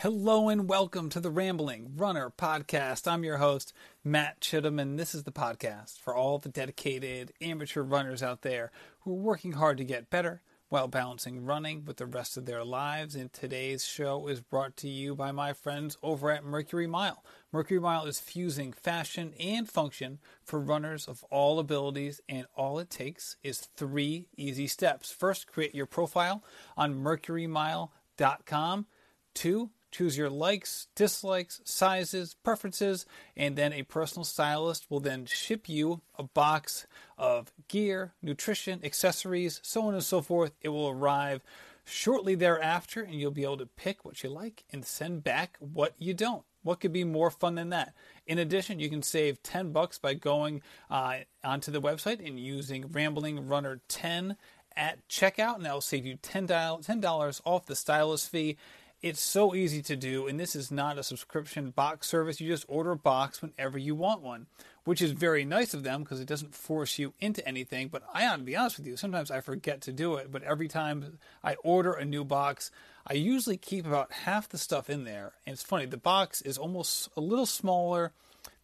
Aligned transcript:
Hello 0.00 0.48
and 0.48 0.66
welcome 0.66 1.10
to 1.10 1.20
the 1.20 1.28
Rambling 1.28 1.92
Runner 1.94 2.32
Podcast. 2.34 3.06
I'm 3.06 3.22
your 3.22 3.36
host, 3.36 3.74
Matt 4.02 4.40
Chittum, 4.40 4.80
and 4.80 4.98
this 4.98 5.14
is 5.14 5.24
the 5.24 5.30
podcast 5.30 6.00
for 6.00 6.16
all 6.16 6.38
the 6.38 6.48
dedicated 6.48 7.34
amateur 7.42 7.82
runners 7.82 8.22
out 8.22 8.40
there 8.40 8.72
who 9.00 9.12
are 9.12 9.22
working 9.22 9.52
hard 9.52 9.76
to 9.76 9.84
get 9.84 10.08
better 10.08 10.40
while 10.70 10.88
balancing 10.88 11.44
running 11.44 11.84
with 11.84 11.98
the 11.98 12.06
rest 12.06 12.38
of 12.38 12.46
their 12.46 12.64
lives. 12.64 13.14
And 13.14 13.30
today's 13.30 13.84
show 13.84 14.26
is 14.26 14.40
brought 14.40 14.74
to 14.78 14.88
you 14.88 15.14
by 15.14 15.32
my 15.32 15.52
friends 15.52 15.98
over 16.02 16.30
at 16.30 16.44
Mercury 16.44 16.86
Mile. 16.86 17.22
Mercury 17.52 17.78
Mile 17.78 18.06
is 18.06 18.18
fusing 18.18 18.72
fashion 18.72 19.34
and 19.38 19.68
function 19.68 20.18
for 20.42 20.58
runners 20.58 21.08
of 21.08 21.24
all 21.24 21.58
abilities, 21.58 22.22
and 22.26 22.46
all 22.56 22.78
it 22.78 22.88
takes 22.88 23.36
is 23.42 23.68
three 23.76 24.28
easy 24.38 24.66
steps. 24.66 25.12
First, 25.12 25.46
create 25.46 25.74
your 25.74 25.84
profile 25.84 26.42
on 26.74 26.94
mercurymile.com. 26.94 28.86
Two, 29.34 29.70
choose 29.90 30.16
your 30.16 30.30
likes, 30.30 30.88
dislikes, 30.94 31.60
sizes, 31.64 32.34
preferences, 32.42 33.06
and 33.36 33.56
then 33.56 33.72
a 33.72 33.82
personal 33.82 34.24
stylist 34.24 34.90
will 34.90 35.00
then 35.00 35.26
ship 35.26 35.68
you 35.68 36.00
a 36.18 36.22
box 36.22 36.86
of 37.18 37.52
gear, 37.68 38.12
nutrition, 38.22 38.80
accessories, 38.84 39.60
so 39.62 39.82
on 39.82 39.94
and 39.94 40.04
so 40.04 40.20
forth. 40.20 40.52
It 40.62 40.68
will 40.68 40.88
arrive 40.88 41.42
shortly 41.84 42.34
thereafter, 42.34 43.02
and 43.02 43.14
you'll 43.14 43.30
be 43.30 43.44
able 43.44 43.58
to 43.58 43.66
pick 43.66 44.04
what 44.04 44.22
you 44.22 44.30
like 44.30 44.64
and 44.72 44.84
send 44.84 45.24
back 45.24 45.56
what 45.58 45.94
you 45.98 46.14
don't. 46.14 46.44
What 46.62 46.80
could 46.80 46.92
be 46.92 47.04
more 47.04 47.30
fun 47.30 47.54
than 47.54 47.70
that? 47.70 47.94
In 48.26 48.38
addition, 48.38 48.80
you 48.80 48.90
can 48.90 49.02
save 49.02 49.42
10 49.42 49.72
bucks 49.72 49.98
by 49.98 50.14
going 50.14 50.62
uh, 50.90 51.20
onto 51.42 51.72
the 51.72 51.80
website 51.80 52.24
and 52.24 52.38
using 52.38 52.90
Rambling 52.92 53.48
Runner 53.48 53.80
10 53.88 54.36
at 54.76 55.06
checkout, 55.08 55.56
and 55.56 55.64
that 55.64 55.72
will 55.72 55.80
save 55.80 56.06
you 56.06 56.16
$10 56.16 57.40
off 57.44 57.66
the 57.66 57.76
stylist 57.76 58.30
fee. 58.30 58.56
It's 59.02 59.20
so 59.20 59.54
easy 59.54 59.80
to 59.82 59.96
do, 59.96 60.26
and 60.26 60.38
this 60.38 60.54
is 60.54 60.70
not 60.70 60.98
a 60.98 61.02
subscription 61.02 61.70
box 61.70 62.06
service. 62.06 62.38
You 62.38 62.48
just 62.48 62.66
order 62.68 62.90
a 62.90 62.96
box 62.96 63.40
whenever 63.40 63.78
you 63.78 63.94
want 63.94 64.20
one, 64.20 64.46
which 64.84 65.00
is 65.00 65.12
very 65.12 65.42
nice 65.42 65.72
of 65.72 65.84
them 65.84 66.02
because 66.02 66.20
it 66.20 66.28
doesn't 66.28 66.54
force 66.54 66.98
you 66.98 67.14
into 67.18 67.46
anything. 67.48 67.88
But 67.88 68.02
I 68.12 68.26
ought 68.26 68.36
to 68.36 68.42
be 68.42 68.56
honest 68.56 68.76
with 68.76 68.86
you, 68.86 68.98
sometimes 68.98 69.30
I 69.30 69.40
forget 69.40 69.80
to 69.82 69.92
do 69.92 70.16
it. 70.16 70.30
But 70.30 70.42
every 70.42 70.68
time 70.68 71.18
I 71.42 71.54
order 71.64 71.94
a 71.94 72.04
new 72.04 72.24
box, 72.24 72.70
I 73.06 73.14
usually 73.14 73.56
keep 73.56 73.86
about 73.86 74.12
half 74.12 74.50
the 74.50 74.58
stuff 74.58 74.90
in 74.90 75.04
there. 75.04 75.32
And 75.46 75.54
it's 75.54 75.62
funny, 75.62 75.86
the 75.86 75.96
box 75.96 76.42
is 76.42 76.58
almost 76.58 77.08
a 77.16 77.22
little 77.22 77.46
smaller 77.46 78.12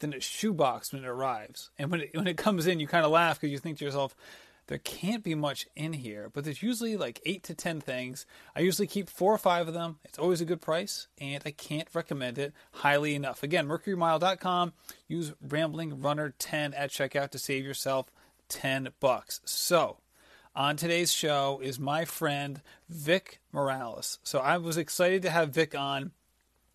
than 0.01 0.13
a 0.13 0.21
shoebox 0.21 0.93
when 0.93 1.03
it 1.03 1.09
arrives. 1.09 1.71
And 1.79 1.91
when 1.91 2.03
it, 2.03 2.11
when 2.15 2.27
it 2.27 2.37
comes 2.37 2.67
in, 2.67 2.79
you 2.79 2.87
kind 2.87 3.07
of 3.07 3.11
laugh 3.11 3.41
because 3.41 3.53
you 3.53 3.59
think 3.59 3.79
to 3.79 3.87
yourself, 3.87 4.15
there 4.69 4.79
can't 4.79 5.23
be 5.23 5.35
much 5.35 5.67
in 5.77 5.93
here, 5.93 6.31
but 6.33 6.45
there's 6.45 6.63
usually 6.63 6.97
like 6.97 7.21
eight 7.25 7.43
to 7.45 7.55
ten 7.55 7.81
things. 7.81 8.27
I 8.55 8.61
usually 8.61 8.89
keep 8.89 9.09
four 9.09 9.33
or 9.33 9.39
five 9.39 9.69
of 9.69 9.75
them. 9.75 9.99
It's 10.05 10.19
always 10.19 10.41
a 10.41 10.47
good 10.47 10.61
price, 10.61 11.09
and 11.21 11.43
I 11.47 11.53
can't 11.53 11.89
recommend 11.95 12.39
it 12.39 12.53
highly 12.73 13.15
enough. 13.15 13.43
Again, 13.43 13.69
mercurymile.com. 13.69 14.73
Use 15.09 15.33
Rambling 15.41 16.01
Runner 16.01 16.35
10 16.39 16.75
at 16.75 16.91
checkout 16.91 17.31
to 17.31 17.39
save 17.39 17.65
yourself 17.65 18.11
10 18.49 18.89
bucks. 19.01 19.41
So, 19.45 19.99
on 20.57 20.77
today's 20.77 21.13
show 21.13 21.61
is 21.63 21.79
my 21.79 22.05
friend 22.05 22.63
Vic 22.89 23.41
Morales. 23.53 24.19
So 24.23 24.39
I 24.39 24.57
was 24.57 24.79
excited 24.79 25.23
to 25.23 25.31
have 25.31 25.51
Vic 25.51 25.77
on 25.77 26.13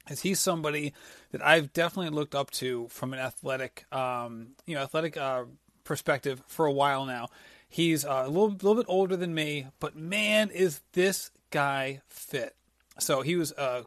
as 0.08 0.22
he's 0.22 0.40
somebody 0.40 0.94
that 1.32 1.44
I've 1.44 1.74
definitely 1.74 2.12
looked 2.12 2.36
up 2.36 2.52
to 2.52 2.88
from 2.90 3.14
an 3.14 3.20
athletic, 3.20 3.86
um, 3.92 4.50
you 4.68 4.76
know, 4.76 4.82
athletic 4.82 5.18
uh, 5.18 5.46
perspective 5.84 6.44
for 6.48 6.68
a 6.68 6.72
while 6.72 7.06
now. 7.06 7.30
He's 7.74 8.04
uh, 8.04 8.24
a 8.26 8.28
little, 8.28 8.50
little 8.50 8.76
bit 8.76 8.86
older 8.90 9.16
than 9.16 9.34
me, 9.34 9.68
but 9.80 9.96
man, 9.96 10.50
is 10.50 10.82
this 10.92 11.32
guy 11.52 12.02
fit. 12.10 12.54
So 13.00 13.22
he 13.22 13.38
was 13.38 13.54
a, 13.54 13.86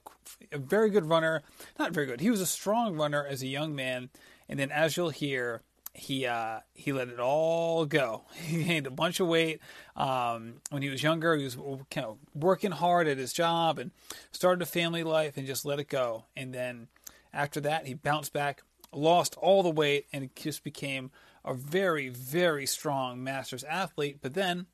a 0.51 0.57
very 0.57 0.89
good 0.89 1.05
runner. 1.05 1.43
Not 1.79 1.93
very 1.93 2.07
good. 2.07 2.23
He 2.23 2.31
was 2.31 2.41
a 2.41 2.47
strong 2.47 2.97
runner 2.97 3.27
as 3.27 3.43
a 3.43 3.47
young 3.47 3.75
man. 3.75 4.09
And 4.49 4.59
then, 4.59 4.71
as 4.71 4.97
you'll 4.97 5.11
hear, 5.11 5.61
he 5.93 6.25
uh, 6.25 6.61
he 6.73 6.95
let 6.95 7.09
it 7.09 7.21
all 7.21 7.85
go. 7.85 8.23
He 8.35 8.64
gained 8.64 8.86
a 8.86 8.91
bunch 8.91 9.20
of 9.20 9.29
weight 9.29 9.61
um, 9.97 10.63
when 10.70 10.81
he 10.81 10.89
was 10.89 11.03
younger. 11.03 11.37
He 11.37 11.45
was 11.45 11.58
kind 11.91 12.07
of 12.07 12.17
working 12.35 12.70
hard 12.70 13.07
at 13.07 13.19
his 13.19 13.35
job 13.35 13.79
and 13.79 13.91
started 14.33 14.63
a 14.63 14.67
family 14.67 15.05
life 15.05 15.37
and 15.37 15.47
just 15.47 15.67
let 15.67 15.79
it 15.79 15.91
go. 15.91 16.25
And 16.35 16.55
then 16.55 16.89
after 17.35 17.61
that, 17.61 17.87
he 17.87 17.92
bounced 17.92 18.33
back, 18.33 18.63
lost 18.95 19.37
all 19.37 19.63
the 19.63 19.69
weight, 19.69 20.07
and 20.11 20.35
just 20.35 20.64
became 20.64 21.11
a 21.45 21.55
very, 21.55 22.09
very 22.09 22.67
strong 22.67 23.23
Masters 23.23 23.65
athlete. 23.65 24.19
But 24.23 24.35
then, 24.35 24.67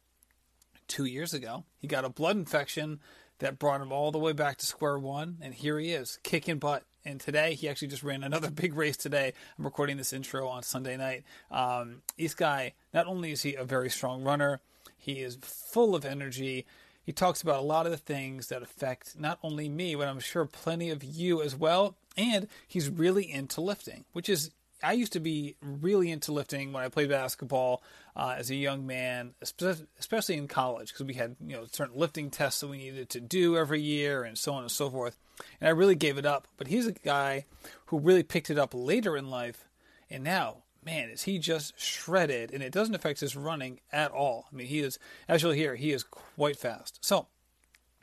two 0.86 1.04
years 1.04 1.34
ago, 1.34 1.64
he 1.78 1.86
got 1.86 2.04
a 2.04 2.10
blood 2.10 2.36
infection 2.36 3.00
that 3.38 3.58
brought 3.58 3.80
him 3.80 3.92
all 3.92 4.12
the 4.12 4.18
way 4.18 4.32
back 4.32 4.58
to 4.58 4.66
square 4.66 4.98
one. 4.98 5.38
And 5.40 5.54
here 5.54 5.78
he 5.78 5.92
is, 5.92 6.18
kicking 6.22 6.58
butt. 6.58 6.84
And 7.04 7.18
today, 7.18 7.54
he 7.54 7.68
actually 7.68 7.88
just 7.88 8.02
ran 8.02 8.22
another 8.22 8.50
big 8.50 8.74
race 8.74 8.96
today. 8.96 9.32
I'm 9.58 9.64
recording 9.64 9.96
this 9.96 10.12
intro 10.12 10.46
on 10.46 10.62
Sunday 10.62 10.96
night. 10.96 11.24
Um, 11.50 12.02
this 12.18 12.34
guy, 12.34 12.74
not 12.92 13.06
only 13.06 13.32
is 13.32 13.42
he 13.42 13.54
a 13.54 13.64
very 13.64 13.90
strong 13.90 14.22
runner, 14.22 14.60
he 14.96 15.20
is 15.20 15.38
full 15.40 15.94
of 15.94 16.04
energy. 16.04 16.66
He 17.02 17.12
talks 17.12 17.40
about 17.40 17.60
a 17.60 17.66
lot 17.66 17.86
of 17.86 17.92
the 17.92 17.98
things 17.98 18.48
that 18.48 18.62
affect 18.62 19.18
not 19.18 19.38
only 19.42 19.68
me, 19.68 19.94
but 19.94 20.06
I'm 20.06 20.20
sure 20.20 20.44
plenty 20.44 20.90
of 20.90 21.02
you 21.02 21.42
as 21.42 21.56
well. 21.56 21.96
And 22.16 22.46
he's 22.68 22.90
really 22.90 23.30
into 23.30 23.62
lifting, 23.62 24.04
which 24.12 24.28
is 24.28 24.50
I 24.82 24.92
used 24.92 25.12
to 25.12 25.20
be 25.20 25.56
really 25.60 26.10
into 26.10 26.32
lifting 26.32 26.72
when 26.72 26.82
I 26.82 26.88
played 26.88 27.08
basketball 27.08 27.82
uh, 28.16 28.34
as 28.36 28.50
a 28.50 28.54
young 28.54 28.86
man, 28.86 29.34
especially 29.42 30.36
in 30.36 30.48
college, 30.48 30.92
because 30.92 31.06
we 31.06 31.14
had 31.14 31.36
you 31.44 31.56
know 31.56 31.66
certain 31.70 31.98
lifting 31.98 32.30
tests 32.30 32.60
that 32.60 32.68
we 32.68 32.78
needed 32.78 33.08
to 33.10 33.20
do 33.20 33.56
every 33.56 33.80
year, 33.80 34.22
and 34.24 34.36
so 34.36 34.54
on 34.54 34.62
and 34.62 34.70
so 34.70 34.90
forth. 34.90 35.16
And 35.60 35.68
I 35.68 35.72
really 35.72 35.94
gave 35.94 36.18
it 36.18 36.26
up. 36.26 36.48
But 36.56 36.68
he's 36.68 36.86
a 36.86 36.92
guy 36.92 37.46
who 37.86 37.98
really 37.98 38.22
picked 38.22 38.50
it 38.50 38.58
up 38.58 38.74
later 38.74 39.16
in 39.16 39.30
life, 39.30 39.68
and 40.10 40.24
now, 40.24 40.58
man, 40.84 41.08
is 41.10 41.22
he 41.22 41.38
just 41.38 41.78
shredded, 41.78 42.52
and 42.52 42.62
it 42.62 42.72
doesn't 42.72 42.94
affect 42.94 43.20
his 43.20 43.36
running 43.36 43.80
at 43.92 44.10
all. 44.10 44.46
I 44.52 44.56
mean, 44.56 44.66
he 44.66 44.80
is, 44.80 44.98
as 45.28 45.42
you'll 45.42 45.52
hear, 45.52 45.76
he 45.76 45.92
is 45.92 46.02
quite 46.02 46.56
fast. 46.56 46.98
So 47.00 47.26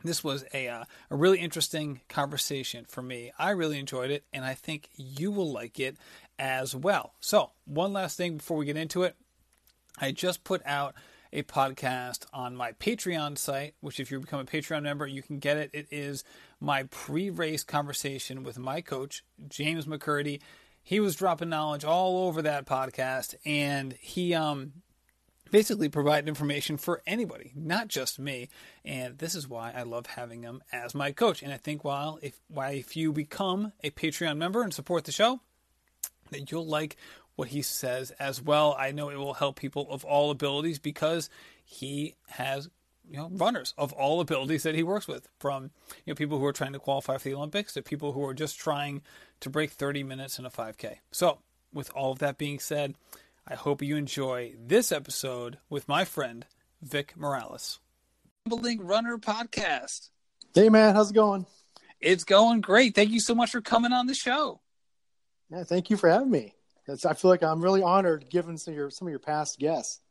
this 0.03 0.23
was 0.23 0.45
a 0.53 0.67
uh, 0.67 0.83
a 1.09 1.15
really 1.15 1.39
interesting 1.39 2.01
conversation 2.07 2.85
for 2.85 3.01
me. 3.01 3.31
I 3.37 3.51
really 3.51 3.79
enjoyed 3.79 4.11
it, 4.11 4.23
and 4.31 4.45
I 4.45 4.53
think 4.53 4.89
you 4.95 5.31
will 5.31 5.51
like 5.51 5.79
it 5.79 5.97
as 6.39 6.75
well. 6.75 7.13
So, 7.19 7.51
one 7.65 7.93
last 7.93 8.17
thing 8.17 8.37
before 8.37 8.57
we 8.57 8.65
get 8.65 8.77
into 8.77 9.03
it. 9.03 9.15
I 9.99 10.11
just 10.11 10.43
put 10.43 10.61
out 10.65 10.93
a 11.33 11.43
podcast 11.43 12.25
on 12.31 12.55
my 12.55 12.71
Patreon 12.73 13.37
site, 13.37 13.75
which, 13.81 13.99
if 13.99 14.11
you 14.11 14.19
become 14.19 14.39
a 14.39 14.45
Patreon 14.45 14.83
member, 14.83 15.07
you 15.07 15.21
can 15.21 15.39
get 15.39 15.57
it. 15.57 15.69
It 15.73 15.87
is 15.91 16.23
my 16.59 16.83
pre 16.83 17.29
race 17.29 17.63
conversation 17.63 18.43
with 18.43 18.57
my 18.57 18.81
coach, 18.81 19.23
James 19.47 19.85
McCurdy. 19.85 20.41
He 20.83 20.99
was 20.99 21.15
dropping 21.15 21.49
knowledge 21.49 21.83
all 21.83 22.27
over 22.27 22.41
that 22.43 22.65
podcast, 22.65 23.35
and 23.45 23.93
he 23.99 24.33
um, 24.33 24.71
basically 25.51 25.89
provided 25.89 26.27
information 26.27 26.77
for 26.77 27.01
anybody, 27.05 27.51
not 27.55 27.87
just 27.87 28.19
me. 28.19 28.49
And 28.85 29.17
this 29.17 29.35
is 29.35 29.47
why 29.47 29.73
I 29.75 29.83
love 29.83 30.05
having 30.05 30.43
him 30.43 30.61
as 30.71 30.95
my 30.95 31.11
coach. 31.11 31.41
And 31.41 31.51
I 31.51 31.57
think 31.57 31.83
while 31.83 32.19
if 32.21 32.39
why 32.47 32.71
if 32.71 32.95
you 32.95 33.11
become 33.11 33.73
a 33.83 33.89
Patreon 33.89 34.37
member 34.37 34.61
and 34.61 34.73
support 34.73 35.05
the 35.05 35.11
show, 35.11 35.41
that 36.31 36.51
you'll 36.51 36.67
like 36.67 36.97
what 37.35 37.49
he 37.49 37.61
says 37.61 38.11
as 38.11 38.41
well. 38.41 38.75
I 38.77 38.91
know 38.91 39.09
it 39.09 39.17
will 39.17 39.35
help 39.35 39.57
people 39.57 39.87
of 39.89 40.03
all 40.03 40.31
abilities 40.31 40.79
because 40.79 41.29
he 41.63 42.15
has 42.29 42.69
you 43.09 43.17
know 43.17 43.29
runners 43.31 43.73
of 43.77 43.93
all 43.93 44.19
abilities 44.19 44.63
that 44.63 44.75
he 44.75 44.83
works 44.83 45.07
with 45.07 45.29
from 45.39 45.71
you 46.05 46.11
know 46.11 46.15
people 46.15 46.39
who 46.39 46.45
are 46.45 46.53
trying 46.53 46.73
to 46.73 46.79
qualify 46.79 47.17
for 47.17 47.29
the 47.29 47.35
Olympics 47.35 47.73
to 47.73 47.81
people 47.81 48.11
who 48.11 48.25
are 48.25 48.33
just 48.33 48.59
trying 48.59 49.01
to 49.39 49.49
break 49.49 49.71
30 49.71 50.03
minutes 50.03 50.39
in 50.39 50.45
a 50.45 50.49
5k. 50.49 50.97
So, 51.11 51.39
with 51.73 51.91
all 51.95 52.11
of 52.11 52.19
that 52.19 52.37
being 52.37 52.59
said, 52.59 52.95
I 53.47 53.55
hope 53.55 53.81
you 53.81 53.95
enjoy 53.95 54.55
this 54.59 54.91
episode 54.91 55.59
with 55.69 55.87
my 55.87 56.05
friend 56.05 56.45
Vic 56.81 57.13
Morales. 57.15 57.79
Rambling 58.45 58.85
Runner 58.85 59.17
podcast. 59.17 60.09
Hey 60.53 60.69
man, 60.69 60.95
how's 60.95 61.11
it 61.11 61.15
going? 61.15 61.45
It's 61.99 62.23
going 62.23 62.61
great. 62.61 62.95
Thank 62.95 63.11
you 63.11 63.19
so 63.19 63.35
much 63.35 63.51
for 63.51 63.61
coming 63.61 63.91
on 63.91 64.07
the 64.07 64.13
show. 64.13 64.61
Yeah, 65.49 65.63
thank 65.63 65.89
you 65.89 65.97
for 65.97 66.09
having 66.09 66.29
me. 66.29 66.53
It's, 66.87 67.05
I 67.05 67.13
feel 67.13 67.29
like 67.29 67.43
I'm 67.43 67.61
really 67.61 67.81
honored 67.81 68.29
given 68.29 68.57
some 68.57 68.73
of 68.73 68.77
your 68.77 68.89
some 68.89 69.07
of 69.07 69.09
your 69.09 69.19
past 69.19 69.59
guests. 69.59 70.01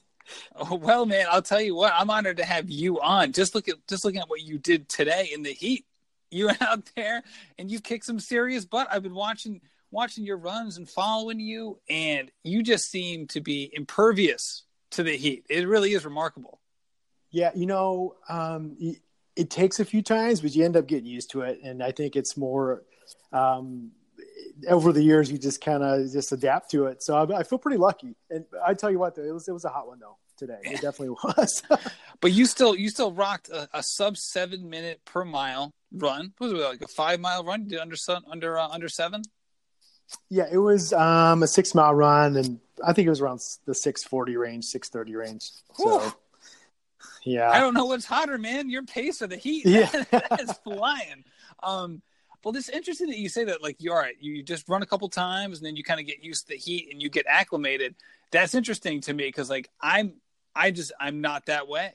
oh 0.56 0.76
well, 0.76 1.06
man, 1.06 1.26
I'll 1.30 1.42
tell 1.42 1.60
you 1.60 1.74
what. 1.74 1.92
I'm 1.94 2.10
honored 2.10 2.36
to 2.36 2.44
have 2.44 2.70
you 2.70 3.00
on. 3.00 3.32
Just 3.32 3.54
look 3.54 3.68
at 3.68 3.76
just 3.88 4.04
looking 4.04 4.20
at 4.20 4.28
what 4.28 4.40
you 4.40 4.58
did 4.58 4.88
today 4.88 5.30
in 5.32 5.42
the 5.42 5.52
heat. 5.52 5.84
You 6.32 6.46
went 6.46 6.62
out 6.62 6.88
there 6.94 7.24
and 7.58 7.68
you 7.68 7.80
kicked 7.80 8.04
some 8.04 8.20
serious 8.20 8.64
butt. 8.64 8.86
I've 8.88 9.02
been 9.02 9.16
watching 9.16 9.60
watching 9.90 10.24
your 10.24 10.36
runs 10.36 10.76
and 10.76 10.88
following 10.88 11.40
you, 11.40 11.80
and 11.88 12.30
you 12.44 12.62
just 12.62 12.88
seem 12.88 13.26
to 13.28 13.40
be 13.40 13.68
impervious 13.72 14.62
to 14.90 15.02
the 15.02 15.16
heat. 15.16 15.44
It 15.50 15.66
really 15.66 15.92
is 15.92 16.04
remarkable. 16.04 16.60
Yeah, 17.32 17.50
you 17.52 17.66
know, 17.66 18.14
um, 18.28 18.76
it 19.34 19.50
takes 19.50 19.80
a 19.80 19.84
few 19.84 20.02
times, 20.02 20.40
but 20.40 20.54
you 20.54 20.64
end 20.64 20.76
up 20.76 20.86
getting 20.86 21.06
used 21.06 21.32
to 21.32 21.40
it, 21.40 21.60
and 21.64 21.82
I 21.82 21.90
think 21.90 22.14
it's 22.14 22.36
more 22.36 22.84
um, 23.32 23.90
over 24.68 24.92
the 24.92 25.02
years 25.02 25.30
you 25.30 25.38
just 25.38 25.60
kind 25.60 25.82
of 25.82 26.10
just 26.12 26.32
adapt 26.32 26.70
to 26.72 26.86
it. 26.86 27.02
So 27.02 27.16
I, 27.16 27.38
I, 27.38 27.42
feel 27.42 27.58
pretty 27.58 27.78
lucky. 27.78 28.14
And 28.30 28.44
I 28.64 28.74
tell 28.74 28.90
you 28.90 28.98
what, 28.98 29.14
though, 29.14 29.22
it 29.22 29.32
was 29.32 29.48
it 29.48 29.52
was 29.52 29.64
a 29.64 29.68
hot 29.68 29.86
one 29.86 29.98
though 29.98 30.16
today. 30.36 30.58
It 30.62 30.80
definitely 30.80 31.10
was. 31.24 31.62
but 32.20 32.32
you 32.32 32.46
still 32.46 32.74
you 32.74 32.88
still 32.88 33.12
rocked 33.12 33.48
a, 33.48 33.68
a, 33.72 33.82
sub 33.82 34.16
seven 34.16 34.68
minute 34.68 35.00
per 35.04 35.24
mile 35.24 35.72
run. 35.92 36.32
What 36.38 36.52
was 36.52 36.60
it 36.60 36.64
like 36.64 36.82
a 36.82 36.88
five 36.88 37.20
mile 37.20 37.44
run? 37.44 37.62
You 37.64 37.70
did 37.70 37.78
under 37.78 37.96
under 38.30 38.58
uh, 38.58 38.68
under 38.68 38.88
seven? 38.88 39.22
Yeah, 40.28 40.46
it 40.50 40.58
was 40.58 40.92
um, 40.92 41.42
a 41.42 41.46
six 41.46 41.74
mile 41.74 41.94
run, 41.94 42.36
and 42.36 42.58
I 42.84 42.92
think 42.92 43.06
it 43.06 43.10
was 43.10 43.20
around 43.20 43.40
the 43.66 43.74
six 43.74 44.02
forty 44.02 44.36
range, 44.36 44.64
six 44.64 44.88
thirty 44.88 45.14
range. 45.14 45.50
So, 45.74 46.12
yeah, 47.24 47.50
I 47.50 47.60
don't 47.60 47.74
know 47.74 47.86
what's 47.86 48.04
hotter, 48.04 48.38
man. 48.38 48.70
Your 48.70 48.84
pace 48.84 49.22
or 49.22 49.28
the 49.28 49.36
heat? 49.36 49.66
Yeah, 49.66 49.88
that's 50.10 50.58
flying. 50.58 51.24
Um, 51.62 52.02
well, 52.44 52.56
it's 52.56 52.68
interesting 52.68 53.08
that 53.08 53.18
you 53.18 53.28
say 53.28 53.44
that. 53.44 53.62
Like, 53.62 53.76
you're 53.78 53.94
all 53.94 54.00
right, 54.00 54.16
you 54.18 54.42
just 54.42 54.68
run 54.68 54.82
a 54.82 54.86
couple 54.86 55.08
times, 55.08 55.58
and 55.58 55.66
then 55.66 55.76
you 55.76 55.84
kind 55.84 56.00
of 56.00 56.06
get 56.06 56.22
used 56.22 56.46
to 56.46 56.54
the 56.54 56.58
heat, 56.58 56.88
and 56.90 57.00
you 57.02 57.08
get 57.08 57.26
acclimated. 57.28 57.94
That's 58.30 58.54
interesting 58.54 59.00
to 59.02 59.14
me 59.14 59.24
because, 59.24 59.50
like, 59.50 59.68
I'm, 59.80 60.14
I 60.54 60.70
just, 60.70 60.92
I'm 61.00 61.20
not 61.20 61.46
that 61.46 61.68
way 61.68 61.94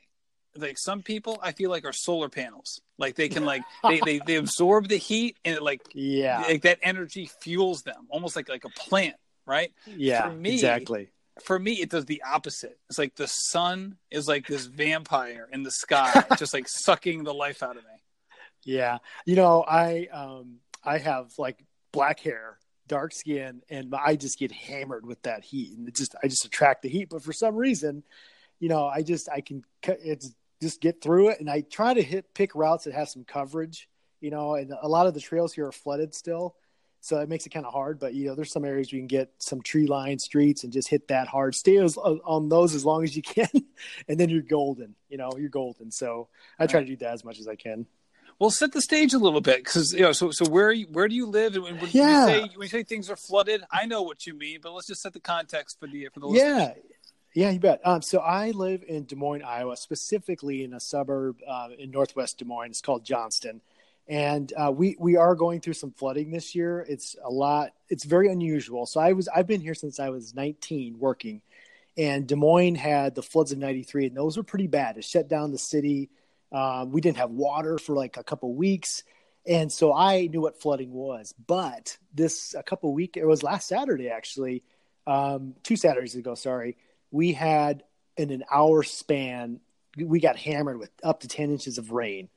like 0.58 0.78
some 0.78 1.02
people 1.02 1.40
I 1.42 1.52
feel 1.52 1.70
like 1.70 1.86
are 1.86 1.94
solar 1.94 2.30
panels. 2.30 2.82
Like 2.98 3.16
they 3.16 3.30
can 3.30 3.46
like 3.46 3.64
they, 3.88 4.00
they, 4.04 4.20
they 4.20 4.36
absorb 4.36 4.88
the 4.88 4.98
heat 4.98 5.38
and 5.46 5.56
it 5.56 5.64
like 5.64 5.82
yeah 5.94 6.42
like 6.42 6.64
that 6.64 6.80
energy 6.82 7.30
fuels 7.42 7.84
them 7.84 8.08
almost 8.10 8.36
like 8.36 8.50
like 8.50 8.66
a 8.66 8.70
plant, 8.70 9.16
right? 9.46 9.72
Yeah, 9.86 10.30
for 10.30 10.36
me, 10.36 10.54
exactly. 10.54 11.10
For 11.44 11.60
me, 11.60 11.74
it 11.74 11.90
does 11.90 12.06
the 12.06 12.24
opposite. 12.26 12.80
It's 12.90 12.98
like 12.98 13.16
the 13.16 13.28
sun 13.28 13.98
is 14.10 14.26
like 14.26 14.48
this 14.48 14.68
vampire 14.68 15.50
in 15.52 15.64
the 15.64 15.72
sky, 15.72 16.24
just 16.38 16.54
like 16.54 16.68
sucking 16.68 17.26
the 17.26 17.34
life 17.34 17.62
out 17.62 17.76
of 17.76 17.84
me. 17.84 17.90
Yeah, 18.66 18.98
you 19.26 19.36
know, 19.36 19.64
I 19.66 20.08
um 20.12 20.58
I 20.84 20.98
have 20.98 21.32
like 21.38 21.64
black 21.92 22.20
hair, 22.20 22.58
dark 22.88 23.14
skin, 23.14 23.62
and 23.70 23.94
I 23.96 24.16
just 24.18 24.38
get 24.38 24.52
hammered 24.52 25.06
with 25.06 25.22
that 25.24 25.46
heat, 25.46 25.78
and 25.78 25.88
it 25.88 25.96
just 25.96 26.16
I 26.22 26.28
just 26.28 26.44
attract 26.44 26.82
the 26.82 26.90
heat. 26.90 27.10
But 27.10 27.24
for 27.24 27.32
some 27.32 27.56
reason, 27.56 28.04
you 28.60 28.68
know, 28.68 28.86
I 28.86 29.02
just 29.04 29.30
I 29.30 29.42
can 29.42 29.64
it's 29.84 30.34
just 30.62 30.82
get 30.82 31.02
through 31.02 31.30
it. 31.30 31.40
And 31.40 31.50
I 31.50 31.62
try 31.62 31.94
to 31.94 32.02
hit 32.02 32.34
pick 32.34 32.56
routes 32.56 32.86
that 32.86 32.94
have 32.94 33.10
some 33.10 33.24
coverage, 33.24 33.88
you 34.20 34.32
know, 34.32 34.56
and 34.56 34.74
a 34.82 34.88
lot 34.88 35.08
of 35.08 35.14
the 35.14 35.20
trails 35.20 35.54
here 35.54 35.68
are 35.68 35.72
flooded 35.72 36.14
still. 36.14 36.56
So 37.02 37.20
it 37.20 37.30
makes 37.30 37.46
it 37.46 37.50
kind 37.50 37.68
of 37.68 37.72
hard, 37.72 38.00
but 38.00 38.16
you 38.16 38.26
know, 38.26 38.34
there's 38.34 38.52
some 38.52 38.66
areas 38.66 38.92
you 38.92 39.00
can 39.00 39.06
get 39.06 39.32
some 39.38 39.62
tree 39.62 39.86
lined 39.86 40.22
streets 40.22 40.64
and 40.64 40.74
just 40.74 40.88
hit 40.88 41.08
that 41.10 41.28
hard. 41.28 41.54
Stay 41.54 41.78
as, 41.78 41.98
on 41.98 42.50
those 42.50 42.74
as 42.74 42.84
long 42.84 43.04
as 43.04 43.16
you 43.16 43.22
can, 43.22 43.48
and 44.08 44.20
then 44.20 44.30
you're 44.30 44.42
golden. 44.42 44.96
You 45.08 45.18
know, 45.18 45.32
you're 45.38 45.50
golden. 45.50 45.92
So 45.92 46.30
I 46.58 46.66
try 46.66 46.80
to 46.80 46.86
do 46.86 46.96
that 46.98 47.14
as 47.14 47.24
much 47.24 47.40
as 47.40 47.48
I 47.48 47.56
can. 47.56 47.86
Well, 48.38 48.50
set 48.50 48.74
the 48.74 48.82
stage 48.82 49.14
a 49.14 49.18
little 49.18 49.40
bit, 49.40 49.64
because 49.64 49.94
you 49.94 50.02
know. 50.02 50.12
So, 50.12 50.32
so 50.32 50.46
where 50.46 50.72
you, 50.72 50.88
where 50.92 51.08
do 51.08 51.16
you 51.16 51.26
live? 51.26 51.56
And 51.56 51.64
when, 51.64 51.80
when 51.80 51.90
yeah. 51.92 52.28
you 52.28 52.34
say 52.34 52.42
when 52.42 52.62
you 52.64 52.68
say 52.68 52.84
things 52.84 53.10
are 53.10 53.16
flooded, 53.16 53.64
I 53.72 53.86
know 53.86 54.02
what 54.02 54.28
you 54.28 54.34
mean, 54.34 54.60
but 54.62 54.74
let's 54.74 54.88
just 54.88 55.02
set 55.02 55.14
the 55.14 55.22
context 55.22 55.80
for 55.80 55.88
the 55.88 56.10
for 56.14 56.20
the 56.20 56.28
listeners. 56.28 56.76
Yeah, 57.34 57.46
yeah, 57.46 57.50
you 57.52 57.60
bet. 57.60 57.80
Um, 57.86 58.02
so 58.02 58.20
I 58.20 58.52
live 58.52 58.84
in 58.88 59.06
Des 59.06 59.16
Moines, 59.16 59.44
Iowa, 59.44 59.78
specifically 59.78 60.64
in 60.64 60.74
a 60.74 60.82
suburb 60.82 61.38
uh, 61.48 61.70
in 61.78 61.92
northwest 61.92 62.40
Des 62.40 62.46
Moines. 62.46 62.72
It's 62.72 62.82
called 62.82 63.06
Johnston, 63.06 63.62
and 64.06 64.52
uh, 64.58 64.72
we 64.72 64.98
we 65.00 65.16
are 65.16 65.36
going 65.36 65.62
through 65.62 65.74
some 65.74 65.92
flooding 65.92 66.32
this 66.32 66.56
year. 66.56 66.86
It's 66.90 67.16
a 67.24 67.30
lot. 67.30 67.72
It's 67.88 68.04
very 68.04 68.28
unusual. 68.28 68.86
So 68.86 69.00
I 69.00 69.14
was 69.14 69.30
I've 69.30 69.48
been 69.48 69.62
here 69.62 69.76
since 69.76 69.98
I 69.98 70.10
was 70.10 70.36
19 70.36 71.00
working, 71.00 71.42
and 71.98 72.28
Des 72.28 72.36
Moines 72.36 72.76
had 72.76 73.16
the 73.16 73.24
floods 73.24 73.54
of 73.54 73.60
'93, 73.60 74.08
and 74.08 74.18
those 74.18 74.36
were 74.36 74.44
pretty 74.44 74.68
bad. 74.68 74.98
It 74.98 75.06
shut 75.06 75.30
down 75.30 75.52
the 75.52 75.58
city. 75.58 76.10
Um, 76.56 76.92
we 76.94 77.02
didn't 77.02 77.18
have 77.18 77.32
water 77.32 77.78
for 77.78 77.94
like 77.94 78.16
a 78.16 78.24
couple 78.24 78.54
weeks. 78.56 79.04
And 79.46 79.70
so 79.70 79.94
I 79.94 80.28
knew 80.28 80.40
what 80.40 80.62
flooding 80.62 80.94
was, 80.94 81.34
but 81.46 81.98
this 82.14 82.56
a 82.58 82.64
couple 82.64 82.94
week 82.94 83.18
it 83.18 83.26
was 83.26 83.44
last 83.44 83.68
Saturday 83.68 84.10
actually, 84.10 84.64
um, 85.06 85.56
two 85.64 85.76
Saturdays 85.76 86.16
ago. 86.16 86.34
Sorry, 86.34 86.78
we 87.12 87.34
had 87.34 87.84
in 88.16 88.32
an 88.32 88.46
hour 88.50 88.84
span, 88.84 89.60
we 89.98 90.22
got 90.22 90.38
hammered 90.38 90.80
with 90.80 90.92
up 91.04 91.20
to 91.20 91.28
10 91.28 91.52
inches 91.52 91.78
of 91.78 91.92
rain. 91.92 92.30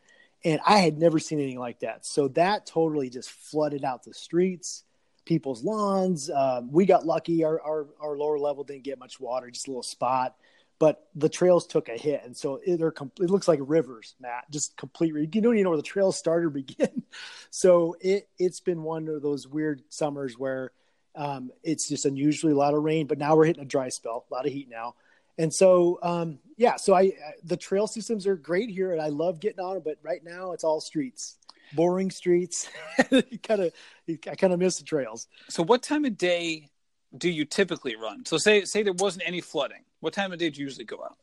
And 0.44 0.60
I 0.66 0.78
had 0.78 0.98
never 0.98 1.20
seen 1.20 1.38
anything 1.38 1.60
like 1.60 1.80
that. 1.80 2.04
So 2.04 2.26
that 2.28 2.66
totally 2.66 3.10
just 3.10 3.30
flooded 3.30 3.84
out 3.84 4.02
the 4.02 4.14
streets, 4.14 4.82
people's 5.24 5.62
lawns. 5.62 6.28
Um, 6.28 6.72
we 6.72 6.86
got 6.86 7.06
lucky. 7.06 7.44
Our, 7.44 7.60
our, 7.60 7.86
our, 8.00 8.16
lower 8.16 8.38
level 8.38 8.64
didn't 8.64 8.84
get 8.84 8.98
much 8.98 9.20
water, 9.20 9.50
just 9.50 9.68
a 9.68 9.70
little 9.70 9.82
spot. 9.82 10.36
But 10.78 11.08
the 11.14 11.28
trails 11.28 11.66
took 11.66 11.88
a 11.88 11.96
hit. 11.96 12.22
And 12.24 12.36
so 12.36 12.60
it, 12.64 12.80
it 12.80 13.30
looks 13.30 13.48
like 13.48 13.58
rivers, 13.62 14.14
Matt, 14.20 14.48
just 14.50 14.76
complete. 14.76 15.12
You 15.12 15.26
don't 15.26 15.54
even 15.54 15.64
know 15.64 15.70
where 15.70 15.76
the 15.76 15.82
trails 15.82 16.16
start 16.16 16.44
or 16.44 16.50
begin. 16.50 17.02
so 17.50 17.96
it, 18.00 18.28
it's 18.38 18.60
been 18.60 18.82
one 18.82 19.08
of 19.08 19.22
those 19.22 19.46
weird 19.48 19.82
summers 19.88 20.38
where 20.38 20.70
um, 21.16 21.50
it's 21.64 21.88
just 21.88 22.04
unusually 22.04 22.52
a 22.52 22.56
lot 22.56 22.74
of 22.74 22.82
rain, 22.82 23.08
but 23.08 23.18
now 23.18 23.34
we're 23.34 23.46
hitting 23.46 23.62
a 23.62 23.66
dry 23.66 23.88
spell, 23.88 24.24
a 24.30 24.34
lot 24.34 24.46
of 24.46 24.52
heat 24.52 24.68
now. 24.70 24.94
And 25.36 25.52
so, 25.52 25.98
um, 26.02 26.38
yeah, 26.56 26.76
so 26.76 26.94
I, 26.94 27.12
the 27.44 27.56
trail 27.56 27.86
systems 27.86 28.26
are 28.26 28.36
great 28.36 28.70
here 28.70 28.92
and 28.92 29.00
I 29.00 29.08
love 29.08 29.40
getting 29.40 29.60
on 29.60 29.76
it, 29.76 29.84
but 29.84 29.96
right 30.02 30.22
now 30.22 30.52
it's 30.52 30.64
all 30.64 30.80
streets, 30.80 31.38
boring 31.74 32.10
streets. 32.10 32.68
kind 33.42 33.62
of, 33.62 33.72
I 34.08 34.34
kind 34.34 34.52
of 34.52 34.58
miss 34.58 34.78
the 34.78 34.84
trails. 34.84 35.28
So 35.48 35.62
what 35.62 35.82
time 35.82 36.04
of 36.04 36.18
day 36.18 36.70
do 37.16 37.28
you 37.28 37.44
typically 37.44 37.96
run? 37.96 38.24
So 38.24 38.36
say, 38.36 38.64
say 38.64 38.82
there 38.82 38.92
wasn't 38.92 39.24
any 39.26 39.40
flooding. 39.40 39.82
What 40.00 40.12
time 40.12 40.32
of 40.32 40.38
day 40.38 40.50
do 40.50 40.60
you 40.60 40.66
usually 40.66 40.84
go 40.84 41.02
out? 41.02 41.16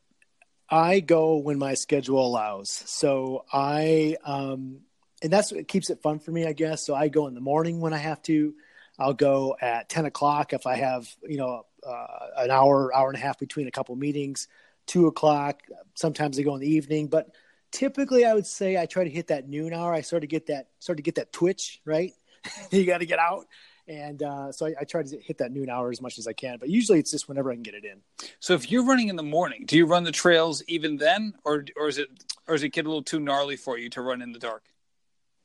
I 0.68 1.00
go 1.00 1.36
when 1.36 1.58
my 1.58 1.74
schedule 1.74 2.24
allows. 2.24 2.70
So 2.70 3.44
I, 3.52 4.16
um, 4.24 4.80
and 5.22 5.32
that's 5.32 5.52
what 5.52 5.66
keeps 5.68 5.90
it 5.90 6.02
fun 6.02 6.18
for 6.18 6.30
me, 6.30 6.46
I 6.46 6.52
guess. 6.52 6.84
So 6.84 6.94
I 6.94 7.08
go 7.08 7.26
in 7.26 7.34
the 7.34 7.40
morning 7.40 7.80
when 7.80 7.92
I 7.92 7.98
have 7.98 8.20
to. 8.22 8.54
I'll 8.98 9.14
go 9.14 9.56
at 9.60 9.88
10 9.88 10.06
o'clock 10.06 10.52
if 10.52 10.66
I 10.66 10.76
have, 10.76 11.08
you 11.26 11.36
know, 11.36 11.66
uh, 11.86 12.06
an 12.38 12.50
hour, 12.50 12.94
hour 12.94 13.08
and 13.08 13.16
a 13.16 13.20
half 13.20 13.38
between 13.38 13.68
a 13.68 13.70
couple 13.70 13.94
meetings, 13.94 14.48
two 14.86 15.06
o'clock. 15.06 15.60
Sometimes 15.94 16.38
I 16.38 16.42
go 16.42 16.54
in 16.54 16.60
the 16.60 16.74
evening, 16.74 17.08
but 17.08 17.30
typically 17.70 18.24
I 18.24 18.34
would 18.34 18.46
say 18.46 18.76
I 18.76 18.86
try 18.86 19.04
to 19.04 19.10
hit 19.10 19.28
that 19.28 19.48
noon 19.48 19.72
hour. 19.72 19.92
I 19.92 20.00
sort 20.00 20.24
of 20.24 20.30
get 20.30 20.46
that, 20.46 20.68
sort 20.78 20.98
of 20.98 21.04
get 21.04 21.16
that 21.16 21.32
twitch, 21.32 21.80
right? 21.84 22.12
you 22.70 22.86
got 22.86 22.98
to 22.98 23.06
get 23.06 23.18
out. 23.18 23.46
And 23.88 24.22
uh, 24.22 24.50
so 24.50 24.66
I, 24.66 24.74
I, 24.80 24.84
try 24.84 25.04
to 25.04 25.18
hit 25.20 25.38
that 25.38 25.52
noon 25.52 25.70
hour 25.70 25.90
as 25.90 26.02
much 26.02 26.18
as 26.18 26.26
I 26.26 26.32
can, 26.32 26.58
but 26.58 26.68
usually 26.68 26.98
it's 26.98 27.12
just 27.12 27.28
whenever 27.28 27.52
I 27.52 27.54
can 27.54 27.62
get 27.62 27.74
it 27.74 27.84
in. 27.84 28.00
So 28.40 28.54
if 28.54 28.68
you're 28.68 28.84
running 28.84 29.08
in 29.08 29.14
the 29.14 29.22
morning, 29.22 29.64
do 29.64 29.76
you 29.76 29.86
run 29.86 30.02
the 30.02 30.10
trails 30.10 30.62
even 30.66 30.96
then, 30.96 31.34
or 31.44 31.64
or 31.76 31.86
is 31.86 31.98
it 31.98 32.08
or 32.48 32.56
is 32.56 32.64
it 32.64 32.70
get 32.70 32.84
a 32.84 32.88
little 32.88 33.04
too 33.04 33.20
gnarly 33.20 33.56
for 33.56 33.78
you 33.78 33.88
to 33.90 34.02
run 34.02 34.22
in 34.22 34.32
the 34.32 34.40
dark? 34.40 34.64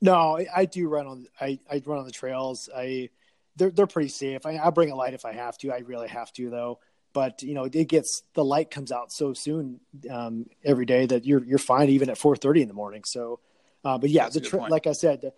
No, 0.01 0.37
I, 0.37 0.47
I 0.55 0.65
do 0.65 0.87
run 0.87 1.05
on. 1.05 1.27
I, 1.39 1.59
I 1.71 1.83
run 1.85 1.99
on 1.99 2.05
the 2.05 2.11
trails. 2.11 2.67
I 2.75 3.09
they're 3.55 3.69
they're 3.69 3.87
pretty 3.87 4.09
safe. 4.09 4.45
I, 4.45 4.55
I'll 4.55 4.71
bring 4.71 4.89
a 4.89 4.95
light 4.95 5.13
if 5.13 5.23
I 5.25 5.33
have 5.33 5.57
to. 5.59 5.71
I 5.71 5.79
really 5.79 6.07
have 6.07 6.33
to 6.33 6.49
though. 6.49 6.79
But 7.13 7.43
you 7.43 7.53
know, 7.53 7.65
it 7.65 7.87
gets 7.87 8.23
the 8.33 8.43
light 8.43 8.71
comes 8.71 8.91
out 8.91 9.11
so 9.11 9.33
soon 9.33 9.81
um, 10.09 10.47
every 10.63 10.85
day 10.85 11.05
that 11.05 11.25
you're 11.25 11.43
you're 11.43 11.59
fine 11.59 11.89
even 11.89 12.09
at 12.09 12.17
4:30 12.17 12.61
in 12.61 12.67
the 12.67 12.73
morning. 12.73 13.03
So, 13.03 13.39
uh, 13.83 13.97
but 13.97 14.09
yeah, 14.09 14.23
That's 14.23 14.35
the 14.35 14.41
tri- 14.41 14.67
like 14.67 14.87
I 14.87 14.93
said, 14.93 15.31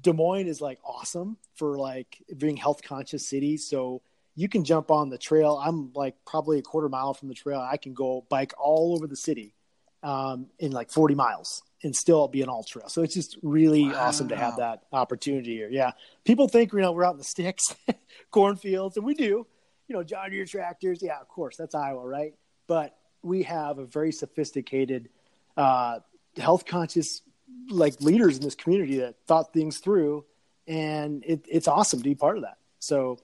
Des 0.00 0.12
Moines 0.12 0.48
is 0.48 0.60
like 0.60 0.78
awesome 0.84 1.36
for 1.54 1.78
like 1.78 2.22
being 2.36 2.56
health 2.56 2.82
conscious 2.82 3.28
city. 3.28 3.56
So 3.56 4.02
you 4.34 4.48
can 4.48 4.64
jump 4.64 4.90
on 4.90 5.08
the 5.08 5.18
trail. 5.18 5.60
I'm 5.62 5.92
like 5.94 6.14
probably 6.26 6.58
a 6.58 6.62
quarter 6.62 6.88
mile 6.88 7.14
from 7.14 7.28
the 7.28 7.34
trail. 7.34 7.60
I 7.60 7.76
can 7.76 7.94
go 7.94 8.24
bike 8.28 8.52
all 8.58 8.94
over 8.94 9.06
the 9.06 9.16
city 9.16 9.54
um, 10.02 10.46
in 10.58 10.72
like 10.72 10.90
40 10.90 11.14
miles 11.14 11.62
and 11.82 11.94
still 11.94 12.28
be 12.28 12.42
an 12.42 12.48
all 12.48 12.64
trail. 12.64 12.88
So 12.88 13.02
it's 13.02 13.14
just 13.14 13.38
really 13.42 13.88
wow. 13.88 14.06
awesome 14.06 14.28
to 14.28 14.36
have 14.36 14.56
that 14.56 14.84
opportunity 14.92 15.54
here. 15.54 15.68
Yeah. 15.70 15.92
People 16.24 16.48
think, 16.48 16.72
you 16.72 16.80
know, 16.80 16.92
we're 16.92 17.04
out 17.04 17.12
in 17.12 17.18
the 17.18 17.24
sticks, 17.24 17.74
cornfields, 18.30 18.96
and 18.96 19.06
we 19.06 19.14
do, 19.14 19.46
you 19.86 19.96
know, 19.96 20.02
John 20.02 20.30
Deere 20.30 20.44
tractors. 20.44 21.00
Yeah, 21.02 21.20
of 21.20 21.28
course, 21.28 21.56
that's 21.56 21.74
Iowa, 21.74 22.06
right? 22.06 22.34
But 22.66 22.96
we 23.22 23.44
have 23.44 23.78
a 23.78 23.86
very 23.86 24.12
sophisticated, 24.12 25.08
uh, 25.56 26.00
health 26.36 26.66
conscious, 26.66 27.22
like 27.70 28.00
leaders 28.00 28.36
in 28.36 28.42
this 28.42 28.54
community 28.54 28.98
that 28.98 29.16
thought 29.26 29.52
things 29.52 29.78
through. 29.78 30.24
And 30.66 31.24
it, 31.26 31.46
it's 31.48 31.68
awesome 31.68 32.00
to 32.00 32.04
be 32.04 32.14
part 32.14 32.36
of 32.36 32.42
that. 32.42 32.58
So 32.78 33.18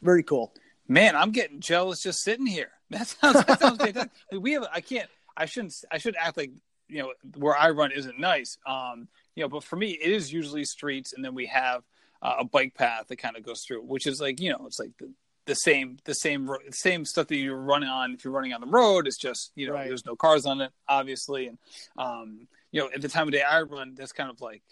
very 0.00 0.22
cool. 0.22 0.52
Man, 0.88 1.16
I'm 1.16 1.30
getting 1.30 1.60
jealous 1.60 2.02
just 2.02 2.20
sitting 2.20 2.46
here. 2.46 2.70
That 2.92 3.08
sounds, 3.08 3.42
that 3.46 3.58
sounds 3.58 3.78
fantastic. 3.78 4.10
We 4.38 4.52
have, 4.52 4.66
I 4.70 4.82
can't, 4.82 5.08
I 5.34 5.46
shouldn't, 5.46 5.72
I 5.90 5.96
should 5.96 6.14
act 6.14 6.36
like 6.36 6.50
you 6.92 7.02
know 7.02 7.12
where 7.38 7.56
I 7.56 7.70
run 7.70 7.90
isn't 7.90 8.18
nice. 8.20 8.58
Um, 8.66 9.08
you 9.34 9.42
know, 9.42 9.48
but 9.48 9.64
for 9.64 9.76
me, 9.76 9.92
it 9.92 10.12
is 10.12 10.32
usually 10.32 10.64
streets, 10.64 11.14
and 11.14 11.24
then 11.24 11.34
we 11.34 11.46
have 11.46 11.82
uh, 12.20 12.36
a 12.40 12.44
bike 12.44 12.74
path 12.74 13.08
that 13.08 13.16
kind 13.16 13.36
of 13.36 13.42
goes 13.42 13.64
through, 13.66 13.82
which 13.82 14.06
is 14.06 14.20
like 14.20 14.40
you 14.40 14.50
know, 14.50 14.64
it's 14.66 14.78
like 14.78 14.90
the, 14.98 15.10
the 15.46 15.54
same 15.54 15.96
the 16.04 16.14
same 16.14 16.50
same 16.70 17.04
stuff 17.04 17.28
that 17.28 17.36
you're 17.36 17.56
running 17.56 17.88
on 17.88 18.12
if 18.12 18.24
you're 18.24 18.32
running 18.32 18.52
on 18.52 18.60
the 18.60 18.66
road. 18.66 19.06
It's 19.06 19.18
just 19.18 19.52
you 19.54 19.66
know, 19.66 19.72
right. 19.72 19.88
there's 19.88 20.04
no 20.04 20.14
cars 20.14 20.44
on 20.44 20.60
it, 20.60 20.70
obviously, 20.86 21.48
and 21.48 21.58
um, 21.96 22.46
you 22.72 22.80
know, 22.80 22.90
at 22.92 23.00
the 23.00 23.08
time 23.08 23.28
of 23.28 23.32
day 23.32 23.42
I 23.42 23.62
run, 23.62 23.94
that's 23.94 24.12
kind 24.12 24.30
of 24.30 24.40
like 24.40 24.62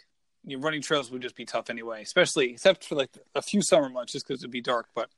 you 0.45 0.57
know, 0.57 0.62
running 0.62 0.83
trails 0.83 1.11
would 1.11 1.23
just 1.23 1.37
be 1.37 1.45
tough 1.45 1.71
anyway, 1.71 2.02
especially 2.02 2.50
except 2.52 2.85
for 2.85 2.97
like 2.97 3.11
a 3.35 3.42
few 3.42 3.62
summer 3.62 3.88
months, 3.88 4.12
just 4.12 4.26
because 4.26 4.42
it'd 4.42 4.50
be 4.50 4.61
dark. 4.61 4.88
But 4.95 5.11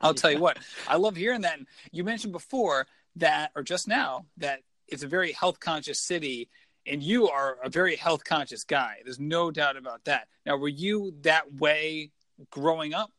I'll 0.00 0.14
tell 0.14 0.30
you 0.30 0.38
what, 0.38 0.58
I 0.88 0.96
love 0.96 1.16
hearing 1.16 1.42
that. 1.42 1.58
And 1.58 1.66
you 1.90 2.04
mentioned 2.04 2.32
before 2.32 2.86
that, 3.16 3.50
or 3.54 3.62
just 3.62 3.88
now, 3.88 4.26
that 4.38 4.60
it's 4.88 5.02
a 5.02 5.08
very 5.08 5.32
health 5.32 5.60
conscious 5.60 6.00
city 6.00 6.48
and 6.86 7.02
you 7.02 7.28
are 7.28 7.58
a 7.64 7.70
very 7.70 7.96
health 7.96 8.24
conscious 8.24 8.64
guy 8.64 8.98
there's 9.04 9.20
no 9.20 9.50
doubt 9.50 9.76
about 9.76 10.04
that 10.04 10.28
now 10.44 10.56
were 10.56 10.68
you 10.68 11.14
that 11.22 11.52
way 11.54 12.10
growing 12.50 12.94
up 12.94 13.10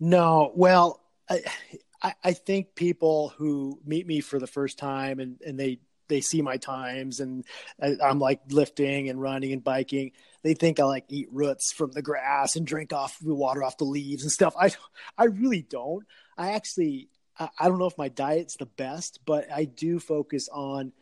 no 0.00 0.52
well 0.54 1.00
i 1.30 2.14
i 2.22 2.32
think 2.32 2.74
people 2.74 3.32
who 3.36 3.78
meet 3.84 4.06
me 4.06 4.20
for 4.20 4.38
the 4.38 4.46
first 4.46 4.78
time 4.78 5.20
and 5.20 5.40
and 5.46 5.58
they 5.58 5.78
they 6.08 6.20
see 6.20 6.42
my 6.42 6.56
times 6.56 7.20
and 7.20 7.44
I, 7.82 7.96
I'm 8.02 8.18
like 8.18 8.40
lifting 8.50 9.08
and 9.08 9.20
running 9.20 9.52
and 9.52 9.64
biking. 9.64 10.12
They 10.42 10.54
think 10.54 10.78
I 10.78 10.84
like 10.84 11.04
eat 11.08 11.28
roots 11.32 11.72
from 11.72 11.92
the 11.92 12.02
grass 12.02 12.56
and 12.56 12.66
drink 12.66 12.92
off 12.92 13.18
the 13.20 13.34
water 13.34 13.64
off 13.64 13.78
the 13.78 13.84
leaves 13.84 14.22
and 14.22 14.32
stuff. 14.32 14.54
I 14.58 14.70
I 15.16 15.24
really 15.24 15.62
don't. 15.62 16.06
I 16.36 16.52
actually 16.52 17.08
I, 17.38 17.68
don't 17.68 17.78
know 17.78 17.86
if 17.86 17.98
my 17.98 18.08
diet's 18.08 18.56
the 18.56 18.66
best, 18.66 19.20
but 19.26 19.50
I 19.52 19.64
do 19.64 19.98
focus 19.98 20.48
on 20.52 20.92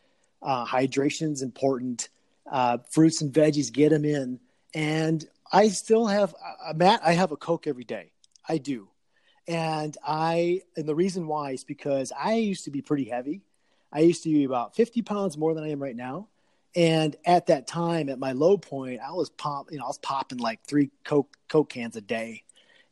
uh, 0.41 0.65
hydration 0.65 1.33
is 1.33 1.43
important. 1.43 2.09
Uh, 2.51 2.79
fruits 2.91 3.23
and 3.23 3.33
veggies, 3.33 3.73
get 3.73 3.91
them 3.91 4.05
in. 4.05 4.41
And 4.75 5.25
I 5.53 5.69
still 5.69 6.07
have 6.07 6.35
uh, 6.65 6.73
Matt. 6.75 7.03
I 7.05 7.13
have 7.13 7.33
a 7.33 7.37
Coke 7.37 7.67
every 7.67 7.85
day. 7.85 8.13
I 8.49 8.59
do, 8.59 8.89
and 9.47 9.97
I 10.05 10.63
and 10.77 10.89
the 10.89 10.95
reason 10.95 11.27
why 11.27 11.51
is 11.53 11.63
because 11.63 12.11
I 12.19 12.35
used 12.35 12.65
to 12.65 12.71
be 12.71 12.81
pretty 12.81 13.05
heavy. 13.05 13.43
I 13.93 14.01
used 14.01 14.23
to 14.23 14.31
be 14.31 14.45
about 14.45 14.75
50 14.75 15.03
pounds 15.03 15.37
more 15.37 15.55
than 15.55 15.65
I 15.65 15.71
am 15.71 15.83
right 15.83 15.97
now. 15.97 16.29
And 16.75 17.15
at 17.25 17.47
that 17.47 17.67
time, 17.67 18.09
at 18.09 18.19
my 18.19 18.33
low 18.33 18.57
point, 18.57 19.01
I 19.07 19.13
was 19.13 19.29
pop, 19.29 19.71
you 19.71 19.79
know, 19.79 19.85
I 19.85 19.89
was 19.89 19.99
popping 19.99 20.39
like 20.39 20.65
three 20.67 20.91
Coke 21.05 21.37
Coke 21.49 21.69
cans 21.69 21.97
a 21.97 22.01
day, 22.01 22.45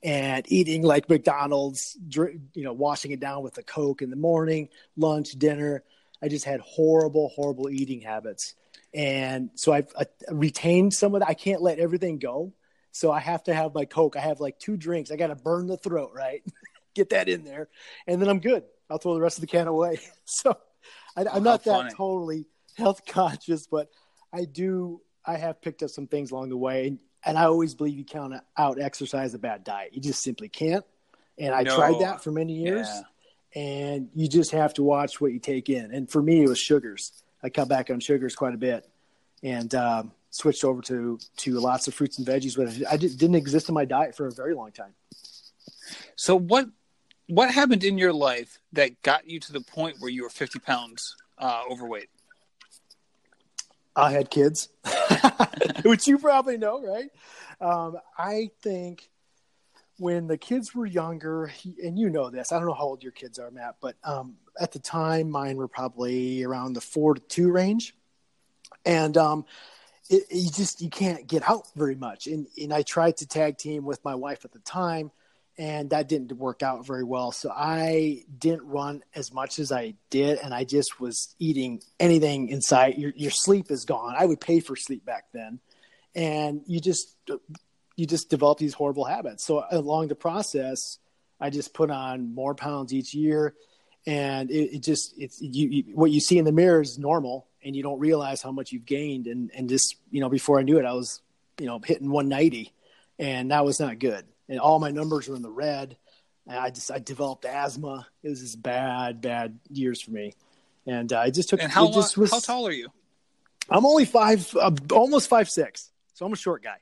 and 0.03 0.45
eating 0.53 0.83
like 0.83 1.09
McDonald's, 1.09 1.97
you 2.15 2.41
know, 2.57 2.75
washing 2.75 3.13
it 3.13 3.21
down 3.21 3.43
with 3.43 3.57
a 3.57 3.63
Coke 3.63 4.03
in 4.03 4.11
the 4.11 4.17
morning, 4.17 4.69
lunch, 4.97 5.33
dinner. 5.33 5.83
I 6.23 6.29
just 6.29 6.45
had 6.45 6.61
horrible, 6.61 7.31
horrible 7.31 7.71
eating 7.71 8.03
habits, 8.03 8.55
and 8.93 9.49
so 9.55 9.73
I've 9.73 9.91
uh, 9.97 10.05
retained 10.31 10.93
some 10.93 11.15
of 11.15 11.21
that. 11.21 11.31
I 11.31 11.35
can't 11.35 11.63
let 11.63 11.79
everything 11.79 12.19
go, 12.19 12.53
so 12.93 13.11
I 13.11 13.21
have 13.21 13.43
to 13.45 13.55
have 13.55 13.75
my 13.75 13.87
Coke. 13.87 14.15
I 14.17 14.21
have 14.21 14.41
like 14.41 14.59
two 14.59 14.77
drinks. 14.77 15.11
I 15.11 15.17
got 15.17 15.29
to 15.29 15.37
burn 15.37 15.67
the 15.67 15.79
throat, 15.79 16.11
right? 16.15 16.43
Get 16.95 17.11
that 17.11 17.31
in 17.31 17.45
there, 17.45 17.71
and 18.07 18.21
then 18.21 18.29
I'm 18.29 18.41
good. 18.41 18.65
I'll 18.91 18.99
throw 18.99 19.15
the 19.15 19.21
rest 19.23 19.39
of 19.39 19.41
the 19.41 19.47
can 19.47 19.69
away. 19.69 20.01
so 20.27 20.55
I, 21.17 21.37
am 21.37 21.43
not 21.43 21.65
that 21.65 21.73
funny. 21.73 21.91
totally 21.95 22.47
health 22.77 23.03
conscious, 23.07 23.67
but 23.67 23.89
I 24.33 24.45
do. 24.45 25.01
I 25.25 25.37
have 25.37 25.61
picked 25.61 25.83
up 25.83 25.91
some 25.91 26.07
things 26.07 26.31
along 26.31 26.49
the 26.49 26.57
way, 26.57 26.89
and, 26.89 26.99
and 27.25 27.39
I 27.39 27.45
always 27.45 27.75
believe 27.75 27.97
you 27.97 28.05
count 28.05 28.35
out 28.57 28.81
exercise 28.81 29.35
a 29.35 29.39
bad 29.39 29.65
diet. 29.65 29.95
You 29.95 30.01
just 30.01 30.23
simply 30.23 30.49
can't. 30.49 30.85
And 31.39 31.55
I 31.55 31.63
no. 31.63 31.77
tried 31.77 32.01
that 32.01 32.23
for 32.23 32.31
many 32.33 32.55
years, 32.55 32.89
yeah. 33.55 33.63
and 33.63 34.09
you 34.15 34.29
just 34.29 34.51
have 34.53 34.75
to 34.75 34.83
watch 34.83 35.21
what 35.21 35.33
you 35.33 35.39
take 35.39 35.69
in. 35.69 35.93
And 35.93 36.11
for 36.11 36.23
me, 36.23 36.43
it 36.43 36.49
was 36.49 36.59
sugars. 36.59 37.13
I 37.43 37.49
cut 37.49 37.69
back 37.69 37.91
on 37.91 38.01
sugars 38.01 38.35
quite 38.35 38.55
a 38.55 38.59
bit, 38.59 38.89
and 39.43 39.75
um, 39.75 40.13
switched 40.31 40.65
over 40.65 40.81
to 40.83 41.19
to 41.39 41.61
lots 41.61 41.89
of 41.89 41.95
fruits 41.95 42.19
and 42.19 42.27
veggies, 42.27 42.57
but 42.57 42.91
I 42.91 42.97
didn't 42.97 43.35
exist 43.35 43.69
in 43.69 43.75
my 43.75 43.85
diet 43.85 44.15
for 44.15 44.27
a 44.27 44.33
very 44.33 44.55
long 44.55 44.73
time. 44.73 44.95
So 46.17 46.37
what 46.37 46.69
what 47.31 47.51
happened 47.51 47.85
in 47.85 47.97
your 47.97 48.13
life 48.13 48.59
that 48.73 49.01
got 49.03 49.29
you 49.29 49.39
to 49.39 49.53
the 49.53 49.61
point 49.61 49.97
where 50.01 50.11
you 50.11 50.25
were 50.25 50.29
50 50.29 50.59
pounds 50.59 51.17
uh, 51.39 51.63
overweight? 51.71 52.09
I 53.95 54.11
had 54.11 54.31
kids, 54.31 54.69
which 55.85 56.07
you 56.09 56.19
probably 56.19 56.59
know, 56.59 56.83
right? 56.83 57.11
Um, 57.61 57.99
I 58.19 58.51
think 58.63 59.09
when 59.99 60.27
the 60.27 60.39
kids 60.39 60.75
were 60.75 60.87
younger, 60.87 61.53
and 61.83 61.99
you 61.99 62.11
know 62.11 62.31
this, 62.31 62.51
I 62.51 62.59
don't 62.59 62.67
know 62.67 62.75
how 62.75 62.85
old 62.85 63.03
your 63.03 63.13
kids 63.13 63.39
are, 63.39 63.51
Matt, 63.51 63.77
but 63.81 63.97
um, 64.03 64.37
at 64.59 64.73
the 64.73 64.79
time, 64.79 65.31
mine 65.31 65.57
were 65.57 65.69
probably 65.69 66.43
around 66.43 66.73
the 66.73 66.81
four 66.81 67.15
to 67.15 67.21
two 67.21 67.53
range, 67.53 67.95
and 68.85 69.17
um, 69.17 69.45
it, 70.09 70.25
you 70.31 70.51
just 70.51 70.81
you 70.81 70.89
can't 70.89 71.27
get 71.27 71.49
out 71.49 71.67
very 71.77 71.97
much. 71.97 72.27
And 72.27 72.47
and 72.61 72.73
I 72.73 72.83
tried 72.83 73.19
to 73.19 73.27
tag 73.27 73.59
team 73.59 73.85
with 73.85 74.03
my 74.05 74.15
wife 74.15 74.45
at 74.45 74.53
the 74.53 74.61
time, 74.61 75.11
and 75.61 75.91
that 75.91 76.09
didn't 76.09 76.33
work 76.33 76.63
out 76.63 76.87
very 76.87 77.05
well. 77.05 77.33
So 77.33 77.53
I 77.55 78.25
didn't 78.39 78.67
run 78.67 79.03
as 79.15 79.31
much 79.31 79.59
as 79.59 79.71
I 79.71 79.93
did, 80.09 80.39
and 80.39 80.55
I 80.55 80.65
just 80.65 80.99
was 80.99 81.35
eating 81.39 81.83
anything 82.01 82.49
inside. 82.49 82.97
Your 82.97 83.13
your 83.15 83.31
sleep 83.31 83.71
is 83.71 83.85
gone. 83.85 84.15
I 84.19 84.25
would 84.25 84.41
pay 84.41 84.61
for 84.61 84.75
sleep 84.75 85.05
back 85.05 85.25
then, 85.35 85.61
and 86.15 86.63
you 86.67 86.81
just 86.81 87.15
you 87.95 88.07
just 88.07 88.31
develop 88.31 88.57
these 88.57 88.73
horrible 88.73 89.05
habits. 89.05 89.45
So 89.45 89.63
along 89.71 90.09
the 90.09 90.15
process, 90.15 90.97
I 91.39 91.51
just 91.51 91.75
put 91.75 91.91
on 91.91 92.35
more 92.35 92.55
pounds 92.55 92.95
each 92.95 93.13
year, 93.13 93.55
and 94.07 94.51
it, 94.51 94.77
it 94.77 94.83
just 94.83 95.13
it's 95.19 95.43
you, 95.43 95.69
you, 95.69 95.85
what 95.95 96.11
you 96.11 96.21
see 96.21 96.39
in 96.39 96.47
the 96.47 96.53
mirror 96.53 96.81
is 96.81 96.99
normal, 96.99 97.49
and 97.63 97.77
you 97.77 97.83
don't 97.83 98.01
realize 98.01 98.41
how 98.41 98.51
much 98.51 98.73
you've 98.73 98.87
gained. 98.87 99.27
And 99.27 99.51
and 99.55 99.69
just 99.69 99.97
you 100.11 100.23
know 100.23 100.31
before 100.31 100.59
I 100.59 100.63
knew 100.63 100.79
it, 100.79 100.87
I 100.87 100.95
was 100.95 101.21
you 101.59 101.67
know 101.67 101.81
hitting 101.85 102.11
190, 102.11 102.73
and 103.19 103.51
that 103.51 103.67
was 103.67 103.79
not 103.79 103.99
good 103.99 104.25
and 104.51 104.59
all 104.59 104.81
my 104.81 104.91
numbers 104.91 105.29
were 105.29 105.37
in 105.37 105.43
the 105.43 105.51
red. 105.51 105.97
And 106.47 106.59
I 106.59 106.71
just 106.71 106.91
I 106.91 106.99
developed 106.99 107.45
asthma. 107.47 108.07
It 108.23 108.29
was 108.29 108.41
just 108.41 108.61
bad, 108.61 109.21
bad 109.21 109.59
years 109.71 110.03
for 110.03 110.11
me, 110.11 110.35
and 110.87 111.13
uh, 111.13 111.21
I 111.21 111.31
just 111.31 111.49
took. 111.49 111.63
And 111.63 111.71
how 111.71 111.93
just 111.93 112.19
was, 112.19 112.33
how 112.33 112.41
tall 112.41 112.67
are 112.67 112.73
you? 112.73 112.89
I'm 113.69 113.87
only 113.87 114.05
five, 114.05 114.53
uh, 114.61 114.73
almost 114.91 115.29
five 115.29 115.49
six, 115.49 115.93
so 116.15 116.27
I'm 116.27 116.33
a 116.33 116.37
short 116.37 116.65
guy. 116.65 116.79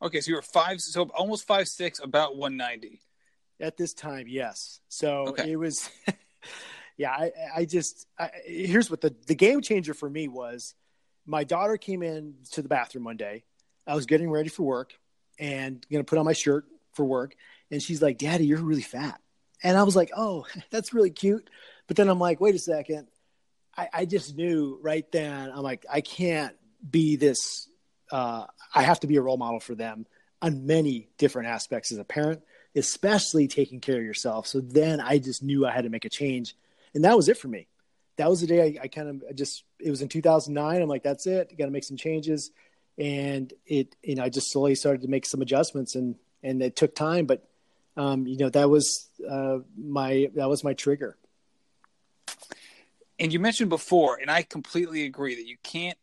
Okay, 0.00 0.20
so 0.20 0.28
you 0.28 0.36
were 0.36 0.42
five, 0.42 0.80
so 0.80 1.04
almost 1.14 1.46
five 1.46 1.66
six, 1.66 1.98
about 1.98 2.36
190. 2.36 3.00
At 3.58 3.76
this 3.76 3.94
time, 3.94 4.26
yes. 4.28 4.80
So 4.88 5.28
okay. 5.28 5.50
it 5.50 5.56
was. 5.56 5.90
yeah, 6.96 7.10
I, 7.10 7.32
I 7.56 7.64
just 7.64 8.06
I, 8.16 8.30
here's 8.44 8.90
what 8.90 9.00
the 9.00 9.12
the 9.26 9.34
game 9.34 9.60
changer 9.60 9.94
for 9.94 10.08
me 10.08 10.28
was. 10.28 10.74
My 11.26 11.42
daughter 11.42 11.78
came 11.78 12.02
in 12.02 12.34
to 12.52 12.62
the 12.62 12.68
bathroom 12.68 13.04
one 13.04 13.16
day. 13.16 13.44
I 13.86 13.94
was 13.94 14.06
getting 14.06 14.30
ready 14.30 14.50
for 14.50 14.62
work 14.62 14.92
and 15.38 15.84
going 15.90 16.04
to 16.04 16.08
put 16.08 16.18
on 16.18 16.24
my 16.24 16.32
shirt 16.32 16.66
for 16.92 17.04
work. 17.04 17.34
And 17.70 17.82
she's 17.82 18.02
like, 18.02 18.18
Daddy, 18.18 18.46
you're 18.46 18.60
really 18.60 18.82
fat. 18.82 19.20
And 19.62 19.76
I 19.76 19.82
was 19.82 19.96
like, 19.96 20.10
Oh, 20.16 20.46
that's 20.70 20.94
really 20.94 21.10
cute. 21.10 21.48
But 21.86 21.96
then 21.96 22.08
I'm 22.08 22.18
like, 22.18 22.40
Wait 22.40 22.54
a 22.54 22.58
second. 22.58 23.08
I, 23.76 23.88
I 23.92 24.04
just 24.04 24.36
knew 24.36 24.78
right 24.82 25.10
then, 25.12 25.52
I'm 25.54 25.62
like, 25.62 25.86
I 25.90 26.00
can't 26.00 26.54
be 26.88 27.16
this. 27.16 27.68
Uh, 28.10 28.46
I 28.74 28.82
have 28.82 29.00
to 29.00 29.06
be 29.06 29.16
a 29.16 29.22
role 29.22 29.36
model 29.36 29.60
for 29.60 29.76
them 29.76 30.06
on 30.42 30.66
many 30.66 31.08
different 31.16 31.48
aspects 31.48 31.92
as 31.92 31.98
a 31.98 32.04
parent, 32.04 32.42
especially 32.74 33.46
taking 33.46 33.80
care 33.80 33.98
of 33.98 34.04
yourself. 34.04 34.46
So 34.46 34.60
then 34.60 35.00
I 35.00 35.18
just 35.18 35.42
knew 35.42 35.64
I 35.64 35.70
had 35.70 35.84
to 35.84 35.90
make 35.90 36.04
a 36.04 36.08
change. 36.08 36.56
And 36.94 37.04
that 37.04 37.16
was 37.16 37.28
it 37.28 37.38
for 37.38 37.48
me. 37.48 37.68
That 38.16 38.28
was 38.28 38.40
the 38.40 38.48
day 38.48 38.78
I, 38.80 38.84
I 38.84 38.88
kind 38.88 39.08
of 39.08 39.36
just, 39.36 39.62
it 39.78 39.90
was 39.90 40.02
in 40.02 40.08
2009. 40.08 40.82
I'm 40.82 40.88
like, 40.88 41.04
that's 41.04 41.26
it. 41.26 41.56
Got 41.56 41.66
to 41.66 41.70
make 41.70 41.84
some 41.84 41.96
changes 41.96 42.50
and 42.98 43.52
it 43.66 43.94
you 44.02 44.16
know 44.16 44.24
I 44.24 44.28
just 44.28 44.50
slowly 44.50 44.74
started 44.74 45.02
to 45.02 45.08
make 45.08 45.24
some 45.24 45.40
adjustments 45.40 45.94
and 45.94 46.16
and 46.42 46.62
it 46.62 46.76
took 46.76 46.94
time, 46.94 47.26
but 47.26 47.48
um, 47.96 48.26
you 48.26 48.38
know 48.38 48.48
that 48.50 48.68
was 48.68 49.08
uh, 49.28 49.58
my 49.76 50.30
that 50.34 50.48
was 50.48 50.64
my 50.64 50.74
trigger. 50.74 51.16
And 53.18 53.32
you 53.32 53.40
mentioned 53.40 53.70
before, 53.70 54.18
and 54.20 54.30
I 54.30 54.42
completely 54.42 55.04
agree 55.04 55.34
that 55.34 55.46
you 55.46 55.56
can't 55.62 55.98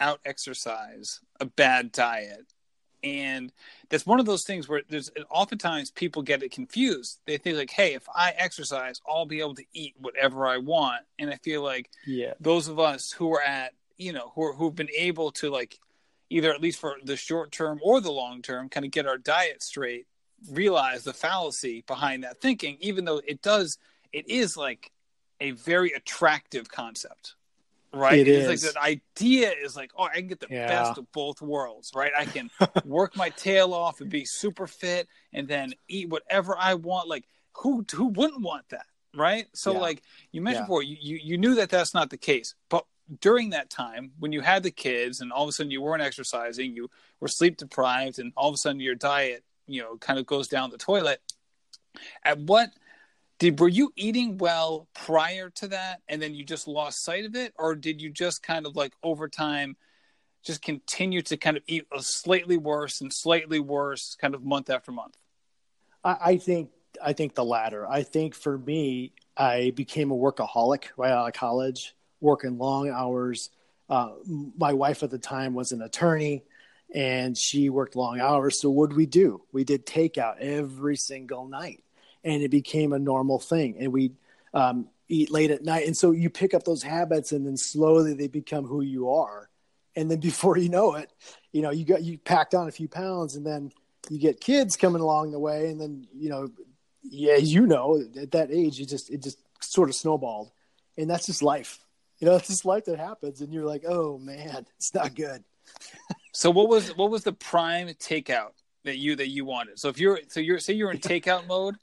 out 0.00 0.20
exercise 0.24 1.20
a 1.40 1.46
bad 1.46 1.92
diet. 1.92 2.52
And 3.04 3.52
that's 3.88 4.04
one 4.04 4.18
of 4.18 4.26
those 4.26 4.42
things 4.42 4.68
where 4.68 4.82
there's 4.88 5.10
oftentimes 5.30 5.92
people 5.92 6.22
get 6.22 6.42
it 6.42 6.50
confused. 6.50 7.20
They 7.26 7.38
think 7.38 7.56
like, 7.56 7.70
"Hey, 7.70 7.94
if 7.94 8.08
I 8.12 8.32
exercise, 8.36 9.00
I'll 9.08 9.26
be 9.26 9.40
able 9.40 9.54
to 9.54 9.64
eat 9.72 9.94
whatever 9.98 10.46
I 10.46 10.58
want." 10.58 11.02
And 11.18 11.30
I 11.30 11.36
feel 11.36 11.62
like 11.62 11.90
yeah. 12.04 12.34
those 12.40 12.66
of 12.66 12.80
us 12.80 13.12
who 13.12 13.32
are 13.34 13.42
at, 13.42 13.74
you 13.96 14.12
know, 14.12 14.32
who 14.34 14.42
are, 14.42 14.52
who've 14.54 14.74
been 14.74 14.90
able 14.96 15.30
to 15.32 15.50
like 15.50 15.78
either 16.30 16.52
at 16.52 16.60
least 16.60 16.80
for 16.80 16.96
the 17.04 17.16
short 17.16 17.52
term 17.52 17.80
or 17.82 18.00
the 18.00 18.12
long 18.12 18.42
term, 18.42 18.68
kind 18.68 18.84
of 18.84 18.92
get 18.92 19.06
our 19.06 19.18
diet 19.18 19.62
straight, 19.62 20.06
realize 20.50 21.04
the 21.04 21.12
fallacy 21.12 21.84
behind 21.86 22.24
that 22.24 22.40
thinking, 22.40 22.76
even 22.80 23.04
though 23.04 23.20
it 23.26 23.42
does, 23.42 23.78
it 24.12 24.28
is 24.28 24.56
like 24.56 24.90
a 25.40 25.52
very 25.52 25.92
attractive 25.92 26.68
concept, 26.68 27.34
right? 27.92 28.18
It 28.18 28.28
it's 28.28 28.48
is. 28.48 28.64
like 28.64 28.74
the 28.74 28.80
idea 28.80 29.50
is 29.50 29.76
like, 29.76 29.92
oh, 29.96 30.04
I 30.04 30.14
can 30.14 30.28
get 30.28 30.40
the 30.40 30.48
yeah. 30.50 30.66
best 30.66 30.98
of 30.98 31.10
both 31.12 31.40
worlds, 31.40 31.92
right? 31.94 32.12
I 32.16 32.24
can 32.24 32.50
work 32.84 33.16
my 33.16 33.30
tail 33.30 33.74
off 33.74 34.00
and 34.00 34.10
be 34.10 34.24
super 34.24 34.66
fit 34.66 35.08
and 35.32 35.46
then 35.46 35.74
eat 35.88 36.08
whatever 36.08 36.56
I 36.58 36.74
want. 36.74 37.08
Like, 37.08 37.24
who 37.52 37.84
who 37.92 38.06
wouldn't 38.06 38.42
want 38.42 38.68
that? 38.70 38.86
Right. 39.14 39.46
So, 39.54 39.72
yeah. 39.72 39.78
like 39.78 40.02
you 40.32 40.42
mentioned 40.42 40.62
yeah. 40.62 40.66
before, 40.66 40.82
you, 40.82 40.96
you, 41.00 41.18
you 41.22 41.38
knew 41.38 41.54
that 41.54 41.70
that's 41.70 41.94
not 41.94 42.10
the 42.10 42.18
case, 42.18 42.54
but 42.68 42.84
during 43.20 43.50
that 43.50 43.70
time 43.70 44.10
when 44.18 44.32
you 44.32 44.40
had 44.40 44.62
the 44.62 44.70
kids 44.70 45.20
and 45.20 45.32
all 45.32 45.44
of 45.44 45.48
a 45.48 45.52
sudden 45.52 45.70
you 45.70 45.80
weren't 45.80 46.02
exercising 46.02 46.74
you 46.74 46.90
were 47.20 47.28
sleep 47.28 47.56
deprived 47.56 48.18
and 48.18 48.32
all 48.36 48.48
of 48.48 48.54
a 48.54 48.58
sudden 48.58 48.80
your 48.80 48.94
diet 48.94 49.44
you 49.66 49.80
know 49.80 49.96
kind 49.98 50.18
of 50.18 50.26
goes 50.26 50.48
down 50.48 50.70
the 50.70 50.78
toilet 50.78 51.20
at 52.24 52.38
what 52.38 52.70
did 53.38 53.60
were 53.60 53.68
you 53.68 53.92
eating 53.96 54.38
well 54.38 54.88
prior 54.94 55.50
to 55.50 55.68
that 55.68 56.00
and 56.08 56.20
then 56.20 56.34
you 56.34 56.44
just 56.44 56.66
lost 56.66 57.04
sight 57.04 57.24
of 57.24 57.34
it? 57.34 57.52
Or 57.58 57.74
did 57.74 58.00
you 58.00 58.10
just 58.10 58.42
kind 58.42 58.66
of 58.66 58.76
like 58.76 58.94
over 59.02 59.28
time 59.28 59.76
just 60.42 60.62
continue 60.62 61.22
to 61.22 61.36
kind 61.36 61.56
of 61.56 61.62
eat 61.66 61.86
slightly 61.98 62.56
worse 62.56 63.00
and 63.00 63.12
slightly 63.12 63.60
worse 63.60 64.16
kind 64.20 64.34
of 64.34 64.44
month 64.44 64.70
after 64.70 64.92
month? 64.92 65.16
I, 66.02 66.16
I 66.20 66.36
think 66.38 66.70
i 67.02 67.12
think 67.12 67.34
the 67.34 67.44
latter. 67.44 67.86
I 67.88 68.02
think 68.02 68.34
for 68.34 68.56
me 68.56 69.12
i 69.36 69.72
became 69.74 70.10
a 70.10 70.16
workaholic 70.16 70.84
right 70.96 71.10
out 71.10 71.26
of 71.26 71.34
college 71.34 71.94
working 72.20 72.58
long 72.58 72.90
hours. 72.90 73.50
Uh, 73.88 74.10
my 74.56 74.72
wife 74.72 75.02
at 75.02 75.10
the 75.10 75.18
time 75.18 75.54
was 75.54 75.72
an 75.72 75.82
attorney 75.82 76.44
and 76.94 77.36
she 77.36 77.70
worked 77.70 77.96
long 77.96 78.20
hours. 78.20 78.60
So 78.60 78.70
what 78.70 78.90
did 78.90 78.96
we 78.96 79.06
do? 79.06 79.42
We 79.52 79.64
did 79.64 79.86
takeout 79.86 80.38
every 80.40 80.96
single 80.96 81.46
night 81.46 81.82
and 82.24 82.42
it 82.42 82.50
became 82.50 82.92
a 82.92 82.98
normal 82.98 83.38
thing. 83.38 83.76
And 83.78 83.92
we, 83.92 84.12
um, 84.54 84.88
eat 85.08 85.30
late 85.30 85.50
at 85.50 85.64
night, 85.64 85.86
and 85.86 85.96
so 85.96 86.10
you 86.10 86.30
pick 86.30 86.54
up 86.54 86.64
those 86.64 86.82
habits, 86.82 87.32
and 87.32 87.46
then 87.46 87.56
slowly 87.56 88.14
they 88.14 88.28
become 88.28 88.64
who 88.64 88.82
you 88.82 89.10
are. 89.10 89.48
And 89.94 90.10
then 90.10 90.20
before 90.20 90.56
you 90.56 90.68
know 90.68 90.94
it, 90.94 91.10
you 91.52 91.62
know 91.62 91.70
you 91.70 91.84
got 91.84 92.02
you 92.02 92.18
packed 92.18 92.54
on 92.54 92.68
a 92.68 92.72
few 92.72 92.88
pounds, 92.88 93.36
and 93.36 93.46
then 93.46 93.72
you 94.10 94.18
get 94.18 94.40
kids 94.40 94.76
coming 94.76 95.02
along 95.02 95.30
the 95.30 95.38
way, 95.38 95.68
and 95.70 95.80
then 95.80 96.06
you 96.14 96.28
know, 96.28 96.50
yeah, 97.02 97.36
you 97.36 97.66
know, 97.66 98.02
at 98.20 98.32
that 98.32 98.50
age, 98.50 98.80
it 98.80 98.86
just 98.86 99.10
it 99.10 99.22
just 99.22 99.38
sort 99.60 99.88
of 99.88 99.94
snowballed, 99.94 100.50
and 100.96 101.08
that's 101.08 101.26
just 101.26 101.42
life. 101.42 101.78
You 102.20 102.28
know, 102.28 102.36
it's 102.36 102.48
just 102.48 102.64
life 102.64 102.86
that 102.86 102.98
happens, 102.98 103.42
and 103.42 103.52
you're 103.52 103.66
like, 103.66 103.84
oh 103.86 104.16
man, 104.16 104.64
it's 104.78 104.94
not 104.94 105.14
good. 105.14 105.44
so 106.32 106.50
what 106.50 106.66
was 106.66 106.96
what 106.96 107.10
was 107.10 107.24
the 107.24 107.32
prime 107.34 107.88
takeout 107.88 108.52
that 108.84 108.96
you 108.96 109.16
that 109.16 109.28
you 109.28 109.44
wanted? 109.44 109.78
So 109.78 109.90
if 109.90 109.98
you're 109.98 110.20
so 110.28 110.40
you're 110.40 110.58
say 110.58 110.72
you're 110.72 110.90
in 110.90 110.98
takeout 110.98 111.46
mode, 111.46 111.76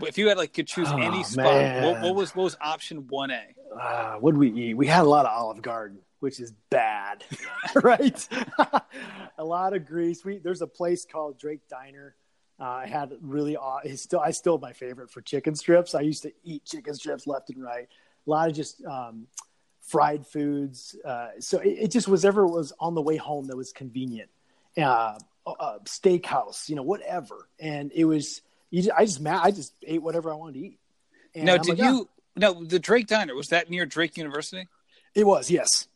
if 0.00 0.18
you 0.18 0.28
had 0.28 0.38
like 0.38 0.52
could 0.52 0.66
choose 0.66 0.88
oh, 0.90 0.98
any 0.98 1.22
spot, 1.24 1.82
what, 1.82 2.00
what, 2.00 2.14
was 2.14 2.34
what 2.34 2.44
was 2.44 2.56
option 2.60 3.06
one 3.08 3.30
A? 3.30 3.42
Uh, 3.76 4.14
what 4.18 4.32
did 4.32 4.38
we 4.38 4.52
eat? 4.52 4.74
We 4.74 4.86
had 4.86 5.02
a 5.02 5.08
lot 5.08 5.26
of 5.26 5.32
Olive 5.32 5.62
Garden, 5.62 5.98
which 6.20 6.40
is 6.40 6.52
bad, 6.70 7.24
right? 7.82 8.28
a 9.38 9.44
lot 9.44 9.74
of 9.74 9.86
grease. 9.86 10.24
We 10.24 10.38
there's 10.38 10.62
a 10.62 10.66
place 10.66 11.04
called 11.04 11.38
Drake 11.38 11.68
Diner. 11.68 12.14
Uh, 12.60 12.64
I 12.64 12.86
had 12.86 13.12
really 13.20 13.56
still 13.96 14.20
I 14.20 14.30
still 14.30 14.58
my 14.58 14.72
favorite 14.72 15.10
for 15.10 15.20
chicken 15.20 15.54
strips. 15.54 15.94
I 15.94 16.02
used 16.02 16.22
to 16.22 16.32
eat 16.44 16.64
chicken 16.64 16.94
strips 16.94 17.26
left 17.26 17.50
and 17.50 17.62
right. 17.62 17.88
A 18.26 18.30
lot 18.30 18.48
of 18.48 18.54
just 18.54 18.84
um, 18.84 19.26
fried 19.82 20.26
foods. 20.26 20.96
Uh, 21.04 21.28
so 21.38 21.58
it, 21.58 21.68
it, 21.68 21.90
just 21.90 22.08
was 22.08 22.24
ever 22.24 22.46
was 22.46 22.72
on 22.80 22.94
the 22.94 23.02
way 23.02 23.16
home 23.16 23.46
that 23.46 23.56
was 23.56 23.72
convenient. 23.72 24.30
Uh, 24.76 25.18
uh, 25.46 25.78
steakhouse, 25.84 26.68
you 26.68 26.76
know, 26.76 26.82
whatever. 26.82 27.48
And 27.58 27.92
it 27.94 28.04
was 28.04 28.40
you 28.70 28.82
just, 28.82 28.96
I 28.96 29.04
just 29.04 29.26
I 29.26 29.50
just 29.50 29.74
ate 29.86 30.02
whatever 30.02 30.32
I 30.32 30.34
wanted 30.34 30.54
to 30.54 30.66
eat. 30.66 30.78
And 31.34 31.44
now, 31.44 31.54
I'm 31.54 31.62
did 31.62 31.78
like, 31.78 31.78
you? 31.78 32.08
Oh. 32.08 32.08
No, 32.34 32.64
the 32.64 32.78
Drake 32.78 33.08
Diner 33.08 33.34
was 33.34 33.48
that 33.48 33.68
near 33.68 33.84
Drake 33.84 34.16
University? 34.16 34.66
It 35.14 35.26
was, 35.26 35.50
yes. 35.50 35.88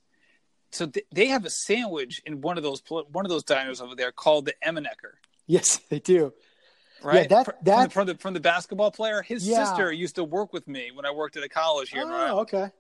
So 0.71 0.87
th- 0.87 1.07
they 1.11 1.29
have 1.29 1.47
a 1.47 1.51
sandwich 1.51 2.21
in 2.27 2.43
one 2.43 2.59
of 2.59 2.63
those 2.63 2.83
one 2.89 3.25
of 3.25 3.31
those 3.31 3.45
diners 3.45 3.81
over 3.81 3.95
there 3.95 4.13
called 4.13 4.45
the 4.45 4.55
Emmenecker. 4.65 5.15
Yes, 5.47 5.79
they 5.89 6.01
do. 6.01 6.35
Right. 7.03 7.31
Yeah, 7.31 7.43
that 7.45 7.65
that 7.65 7.93
from 7.93 8.07
the, 8.07 8.07
from 8.07 8.07
the, 8.07 8.15
from 8.17 8.35
the 8.35 8.41
basketball 8.41 8.91
player. 8.91 9.23
His 9.23 9.49
yeah. 9.49 9.65
sister 9.65 9.91
used 9.93 10.17
to 10.17 10.25
work 10.25 10.53
with 10.53 10.67
me 10.69 10.91
when 10.93 11.07
I 11.07 11.13
worked 11.13 11.37
at 11.37 11.45
a 11.45 11.49
college 11.49 11.91
here. 11.91 12.03
Oh, 12.05 12.41
okay. 12.41 12.71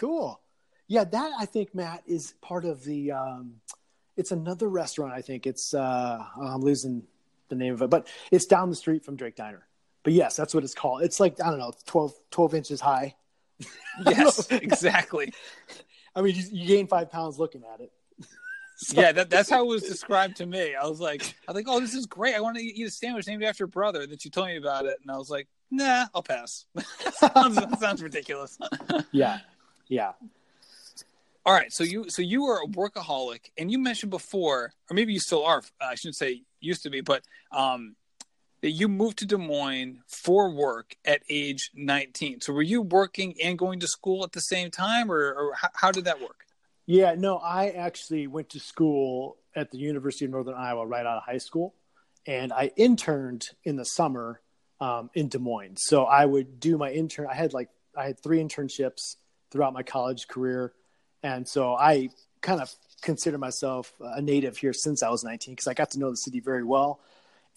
Cool. 0.00 0.40
Yeah, 0.88 1.04
that 1.04 1.32
I 1.38 1.44
think 1.44 1.74
Matt 1.74 2.02
is 2.06 2.32
part 2.40 2.64
of 2.64 2.82
the. 2.84 3.12
Um, 3.12 3.56
it's 4.16 4.32
another 4.32 4.66
restaurant. 4.66 5.12
I 5.12 5.20
think 5.20 5.46
it's. 5.46 5.74
Uh, 5.74 6.24
oh, 6.38 6.46
I'm 6.46 6.62
losing 6.62 7.02
the 7.50 7.54
name 7.54 7.74
of 7.74 7.82
it, 7.82 7.90
but 7.90 8.08
it's 8.30 8.46
down 8.46 8.70
the 8.70 8.76
street 8.76 9.04
from 9.04 9.16
Drake 9.16 9.36
Diner. 9.36 9.66
But 10.02 10.14
yes, 10.14 10.36
that's 10.36 10.54
what 10.54 10.64
it's 10.64 10.74
called. 10.74 11.02
It's 11.02 11.20
like 11.20 11.38
I 11.42 11.50
don't 11.50 11.58
know, 11.58 11.74
12, 11.84 12.14
12 12.30 12.54
inches 12.54 12.80
high. 12.80 13.14
yes, 14.06 14.50
exactly. 14.50 15.34
I 16.16 16.22
mean, 16.22 16.34
you, 16.34 16.44
you, 16.50 16.66
gain 16.66 16.86
five 16.86 17.10
pounds 17.10 17.38
looking 17.38 17.62
at 17.72 17.80
it. 17.80 17.92
so, 18.78 19.02
yeah, 19.02 19.12
that, 19.12 19.28
that's 19.28 19.50
how 19.50 19.62
it 19.62 19.68
was 19.68 19.82
described 19.82 20.36
to 20.38 20.46
me. 20.46 20.74
I 20.74 20.86
was 20.86 20.98
like, 20.98 21.34
I 21.46 21.52
like, 21.52 21.66
oh, 21.68 21.78
this 21.78 21.94
is 21.94 22.06
great. 22.06 22.34
I 22.34 22.40
want 22.40 22.56
to 22.56 22.64
eat 22.64 22.86
a 22.86 22.90
sandwich 22.90 23.26
named 23.26 23.44
after 23.44 23.66
brother. 23.66 24.06
That 24.06 24.24
you 24.24 24.30
told 24.30 24.46
me 24.46 24.56
about 24.56 24.86
it, 24.86 24.96
and 25.02 25.10
I 25.10 25.18
was 25.18 25.28
like, 25.28 25.46
nah, 25.70 26.06
I'll 26.14 26.22
pass. 26.22 26.64
sounds, 27.12 27.58
sounds 27.78 28.02
ridiculous. 28.02 28.58
yeah, 29.12 29.40
yeah. 29.90 30.12
All 31.44 31.52
right, 31.52 31.72
so 31.72 31.84
you 31.84 32.08
so 32.08 32.22
you 32.22 32.44
are 32.44 32.62
a 32.62 32.66
workaholic, 32.66 33.50
and 33.58 33.70
you 33.70 33.78
mentioned 33.78 34.10
before, 34.10 34.72
or 34.90 34.94
maybe 34.94 35.12
you 35.12 35.20
still 35.20 35.44
are. 35.44 35.62
I 35.80 35.94
shouldn't 35.96 36.16
say 36.16 36.42
used 36.60 36.82
to 36.84 36.90
be, 36.90 37.00
but 37.00 37.22
um, 37.50 37.96
that 38.60 38.70
you 38.70 38.88
moved 38.88 39.18
to 39.18 39.26
Des 39.26 39.36
Moines 39.36 40.00
for 40.06 40.50
work 40.50 40.94
at 41.04 41.22
age 41.28 41.70
19. 41.74 42.42
So 42.42 42.52
were 42.52 42.62
you 42.62 42.82
working 42.82 43.34
and 43.42 43.58
going 43.58 43.80
to 43.80 43.88
school 43.88 44.22
at 44.22 44.32
the 44.32 44.40
same 44.40 44.70
time, 44.70 45.10
or, 45.10 45.32
or 45.32 45.54
how, 45.54 45.68
how 45.74 45.90
did 45.90 46.04
that 46.04 46.20
work? 46.20 46.44
Yeah, 46.86 47.14
no, 47.16 47.38
I 47.38 47.70
actually 47.70 48.26
went 48.26 48.50
to 48.50 48.60
school 48.60 49.38
at 49.56 49.70
the 49.70 49.78
University 49.78 50.26
of 50.26 50.30
Northern 50.30 50.54
Iowa 50.54 50.86
right 50.86 51.06
out 51.06 51.16
of 51.16 51.22
high 51.24 51.38
school, 51.38 51.74
and 52.26 52.52
I 52.52 52.70
interned 52.76 53.48
in 53.64 53.76
the 53.76 53.84
summer 53.84 54.40
um, 54.80 55.10
in 55.14 55.28
Des 55.28 55.38
Moines. 55.38 55.78
So 55.78 56.04
I 56.04 56.26
would 56.26 56.60
do 56.60 56.76
my 56.76 56.90
intern. 56.92 57.26
I 57.30 57.34
had 57.34 57.54
like 57.54 57.70
I 57.96 58.04
had 58.04 58.22
three 58.22 58.42
internships 58.44 59.16
throughout 59.50 59.72
my 59.72 59.82
college 59.82 60.28
career 60.28 60.72
and 61.22 61.46
so 61.46 61.74
I 61.74 62.10
kind 62.40 62.60
of 62.60 62.74
consider 63.02 63.38
myself 63.38 63.92
a 64.00 64.20
native 64.20 64.56
here 64.56 64.72
since 64.72 65.02
I 65.02 65.10
was 65.10 65.24
19 65.24 65.54
because 65.54 65.66
I 65.66 65.74
got 65.74 65.90
to 65.92 65.98
know 65.98 66.10
the 66.10 66.16
city 66.16 66.40
very 66.40 66.64
well. 66.64 67.00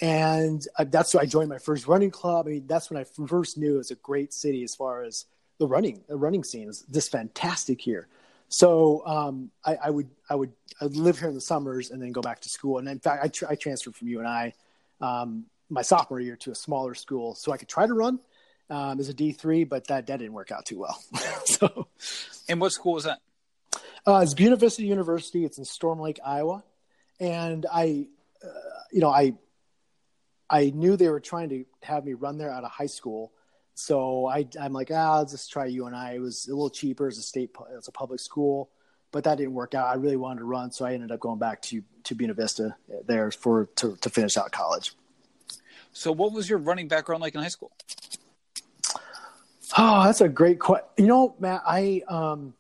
And 0.02 0.66
that's 0.88 1.14
why 1.14 1.22
I 1.22 1.26
joined 1.26 1.50
my 1.50 1.60
first 1.60 1.88
running 1.88 2.12
club. 2.12 2.48
I 2.48 2.52
mean, 2.52 2.68
that's 2.68 2.90
when 2.90 3.00
I 3.00 3.06
first 3.28 3.58
knew 3.58 3.76
it 3.76 3.78
was 3.78 3.92
a 3.92 3.96
great 3.96 4.34
city 4.34 4.64
as 4.64 4.76
far 4.76 5.04
as 5.04 5.26
the 5.60 5.68
running, 5.68 6.04
the 6.08 6.16
running 6.18 6.44
scene 6.44 6.68
is 6.68 6.84
just 6.92 7.12
fantastic 7.12 7.80
here. 7.80 8.08
So 8.50 9.06
um, 9.06 9.52
I, 9.64 9.78
I, 9.86 9.90
would 9.90 10.10
I 10.30 10.36
would 10.36 10.52
I'd 10.82 10.96
live 10.96 11.20
here 11.20 11.30
in 11.30 11.36
the 11.36 11.42
summers 11.42 11.92
and 11.92 12.02
then 12.02 12.12
go 12.12 12.22
back 12.22 12.42
to 12.42 12.50
school. 12.50 12.80
And 12.80 12.88
in 12.88 13.00
fact, 13.00 13.24
I, 13.24 13.28
tra- 13.28 13.52
I 13.52 13.56
transferred 13.56 13.96
from 13.96 14.08
UNI 14.08 14.54
um, 15.00 15.46
my 15.70 15.82
sophomore 15.82 16.20
year 16.20 16.36
to 16.38 16.52
a 16.52 16.56
smaller 16.56 16.96
school 16.96 17.36
so 17.36 17.52
I 17.52 17.58
could 17.58 17.70
try 17.70 17.88
to 17.88 17.94
run 17.94 18.20
um, 18.70 19.00
as 19.00 19.10
a 19.10 19.14
D 19.14 19.32
three, 19.32 19.64
but 19.64 19.88
that 19.88 20.08
that 20.08 20.18
didn't 20.18 20.34
work 20.34 20.52
out 20.52 20.66
too 20.66 20.80
well. 20.80 21.02
so, 21.46 21.88
and 22.48 22.60
what 22.60 22.72
school 22.72 22.94
was 22.94 23.06
that? 23.06 23.20
Uh, 24.06 24.20
it's 24.22 24.34
Buena 24.34 24.56
Vista 24.56 24.84
University. 24.84 25.46
It's 25.46 25.58
in 25.58 25.66
Storm 25.66 26.00
Lake, 26.00 26.20
Iowa, 26.26 26.64
and 27.20 27.66
I, 27.72 28.08
uh, 28.44 28.48
you 28.92 29.00
know, 29.00 29.10
I, 29.10 29.34
I 30.50 30.72
knew 30.72 30.98
they 30.98 31.10
were 31.10 31.22
trying 31.22 31.50
to 31.50 31.66
have 31.84 32.04
me 32.04 32.14
run 32.14 32.38
there 32.38 32.52
out 32.52 32.64
of 32.64 32.72
high 32.72 32.88
school, 32.88 33.32
so 33.76 34.28
I, 34.28 34.46
I'm 34.60 34.74
like, 34.74 34.92
ah, 34.92 35.14
I'll 35.14 35.26
just 35.26 35.52
try 35.52 35.66
UNI. 35.66 36.16
It 36.16 36.22
was 36.22 36.48
a 36.48 36.52
little 36.52 36.70
cheaper 36.70 37.08
as 37.08 37.18
a 37.18 37.22
state, 37.22 37.52
as 37.78 37.88
a 37.88 37.92
public 37.92 38.20
school, 38.20 38.70
but 39.12 39.24
that 39.24 39.38
didn't 39.38 39.54
work 39.54 39.74
out. 39.74 39.88
I 39.88 39.96
really 39.96 40.18
wanted 40.18 40.40
to 40.40 40.46
run, 40.46 40.72
so 40.72 40.86
I 40.86 40.94
ended 40.94 41.12
up 41.12 41.20
going 41.20 41.40
back 41.40 41.62
to 41.64 41.82
to 42.04 42.16
Buena 42.16 42.34
Vista 42.34 42.76
there 43.06 43.32
for 43.32 43.68
to 43.78 43.96
to 43.96 44.10
finish 44.10 44.36
out 44.36 44.52
college. 44.52 44.94
So, 45.94 46.12
what 46.12 46.34
was 46.34 46.50
your 46.50 46.60
running 46.60 46.88
background 46.88 47.22
like 47.22 47.36
in 47.36 47.42
high 47.42 47.48
school? 47.48 47.72
Oh, 49.78 50.04
that's 50.04 50.22
a 50.22 50.30
great 50.30 50.60
question. 50.60 50.88
You 50.98 51.08
know, 51.08 51.36
Matt, 51.40 51.62
I 51.66 52.04
um, 52.08 52.54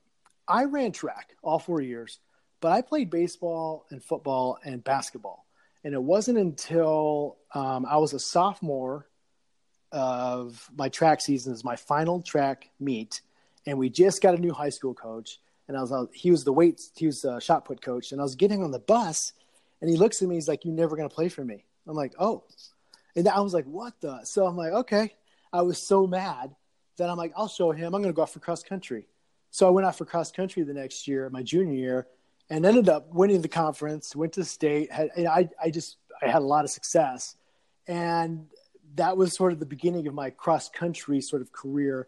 I 0.47 0.65
ran 0.65 0.91
track 0.91 1.35
all 1.43 1.59
four 1.59 1.81
years, 1.81 2.19
but 2.59 2.71
I 2.71 2.81
played 2.81 3.09
baseball 3.09 3.85
and 3.91 4.03
football 4.03 4.57
and 4.63 4.83
basketball. 4.83 5.45
And 5.83 5.93
it 5.93 6.01
wasn't 6.01 6.37
until 6.37 7.37
um, 7.53 7.85
I 7.85 7.97
was 7.97 8.13
a 8.13 8.19
sophomore 8.19 9.07
of 9.91 10.69
my 10.75 10.89
track 10.89 11.21
season 11.21 11.53
is 11.53 11.63
my 11.63 11.75
final 11.75 12.21
track 12.21 12.69
meet, 12.79 13.21
and 13.67 13.77
we 13.77 13.89
just 13.89 14.21
got 14.21 14.33
a 14.33 14.39
new 14.39 14.53
high 14.53 14.69
school 14.69 14.93
coach, 14.95 15.39
and 15.67 15.77
I 15.77 15.81
was 15.81 15.91
uh, 15.91 16.05
he 16.13 16.31
was 16.31 16.43
the 16.43 16.53
weight 16.53 16.81
he 16.95 17.05
was 17.05 17.21
the 17.21 17.39
shot 17.39 17.65
put 17.65 17.81
coach, 17.81 18.11
and 18.11 18.19
I 18.19 18.23
was 18.23 18.35
getting 18.35 18.63
on 18.63 18.71
the 18.71 18.79
bus, 18.79 19.33
and 19.81 19.89
he 19.89 19.97
looks 19.97 20.21
at 20.21 20.27
me, 20.29 20.35
he's 20.35 20.47
like, 20.47 20.65
"You're 20.65 20.73
never 20.73 20.95
gonna 20.95 21.09
play 21.09 21.29
for 21.29 21.45
me." 21.45 21.65
I'm 21.87 21.95
like, 21.95 22.13
"Oh," 22.17 22.43
and 23.15 23.27
I 23.27 23.39
was 23.41 23.53
like, 23.53 23.65
"What 23.65 23.93
the?" 24.01 24.23
So 24.23 24.47
I'm 24.47 24.57
like, 24.57 24.73
"Okay." 24.73 25.13
I 25.51 25.61
was 25.61 25.77
so 25.77 26.07
mad 26.07 26.55
that 26.97 27.09
I'm 27.09 27.17
like, 27.17 27.33
"I'll 27.35 27.47
show 27.47 27.71
him. 27.71 27.93
I'm 27.93 28.01
gonna 28.01 28.13
go 28.13 28.21
out 28.21 28.29
for 28.29 28.39
cross 28.39 28.63
country." 28.63 29.07
So 29.51 29.67
I 29.67 29.69
went 29.69 29.85
out 29.85 29.95
for 29.95 30.05
cross 30.05 30.31
country 30.31 30.63
the 30.63 30.73
next 30.73 31.07
year, 31.07 31.29
my 31.29 31.43
junior 31.43 31.75
year, 31.75 32.07
and 32.49 32.65
ended 32.65 32.89
up 32.89 33.13
winning 33.13 33.41
the 33.41 33.47
conference. 33.47 34.15
Went 34.15 34.33
to 34.33 34.43
state. 34.43 34.91
Had, 34.91 35.09
I 35.17 35.49
I 35.61 35.69
just 35.69 35.97
I 36.21 36.27
had 36.27 36.41
a 36.41 36.45
lot 36.45 36.65
of 36.65 36.71
success, 36.71 37.35
and 37.87 38.47
that 38.95 39.17
was 39.17 39.33
sort 39.33 39.53
of 39.53 39.59
the 39.59 39.65
beginning 39.65 40.07
of 40.07 40.13
my 40.13 40.29
cross 40.29 40.69
country 40.69 41.21
sort 41.21 41.41
of 41.41 41.51
career 41.51 42.07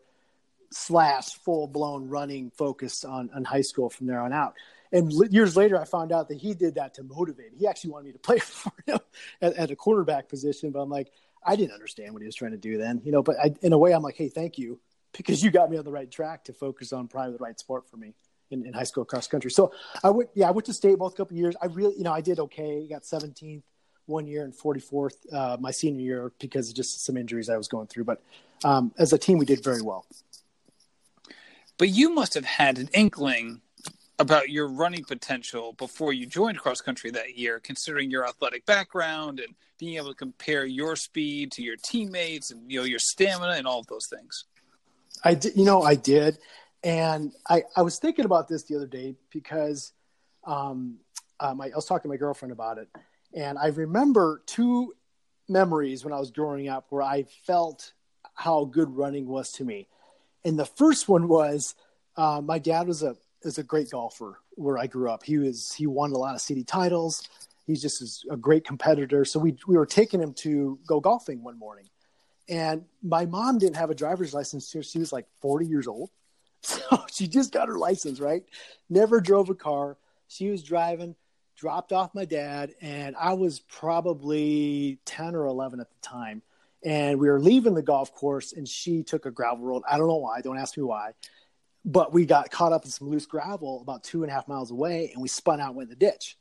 slash 0.71 1.35
full 1.35 1.67
blown 1.67 2.09
running 2.09 2.51
focus 2.51 3.05
on 3.05 3.29
on 3.33 3.43
high 3.43 3.61
school 3.61 3.89
from 3.89 4.07
there 4.07 4.19
on 4.19 4.33
out. 4.33 4.55
And 4.91 5.11
years 5.31 5.57
later, 5.57 5.79
I 5.79 5.85
found 5.85 6.11
out 6.11 6.29
that 6.29 6.37
he 6.37 6.53
did 6.53 6.75
that 6.75 6.93
to 6.95 7.03
motivate. 7.03 7.51
He 7.57 7.67
actually 7.67 7.91
wanted 7.91 8.05
me 8.05 8.11
to 8.13 8.19
play 8.27 8.39
for 8.39 8.71
him 8.85 8.99
at, 9.41 9.53
at 9.55 9.71
a 9.71 9.75
quarterback 9.75 10.29
position, 10.29 10.71
but 10.71 10.79
I'm 10.79 10.89
like, 10.89 11.11
I 11.45 11.55
didn't 11.55 11.73
understand 11.73 12.13
what 12.13 12.21
he 12.21 12.25
was 12.25 12.35
trying 12.35 12.51
to 12.51 12.57
do 12.57 12.77
then, 12.77 13.01
you 13.03 13.11
know. 13.11 13.21
But 13.21 13.37
I, 13.39 13.53
in 13.61 13.73
a 13.73 13.77
way, 13.77 13.93
I'm 13.93 14.01
like, 14.01 14.15
hey, 14.15 14.29
thank 14.29 14.57
you 14.57 14.79
because 15.17 15.43
you 15.43 15.51
got 15.51 15.69
me 15.69 15.77
on 15.77 15.85
the 15.85 15.91
right 15.91 16.09
track 16.09 16.45
to 16.45 16.53
focus 16.53 16.91
on 16.91 17.07
probably 17.07 17.33
the 17.33 17.43
right 17.43 17.59
sport 17.59 17.89
for 17.89 17.97
me 17.97 18.13
in, 18.51 18.65
in 18.65 18.73
high 18.73 18.83
school 18.83 19.05
cross 19.05 19.27
country. 19.27 19.51
So 19.51 19.71
I 20.03 20.09
went, 20.09 20.29
yeah, 20.33 20.47
I 20.47 20.51
went 20.51 20.65
to 20.65 20.73
state 20.73 20.97
both 20.97 21.15
couple 21.15 21.37
years. 21.37 21.55
I 21.61 21.67
really, 21.67 21.95
you 21.97 22.03
know, 22.03 22.13
I 22.13 22.21
did 22.21 22.39
okay. 22.39 22.87
Got 22.89 23.03
17th 23.03 23.63
one 24.07 24.27
year 24.27 24.43
and 24.43 24.53
44th 24.53 25.15
uh, 25.33 25.57
my 25.59 25.71
senior 25.71 26.01
year 26.01 26.31
because 26.39 26.69
of 26.69 26.75
just 26.75 27.03
some 27.03 27.17
injuries 27.17 27.49
I 27.49 27.57
was 27.57 27.67
going 27.67 27.87
through. 27.87 28.03
But 28.03 28.21
um, 28.63 28.93
as 28.97 29.13
a 29.13 29.17
team, 29.17 29.37
we 29.37 29.45
did 29.45 29.63
very 29.63 29.81
well. 29.81 30.05
But 31.77 31.89
you 31.89 32.13
must 32.13 32.35
have 32.35 32.45
had 32.45 32.77
an 32.77 32.89
inkling 32.93 33.61
about 34.17 34.49
your 34.49 34.67
running 34.67 35.03
potential 35.03 35.73
before 35.73 36.13
you 36.13 36.25
joined 36.25 36.57
cross 36.57 36.81
country 36.81 37.11
that 37.11 37.37
year, 37.37 37.59
considering 37.59 38.09
your 38.09 38.27
athletic 38.27 38.65
background 38.65 39.39
and 39.39 39.55
being 39.77 39.97
able 39.97 40.09
to 40.09 40.15
compare 40.15 40.65
your 40.65 40.95
speed 40.95 41.51
to 41.51 41.61
your 41.61 41.75
teammates 41.75 42.51
and 42.51 42.71
you 42.71 42.79
know 42.79 42.85
your 42.85 42.99
stamina 42.99 43.53
and 43.53 43.67
all 43.67 43.79
of 43.79 43.87
those 43.87 44.07
things. 44.07 44.45
I 45.23 45.33
did, 45.33 45.55
you 45.55 45.65
know, 45.65 45.81
I 45.81 45.95
did, 45.95 46.37
and 46.83 47.33
I 47.49 47.63
I 47.75 47.81
was 47.81 47.99
thinking 47.99 48.25
about 48.25 48.47
this 48.47 48.63
the 48.63 48.75
other 48.75 48.87
day 48.87 49.15
because 49.31 49.91
um, 50.45 50.97
um, 51.39 51.59
I, 51.59 51.65
I 51.65 51.75
was 51.75 51.85
talking 51.85 52.03
to 52.03 52.13
my 52.13 52.17
girlfriend 52.17 52.51
about 52.53 52.77
it, 52.77 52.87
and 53.33 53.57
I 53.57 53.67
remember 53.67 54.41
two 54.45 54.93
memories 55.49 56.03
when 56.03 56.13
I 56.13 56.19
was 56.19 56.31
growing 56.31 56.69
up 56.69 56.87
where 56.89 57.03
I 57.03 57.23
felt 57.45 57.93
how 58.33 58.65
good 58.65 58.95
running 58.95 59.27
was 59.27 59.51
to 59.53 59.63
me, 59.63 59.87
And 60.43 60.59
the 60.59 60.65
first 60.65 61.07
one 61.07 61.27
was 61.27 61.73
uh, 62.17 62.41
my 62.43 62.59
dad 62.59 62.87
was 62.87 63.01
a 63.01 63.15
is 63.45 63.57
a 63.57 63.63
great 63.63 63.91
golfer 63.91 64.39
where 64.55 64.77
I 64.77 64.87
grew 64.87 65.09
up. 65.09 65.23
He 65.23 65.37
was 65.37 65.73
he 65.73 65.87
won 65.87 66.11
a 66.11 66.17
lot 66.17 66.35
of 66.35 66.41
city 66.41 66.63
titles. 66.63 67.27
He's 67.65 67.81
just 67.81 68.25
a 68.29 68.37
great 68.37 68.65
competitor. 68.65 69.25
So 69.25 69.39
we 69.39 69.57
we 69.67 69.77
were 69.77 69.85
taking 69.85 70.21
him 70.21 70.33
to 70.35 70.79
go 70.87 70.99
golfing 70.99 71.43
one 71.43 71.57
morning, 71.57 71.89
and 72.49 72.85
my 73.03 73.25
mom 73.25 73.57
didn't 73.57 73.77
have 73.77 73.89
a 73.89 73.95
driver's 73.95 74.33
license 74.33 74.75
she 74.81 74.99
was 74.99 75.13
like 75.13 75.25
40 75.41 75.65
years 75.65 75.87
old. 75.87 76.09
So 76.61 77.05
she 77.11 77.27
just 77.27 77.51
got 77.51 77.67
her 77.67 77.77
license, 77.77 78.19
right? 78.19 78.43
Never 78.89 79.21
drove 79.21 79.51
a 79.51 79.53
car. 79.53 79.97
She 80.27 80.49
was 80.49 80.63
driving, 80.63 81.15
dropped 81.55 81.91
off 81.93 82.15
my 82.15 82.25
dad, 82.25 82.73
and 82.81 83.15
I 83.15 83.33
was 83.33 83.59
probably 83.59 84.97
10 85.05 85.35
or 85.35 85.45
11 85.45 85.79
at 85.79 85.91
the 85.91 85.99
time. 86.01 86.41
And 86.83 87.19
we 87.19 87.29
were 87.29 87.39
leaving 87.39 87.75
the 87.75 87.83
golf 87.83 88.15
course, 88.15 88.53
and 88.53 88.67
she 88.67 89.03
took 89.03 89.27
a 89.27 89.31
gravel 89.31 89.63
road. 89.63 89.83
I 89.87 89.99
don't 89.99 90.07
know 90.07 90.15
why. 90.15 90.41
Don't 90.41 90.57
ask 90.57 90.75
me 90.75 90.81
why 90.81 91.11
but 91.85 92.11
we 92.11 92.25
got 92.25 92.49
caught 92.49 92.73
up 92.73 92.83
in 92.83 92.91
some 92.91 93.07
loose 93.07 93.27
gravel 93.27 93.79
about 93.81 94.03
two 94.03 94.23
and 94.23 94.31
a 94.31 94.33
half 94.33 94.47
miles 94.47 94.71
away 94.71 95.11
and 95.13 95.21
we 95.21 95.27
spun 95.27 95.61
out 95.61 95.69
and 95.69 95.75
went 95.75 95.91
in 95.91 95.97
the 95.97 96.05
ditch. 96.05 96.37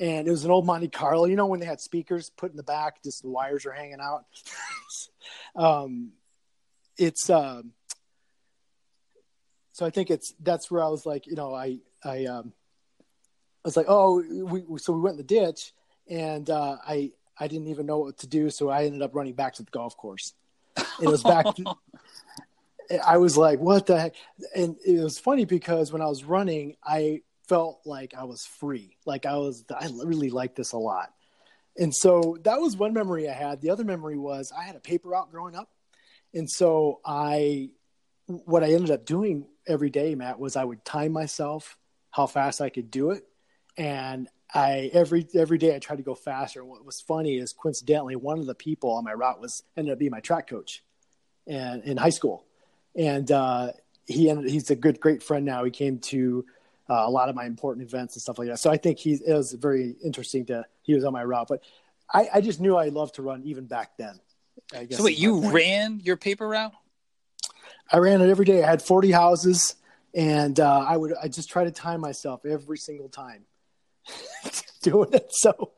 And 0.00 0.26
it 0.26 0.30
was 0.30 0.44
an 0.44 0.50
old 0.50 0.66
monte 0.66 0.88
carlo 0.88 1.26
you 1.26 1.36
know 1.36 1.46
when 1.46 1.60
they 1.60 1.66
had 1.66 1.80
speakers 1.80 2.30
put 2.30 2.50
in 2.50 2.56
the 2.56 2.62
back 2.62 3.02
just 3.02 3.22
the 3.22 3.28
wires 3.28 3.64
are 3.66 3.72
hanging 3.72 4.00
out. 4.00 4.24
Um, 5.56 6.12
it's 6.96 7.28
um, 7.28 7.72
so 9.72 9.86
i 9.86 9.90
think 9.90 10.10
it's 10.10 10.34
that's 10.40 10.70
where 10.70 10.84
i 10.84 10.88
was 10.88 11.06
like 11.06 11.26
you 11.26 11.34
know 11.34 11.54
i 11.54 11.78
i 12.04 12.26
um, 12.26 12.52
i 13.64 13.68
was 13.68 13.76
like 13.76 13.86
oh 13.88 14.22
we, 14.44 14.62
so 14.78 14.92
we 14.92 15.00
went 15.00 15.14
in 15.14 15.18
the 15.18 15.24
ditch 15.24 15.72
and 16.08 16.50
uh, 16.50 16.76
i 16.86 17.10
i 17.38 17.48
didn't 17.48 17.68
even 17.68 17.86
know 17.86 17.98
what 17.98 18.18
to 18.18 18.26
do 18.26 18.50
so 18.50 18.68
i 18.68 18.84
ended 18.84 19.02
up 19.02 19.14
running 19.14 19.34
back 19.34 19.54
to 19.54 19.62
the 19.62 19.70
golf 19.70 19.96
course. 19.96 20.34
It 21.02 21.08
was 21.08 21.22
back 21.22 21.46
to, 21.56 21.74
I 22.98 23.18
was 23.18 23.36
like, 23.36 23.60
what 23.60 23.86
the 23.86 24.00
heck? 24.00 24.14
And 24.54 24.76
it 24.84 25.02
was 25.02 25.18
funny 25.18 25.44
because 25.44 25.92
when 25.92 26.02
I 26.02 26.06
was 26.06 26.24
running, 26.24 26.76
I 26.84 27.22
felt 27.48 27.80
like 27.84 28.14
I 28.16 28.24
was 28.24 28.44
free. 28.44 28.96
Like 29.06 29.26
I 29.26 29.36
was, 29.36 29.64
I 29.70 29.88
really 30.04 30.30
liked 30.30 30.56
this 30.56 30.72
a 30.72 30.78
lot. 30.78 31.12
And 31.76 31.94
so 31.94 32.36
that 32.42 32.60
was 32.60 32.76
one 32.76 32.92
memory 32.92 33.28
I 33.28 33.32
had. 33.32 33.60
The 33.60 33.70
other 33.70 33.84
memory 33.84 34.18
was 34.18 34.52
I 34.56 34.64
had 34.64 34.76
a 34.76 34.80
paper 34.80 35.10
route 35.10 35.30
growing 35.30 35.54
up. 35.54 35.70
And 36.34 36.50
so 36.50 37.00
I, 37.04 37.70
what 38.26 38.62
I 38.64 38.72
ended 38.72 38.90
up 38.90 39.04
doing 39.04 39.46
every 39.66 39.90
day, 39.90 40.14
Matt, 40.14 40.38
was 40.38 40.56
I 40.56 40.64
would 40.64 40.84
time 40.84 41.12
myself 41.12 41.78
how 42.10 42.26
fast 42.26 42.60
I 42.60 42.70
could 42.70 42.90
do 42.90 43.10
it. 43.10 43.24
And 43.76 44.28
I 44.52 44.90
every 44.92 45.26
every 45.34 45.58
day 45.58 45.74
I 45.74 45.78
tried 45.78 45.96
to 45.96 46.02
go 46.02 46.14
faster. 46.14 46.60
And 46.60 46.68
what 46.68 46.84
was 46.84 47.00
funny 47.00 47.36
is 47.36 47.52
coincidentally 47.52 48.16
one 48.16 48.40
of 48.40 48.46
the 48.46 48.54
people 48.54 48.90
on 48.90 49.04
my 49.04 49.12
route 49.12 49.40
was 49.40 49.62
ended 49.76 49.92
up 49.92 49.98
being 49.98 50.10
my 50.10 50.20
track 50.20 50.48
coach, 50.48 50.82
and 51.46 51.84
in 51.84 51.96
high 51.96 52.10
school 52.10 52.44
and 52.96 53.30
uh, 53.30 53.72
he 54.06 54.30
ended, 54.30 54.50
he's 54.50 54.70
a 54.70 54.76
good 54.76 55.00
great 55.00 55.22
friend 55.22 55.44
now. 55.44 55.64
He 55.64 55.70
came 55.70 55.98
to 55.98 56.44
uh, 56.88 57.04
a 57.06 57.10
lot 57.10 57.28
of 57.28 57.34
my 57.34 57.46
important 57.46 57.86
events 57.86 58.16
and 58.16 58.22
stuff 58.22 58.38
like 58.38 58.48
that. 58.48 58.58
So 58.58 58.70
I 58.70 58.76
think 58.76 58.98
he 58.98 59.12
it 59.12 59.32
was 59.32 59.52
very 59.52 59.96
interesting 60.04 60.46
to 60.46 60.64
he 60.82 60.94
was 60.94 61.04
on 61.04 61.12
my 61.12 61.24
route, 61.24 61.48
but 61.48 61.62
I, 62.12 62.28
I 62.34 62.40
just 62.40 62.60
knew 62.60 62.76
I 62.76 62.88
loved 62.88 63.16
to 63.16 63.22
run 63.22 63.42
even 63.44 63.66
back 63.66 63.96
then. 63.96 64.20
so 64.90 65.04
wait, 65.04 65.18
you 65.18 65.50
ran 65.50 66.00
your 66.00 66.16
paper 66.16 66.48
route? 66.48 66.72
I 67.92 67.98
ran 67.98 68.20
it 68.20 68.30
every 68.30 68.44
day. 68.44 68.62
I 68.62 68.68
had 68.68 68.82
40 68.82 69.10
houses 69.10 69.74
and 70.14 70.58
uh, 70.58 70.84
I 70.88 70.96
would, 70.96 71.14
I 71.22 71.28
just 71.28 71.50
try 71.50 71.64
to 71.64 71.70
time 71.70 72.00
myself 72.00 72.44
every 72.44 72.78
single 72.78 73.08
time 73.08 73.44
doing 74.82 75.12
it. 75.12 75.28
So, 75.32 75.72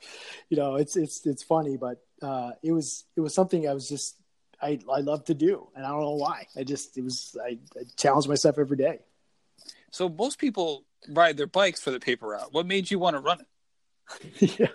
you 0.48 0.57
know, 0.57 0.77
it's, 0.77 0.96
it's, 0.96 1.27
it's 1.27 1.42
funny, 1.42 1.77
but 1.77 2.03
uh, 2.22 2.53
it 2.62 2.72
was, 2.72 3.05
it 3.16 3.20
was 3.20 3.35
something 3.35 3.68
I 3.68 3.75
was 3.75 3.88
just 3.88 4.16
I, 4.62 4.79
I 4.90 5.01
love 5.01 5.25
to 5.25 5.35
do, 5.35 5.68
and 5.75 5.85
I 5.85 5.88
don't 5.88 6.01
know 6.01 6.12
why. 6.12 6.46
I 6.57 6.64
just 6.64 6.96
it 6.96 7.03
was 7.03 7.37
I, 7.44 7.59
I 7.77 7.83
challenge 7.96 8.29
myself 8.29 8.59
every 8.59 8.77
day. 8.77 9.01
So 9.90 10.09
most 10.09 10.38
people 10.38 10.85
ride 11.09 11.37
their 11.37 11.46
bikes 11.46 11.81
for 11.81 11.90
the 11.90 12.01
paper 12.01 12.29
route. 12.29 12.53
What 12.53 12.66
made 12.66 12.90
you 12.90 12.98
want 12.98 13.16
to 13.16 13.20
run 13.20 13.40
it? 13.40 14.59
yeah, 14.59 14.66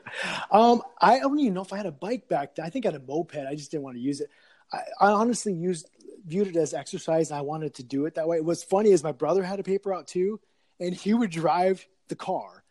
um, 0.52 0.82
I 1.02 1.20
don't 1.20 1.40
even 1.40 1.54
know 1.54 1.62
if 1.62 1.74
I 1.74 1.78
had 1.78 1.86
a 1.86 1.92
bike 1.92 2.28
back 2.28 2.56
then. 2.56 2.66
I 2.66 2.70
think 2.70 2.86
I 2.86 2.92
had 2.92 3.02
a 3.02 3.06
moped. 3.06 3.38
I 3.38 3.56
just 3.56 3.72
didn't 3.72 3.84
want 3.84 3.96
to 3.96 4.02
use 4.02 4.22
it. 4.22 4.30
I, 4.74 4.80
I 5.00 5.12
honestly 5.12 5.54
used 5.54 5.90
viewed 6.26 6.48
it 6.48 6.56
as 6.56 6.74
exercise, 6.74 7.32
and 7.32 7.38
I 7.38 7.42
wanted 7.42 7.76
to 7.76 7.84
do 7.84 8.06
it 8.06 8.16
that 8.16 8.28
way. 8.28 8.42
What's 8.42 8.64
funny 8.64 8.92
is 8.92 9.04
my 9.04 9.12
brother 9.12 9.44
had 9.44 9.60
a 9.60 9.64
paper 9.64 9.92
route 9.92 10.08
too, 10.08 10.40
and 10.80 10.94
he 10.94 11.14
would 11.14 11.32
drive 11.32 11.88
the 12.10 12.16
car 12.16 12.64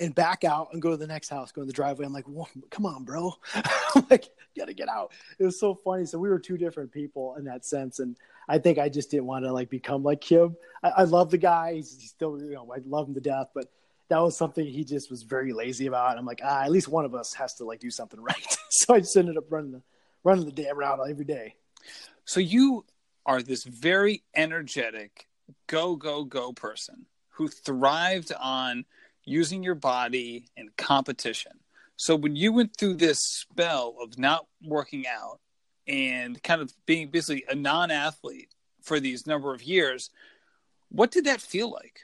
and 0.00 0.14
back 0.14 0.44
out 0.44 0.70
and 0.72 0.80
go 0.80 0.90
to 0.90 0.96
the 0.96 1.06
next 1.06 1.28
house, 1.28 1.52
go 1.52 1.60
in 1.60 1.66
the 1.66 1.72
driveway. 1.72 2.06
I'm 2.06 2.12
like, 2.12 2.24
come 2.70 2.86
on, 2.86 3.04
bro. 3.04 3.34
Like, 4.08 4.28
gotta 4.56 4.72
get 4.72 4.88
out. 4.88 5.12
It 5.38 5.44
was 5.44 5.58
so 5.58 5.74
funny. 5.74 6.06
So 6.06 6.18
we 6.18 6.28
were 6.28 6.38
two 6.38 6.56
different 6.56 6.92
people 6.92 7.34
in 7.36 7.44
that 7.44 7.64
sense. 7.64 7.98
And 7.98 8.16
I 8.48 8.58
think 8.58 8.78
I 8.78 8.88
just 8.88 9.10
didn't 9.10 9.26
want 9.26 9.44
to 9.44 9.52
like 9.52 9.68
become 9.68 10.02
like 10.02 10.22
him. 10.22 10.56
I, 10.82 10.90
I 10.90 11.02
love 11.04 11.30
the 11.30 11.38
guy. 11.38 11.74
He's, 11.74 11.96
he's, 12.00 12.10
still, 12.10 12.40
you 12.40 12.52
know, 12.52 12.72
I 12.72 12.78
love 12.86 13.08
him 13.08 13.14
to 13.14 13.20
death, 13.20 13.48
but 13.54 13.66
that 14.08 14.18
was 14.18 14.36
something 14.36 14.64
he 14.64 14.84
just 14.84 15.10
was 15.10 15.24
very 15.24 15.52
lazy 15.52 15.86
about. 15.86 16.10
And 16.10 16.20
I'm 16.20 16.26
like, 16.26 16.40
ah, 16.44 16.62
at 16.62 16.70
least 16.70 16.88
one 16.88 17.04
of 17.04 17.14
us 17.14 17.34
has 17.34 17.54
to 17.54 17.64
like 17.64 17.80
do 17.80 17.90
something 17.90 18.20
right. 18.22 18.56
so 18.70 18.94
I 18.94 19.00
just 19.00 19.16
ended 19.16 19.36
up 19.36 19.50
running 19.50 19.72
the, 19.72 19.82
running 20.24 20.44
the 20.44 20.52
damn 20.52 20.78
route 20.78 21.00
every 21.08 21.24
day. 21.24 21.56
So 22.24 22.40
you 22.40 22.84
are 23.26 23.42
this 23.42 23.64
very 23.64 24.22
energetic, 24.34 25.26
go, 25.66 25.96
go, 25.96 26.24
go 26.24 26.52
person 26.52 27.06
who 27.30 27.48
thrived 27.48 28.32
on– 28.40 28.84
using 29.30 29.62
your 29.62 29.74
body 29.74 30.46
in 30.56 30.70
competition. 30.76 31.52
So 31.96 32.16
when 32.16 32.34
you 32.34 32.52
went 32.52 32.76
through 32.76 32.94
this 32.94 33.18
spell 33.20 33.96
of 34.02 34.18
not 34.18 34.46
working 34.64 35.04
out 35.06 35.38
and 35.86 36.42
kind 36.42 36.60
of 36.60 36.72
being 36.86 37.10
basically 37.10 37.44
a 37.48 37.54
non-athlete 37.54 38.48
for 38.82 39.00
these 39.00 39.26
number 39.26 39.54
of 39.54 39.62
years, 39.62 40.10
what 40.88 41.10
did 41.10 41.24
that 41.26 41.40
feel 41.40 41.70
like? 41.70 42.00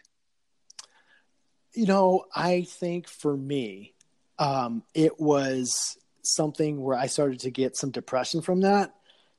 You 1.75 1.87
know, 1.87 2.25
I 2.35 2.63
think 2.63 3.09
for 3.09 3.37
me, 3.37 3.95
um, 4.39 4.83
it 4.95 5.19
was 5.19 5.97
something 6.23 6.81
where 6.81 6.97
I 6.97 7.07
started 7.07 7.41
to 7.41 7.51
get 7.51 7.77
some 7.77 7.91
depression 7.91 8.43
from 8.43 8.61
that. 8.63 8.95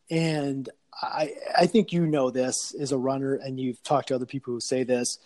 And 0.10 0.70
I, 1.02 1.34
I 1.56 1.68
think 1.68 1.94
you 1.94 2.06
know 2.06 2.32
this 2.32 2.74
as 2.80 2.92
a 2.92 2.98
runner, 2.98 3.36
and 3.36 3.60
you've 3.60 3.84
talked 3.84 4.08
to 4.08 4.16
other 4.16 4.26
people 4.26 4.54
who 4.54 4.60
say 4.60 4.84
this 4.84 5.20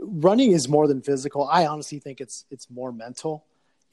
running 0.00 0.52
is 0.52 0.68
more 0.68 0.86
than 0.86 1.02
physical. 1.02 1.48
I 1.48 1.66
honestly 1.66 1.98
think 1.98 2.20
it's 2.20 2.44
it's 2.50 2.70
more 2.70 2.92
mental. 2.92 3.44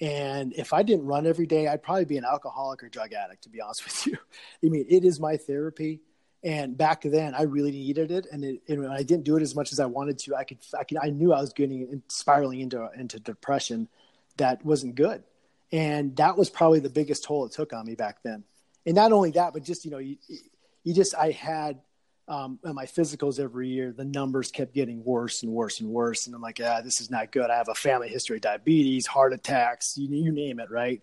And 0.02 0.54
if 0.54 0.74
I 0.74 0.84
didn't 0.84 1.06
run 1.06 1.26
every 1.26 1.46
day, 1.46 1.68
I'd 1.68 1.82
probably 1.82 2.06
be 2.06 2.18
an 2.18 2.26
alcoholic 2.26 2.84
or 2.84 2.90
drug 2.90 3.14
addict. 3.14 3.44
To 3.44 3.50
be 3.50 3.62
honest 3.62 3.86
with 3.86 4.08
you, 4.08 4.18
I 4.64 4.70
mean, 4.70 4.86
it 4.90 5.06
is 5.06 5.20
my 5.20 5.38
therapy. 5.38 6.02
And 6.44 6.78
back 6.78 7.02
then, 7.02 7.34
I 7.34 7.44
really 7.44 7.72
needed 7.72 8.12
it, 8.12 8.28
and, 8.32 8.46
it, 8.46 8.62
and 8.68 8.84
when 8.84 8.92
I 8.92 9.02
didn't 9.02 9.24
do 9.24 9.36
it 9.36 9.42
as 9.42 9.56
much 9.56 9.72
as 9.72 9.80
I 9.80 9.88
wanted 9.88 10.20
to, 10.20 10.36
I 10.36 10.44
could, 10.44 10.60
I 10.80 10.84
could, 10.84 11.00
I 11.02 11.10
knew 11.10 11.34
I 11.34 11.42
was 11.42 11.54
getting 11.54 12.04
spiraling 12.08 12.60
into 12.60 12.88
into 12.96 13.20
depression 13.20 13.88
that 14.38 14.64
wasn't 14.64 14.94
good, 14.94 15.24
and 15.72 16.16
that 16.18 16.38
was 16.38 16.52
probably 16.52 16.82
the 16.82 16.90
biggest 16.90 17.24
toll 17.24 17.46
it 17.46 17.52
took 17.52 17.74
on 17.74 17.88
me 17.88 17.96
back 17.96 18.22
then. 18.22 18.44
And 18.86 18.94
not 18.94 19.12
only 19.12 19.32
that, 19.32 19.54
but 19.54 19.64
just 19.64 19.86
you 19.86 19.92
know, 19.92 19.98
you, 19.98 20.18
you 20.84 20.94
just 20.94 21.16
I 21.16 21.32
had 21.32 21.80
um, 22.28 22.60
my 22.64 22.86
physicals 22.86 23.40
every 23.40 23.70
year, 23.70 23.94
the 23.96 24.06
numbers 24.06 24.52
kept 24.52 24.74
getting 24.74 25.04
worse 25.04 25.44
and 25.44 25.52
worse 25.52 25.80
and 25.80 25.90
worse. 25.90 26.26
And 26.26 26.36
I'm 26.36 26.42
like, 26.42 26.60
ah, 26.64 26.82
this 26.82 27.00
is 27.00 27.12
not 27.12 27.32
good. 27.32 27.50
I 27.50 27.58
have 27.58 27.70
a 27.70 27.76
family 27.76 28.10
history 28.10 28.38
of 28.38 28.42
diabetes, 28.42 29.06
heart 29.06 29.34
attacks, 29.34 29.98
you, 29.98 30.08
you 30.08 30.32
name 30.32 30.60
it, 30.60 30.72
right? 30.72 31.02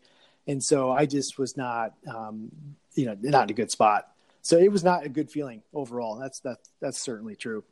And 0.49 0.63
so 0.63 0.91
I 0.91 1.07
just 1.07 1.39
was 1.39 1.57
not, 1.57 1.95
um, 2.09 2.51
you 2.95 3.07
know, 3.07 3.17
not 3.21 3.45
in 3.45 3.51
a 3.51 3.55
good 3.55 3.71
spot. 3.71 4.09
So 4.43 4.59
it 4.59 4.73
was 4.73 4.83
not 4.83 5.05
a 5.05 5.09
good 5.09 5.31
feeling 5.31 5.63
overall. 5.73 6.17
That's 6.17 6.41
that. 6.41 6.59
That's 6.81 7.01
certainly 7.01 7.37
true. 7.37 7.63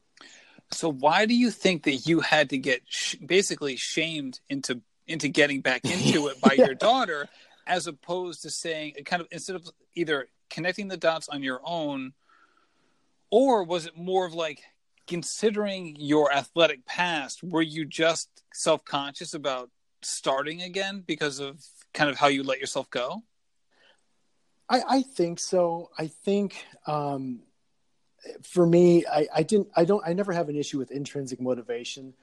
So 0.71 0.93
why 0.93 1.27
do 1.27 1.35
you 1.35 1.51
think 1.51 1.83
that 1.83 2.07
you 2.07 2.21
had 2.21 2.51
to 2.51 2.59
get 2.59 2.83
sh- 2.87 3.17
basically 3.17 3.75
shamed 3.75 4.39
into 4.49 4.81
into 5.09 5.27
getting 5.29 5.61
back 5.63 5.85
into 5.91 6.29
it 6.29 6.41
by 6.41 6.55
yeah. 6.57 6.67
your 6.67 6.75
daughter, 6.77 7.29
as 7.67 7.89
opposed 7.89 8.43
to 8.43 8.51
saying 8.51 8.95
kind 9.05 9.21
of 9.21 9.27
instead 9.33 9.57
of 9.57 9.69
either 9.97 10.29
connecting 10.49 10.87
the 10.87 10.97
dots 10.97 11.29
on 11.29 11.43
your 11.43 11.61
own 11.65 12.13
or 13.31 13.65
was 13.65 13.87
it 13.87 13.97
more 13.97 14.27
of 14.27 14.35
like 14.35 14.63
considering 15.07 15.97
your 15.99 16.33
athletic 16.33 16.85
past 16.87 17.43
were 17.43 17.63
you 17.63 17.85
just 17.85 18.29
self-conscious 18.53 19.35
about 19.35 19.71
starting 20.03 20.63
again 20.63 21.03
because 21.07 21.41
of 21.41 21.61
kind 21.93 22.09
of 22.09 22.17
how 22.17 22.29
you 22.29 22.43
let 22.43 22.61
yourself 22.61 22.89
go 22.91 23.23
i, 24.69 24.83
I 24.89 25.03
think 25.03 25.39
so 25.39 25.91
i 25.99 26.07
think 26.07 26.65
um, 26.87 27.41
for 28.43 28.67
me 28.67 29.05
I, 29.07 29.27
I 29.35 29.43
didn't 29.43 29.69
i 29.77 29.85
don't 29.85 30.07
i 30.07 30.13
never 30.13 30.33
have 30.33 30.49
an 30.49 30.57
issue 30.57 30.79
with 30.79 30.91
intrinsic 30.91 31.41
motivation 31.41 32.15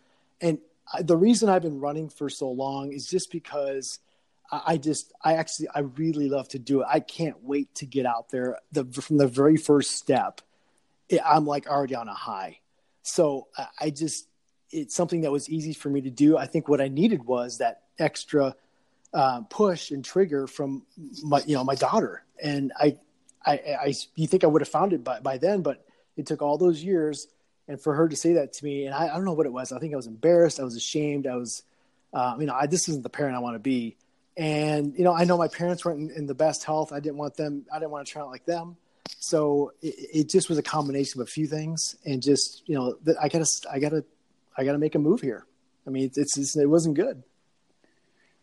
and 0.42 0.60
the 1.02 1.18
reason 1.18 1.50
i've 1.50 1.62
been 1.62 1.80
running 1.80 2.10
for 2.10 2.30
so 2.30 2.50
long 2.50 2.92
is 2.92 3.08
just 3.08 3.32
because 3.32 4.00
I 4.50 4.78
just, 4.78 5.12
I 5.22 5.34
actually, 5.34 5.68
I 5.76 5.80
really 5.80 6.30
love 6.30 6.48
to 6.50 6.60
do 6.60 6.82
it. 6.82 6.88
I 6.90 7.02
can't 7.02 7.44
wait 7.44 7.74
to 7.76 7.86
get 7.86 8.06
out 8.06 8.30
there. 8.30 8.60
The 8.72 8.86
from 8.86 9.18
the 9.18 9.28
very 9.28 9.58
first 9.58 9.92
step, 9.92 10.40
I'm 11.26 11.46
like 11.46 11.68
already 11.68 11.96
on 11.96 12.08
a 12.08 12.14
high. 12.14 12.60
So 13.02 13.48
I 13.80 13.90
just, 13.90 14.28
it's 14.72 14.96
something 14.96 15.22
that 15.22 15.32
was 15.32 15.50
easy 15.50 15.74
for 15.74 15.90
me 15.90 16.02
to 16.02 16.10
do. 16.10 16.38
I 16.38 16.46
think 16.46 16.68
what 16.68 16.82
I 16.82 16.90
needed 16.90 17.24
was 17.24 17.60
that 17.60 17.84
extra 17.98 18.56
uh, 19.14 19.42
push 19.50 19.92
and 19.92 20.04
trigger 20.04 20.48
from 20.48 20.86
my, 21.24 21.42
you 21.46 21.56
know, 21.56 21.64
my 21.64 21.76
daughter. 21.76 22.24
And 22.42 22.74
I, 22.78 22.98
I, 23.46 23.52
I, 23.54 23.94
you 24.16 24.28
think 24.28 24.44
I 24.44 24.48
would 24.48 24.62
have 24.62 24.68
found 24.68 24.92
it 24.92 25.04
by, 25.04 25.22
by 25.22 25.38
then, 25.38 25.62
but 25.62 25.86
it 26.18 26.26
took 26.26 26.42
all 26.42 26.58
those 26.58 26.84
years 26.84 27.28
And 27.68 27.80
for 27.80 27.94
her 27.94 28.08
to 28.10 28.16
say 28.16 28.34
that 28.34 28.54
to 28.54 28.66
me, 28.66 28.86
and 28.86 28.96
I, 28.96 29.08
I 29.08 29.14
don't 29.16 29.26
know 29.26 29.34
what 29.34 29.46
it 29.46 29.54
was. 29.54 29.72
I 29.72 29.80
think 29.80 29.94
I 29.94 29.98
was 29.98 30.08
embarrassed. 30.08 30.60
I 30.60 30.64
was 30.64 30.76
ashamed. 30.76 31.28
I 31.28 31.36
was, 31.36 31.64
uh, 32.14 32.36
you 32.40 32.46
know, 32.46 32.54
I, 32.54 32.68
this 32.68 32.90
isn't 32.90 33.04
the 33.04 33.10
parent 33.10 33.36
I 33.36 33.40
want 33.40 33.56
to 33.56 33.60
be. 33.60 33.98
And 34.36 34.94
you 34.98 35.04
know, 35.04 35.14
I 35.14 35.24
know 35.24 35.38
my 35.38 35.48
parents 35.48 35.84
weren't 35.84 36.12
in, 36.12 36.18
in, 36.18 36.26
the 36.28 36.36
best 36.36 36.64
health. 36.64 36.94
I 36.94 37.00
didn't 37.00 37.18
want 37.18 37.36
them. 37.36 37.66
I 37.74 37.80
didn't 37.80 37.92
want 37.92 38.06
to 38.06 38.14
turn 38.14 38.22
out 38.22 38.30
like 38.30 38.46
them. 38.46 38.78
So 39.30 39.74
it, 39.82 39.96
it 40.14 40.30
just 40.30 40.50
was 40.50 40.58
a 40.58 40.64
combination 40.64 41.22
of 41.22 41.28
a 41.28 41.32
few 41.32 41.48
things, 41.48 41.96
and 42.06 42.22
just 42.22 42.64
you 42.68 42.76
know, 42.76 42.98
that 43.04 43.18
I 43.22 43.28
gotta, 43.28 43.48
I 43.72 43.80
gotta, 43.80 44.06
I 44.58 44.64
gotta 44.64 44.78
make 44.78 44.96
a 44.96 45.00
move 45.00 45.22
here. 45.22 45.46
I 45.86 45.90
mean, 45.90 46.12
it's, 46.16 46.38
it's 46.38 46.56
it 46.56 46.70
wasn't 46.70 46.96
good. 46.96 47.24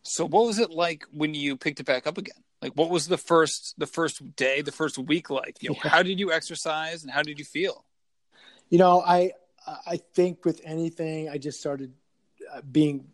So 0.03 0.27
what 0.27 0.47
was 0.47 0.59
it 0.59 0.71
like 0.71 1.05
when 1.13 1.35
you 1.35 1.57
picked 1.57 1.81
it 1.81 1.87
back 1.87 2.07
up 2.07 2.19
again? 2.19 2.37
Like 2.61 2.73
what 2.73 2.91
was 2.91 3.09
the 3.09 3.19
first 3.19 3.75
the 3.79 3.87
first 3.87 4.37
day, 4.37 4.63
the 4.63 4.73
first 4.73 4.99
week 4.99 5.31
like? 5.31 5.63
You 5.63 5.71
know, 5.71 5.77
yeah. 5.85 5.91
how 5.91 6.03
did 6.03 6.19
you 6.19 6.33
exercise 6.33 7.03
and 7.03 7.11
how 7.11 7.23
did 7.23 7.39
you 7.39 7.45
feel? 7.45 7.85
You 8.69 8.79
know, 8.79 9.01
I 9.01 9.33
I 9.87 9.99
think 10.15 10.45
with 10.45 10.61
anything, 10.65 11.29
I 11.29 11.39
just 11.39 11.59
started 11.59 11.93
uh, 12.53 12.61
being 12.71 13.07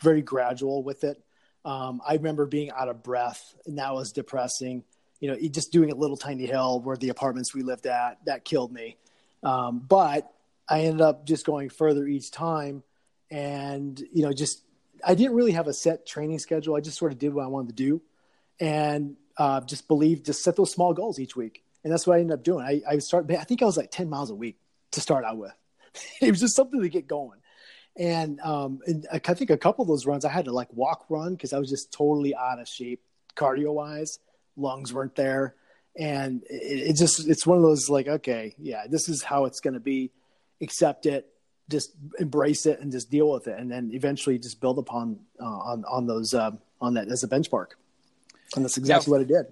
very 0.00 0.22
gradual 0.22 0.82
with 0.82 1.04
it. 1.04 1.22
Um, 1.64 2.00
I 2.06 2.14
remember 2.14 2.46
being 2.46 2.70
out 2.70 2.88
of 2.88 3.02
breath, 3.02 3.54
and 3.66 3.78
that 3.78 3.92
was 3.92 4.12
depressing. 4.12 4.84
You 5.20 5.30
know, 5.30 5.48
just 5.50 5.70
doing 5.70 5.90
a 5.90 5.94
little 5.94 6.16
tiny 6.16 6.46
hill 6.46 6.80
where 6.80 6.96
the 6.96 7.10
apartments 7.10 7.54
we 7.54 7.62
lived 7.62 7.86
at 7.86 8.18
that 8.24 8.44
killed 8.44 8.72
me. 8.72 8.96
Um, 9.42 9.78
but 9.78 10.32
I 10.68 10.82
ended 10.82 11.02
up 11.02 11.26
just 11.26 11.44
going 11.44 11.68
further 11.68 12.06
each 12.06 12.30
time, 12.30 12.82
and 13.30 13.98
you 14.12 14.22
know, 14.22 14.32
just 14.32 14.62
I 15.04 15.14
didn't 15.14 15.34
really 15.34 15.52
have 15.52 15.68
a 15.68 15.74
set 15.74 16.06
training 16.06 16.38
schedule. 16.38 16.74
I 16.74 16.80
just 16.80 16.98
sort 16.98 17.12
of 17.12 17.18
did 17.18 17.34
what 17.34 17.44
I 17.44 17.48
wanted 17.48 17.68
to 17.68 17.74
do, 17.74 18.02
and 18.58 19.16
uh, 19.36 19.60
just 19.62 19.88
believe, 19.88 20.24
just 20.24 20.42
set 20.42 20.56
those 20.56 20.72
small 20.72 20.94
goals 20.94 21.18
each 21.18 21.36
week, 21.36 21.62
and 21.84 21.92
that's 21.92 22.06
what 22.06 22.16
I 22.16 22.20
ended 22.20 22.34
up 22.34 22.44
doing. 22.44 22.64
I, 22.64 22.82
I 22.88 22.98
start, 22.98 23.30
I 23.30 23.44
think 23.44 23.62
I 23.62 23.66
was 23.66 23.76
like 23.76 23.90
ten 23.90 24.08
miles 24.08 24.30
a 24.30 24.34
week 24.34 24.58
to 24.92 25.00
start 25.00 25.24
out 25.24 25.36
with. 25.36 25.52
it 26.20 26.30
was 26.30 26.40
just 26.40 26.56
something 26.56 26.80
to 26.80 26.88
get 26.88 27.06
going. 27.06 27.38
And, 27.96 28.40
um, 28.40 28.80
and 28.86 29.06
I 29.12 29.18
think 29.18 29.50
a 29.50 29.58
couple 29.58 29.82
of 29.82 29.88
those 29.88 30.06
runs 30.06 30.24
I 30.24 30.30
had 30.30 30.44
to 30.46 30.52
like 30.52 30.72
walk 30.72 31.06
run 31.08 31.34
because 31.34 31.52
I 31.52 31.58
was 31.58 31.68
just 31.68 31.92
totally 31.92 32.34
out 32.34 32.60
of 32.60 32.68
shape 32.68 33.02
cardio 33.36 33.72
wise. 33.72 34.18
Lungs 34.60 34.92
weren't 34.92 35.16
there. 35.16 35.54
And 35.98 36.42
it, 36.48 36.90
it 36.90 36.96
just, 36.96 37.28
it's 37.28 37.46
one 37.46 37.56
of 37.56 37.62
those 37.62 37.88
like, 37.88 38.06
okay, 38.06 38.54
yeah, 38.58 38.86
this 38.88 39.08
is 39.08 39.22
how 39.22 39.46
it's 39.46 39.60
going 39.60 39.74
to 39.74 39.80
be. 39.80 40.10
Accept 40.62 41.06
it, 41.06 41.26
just 41.68 41.92
embrace 42.18 42.66
it 42.66 42.80
and 42.80 42.92
just 42.92 43.10
deal 43.10 43.30
with 43.30 43.48
it. 43.48 43.58
And 43.58 43.70
then 43.70 43.90
eventually 43.92 44.38
just 44.38 44.60
build 44.60 44.78
upon, 44.78 45.18
uh, 45.40 45.44
on, 45.44 45.84
on 45.90 46.06
those, 46.06 46.34
um, 46.34 46.58
on 46.80 46.94
that 46.94 47.08
as 47.08 47.24
a 47.24 47.28
benchmark. 47.28 47.68
And 48.54 48.64
that's 48.64 48.76
exactly 48.76 49.10
now, 49.10 49.18
what 49.18 49.24
I 49.24 49.28
did. 49.28 49.46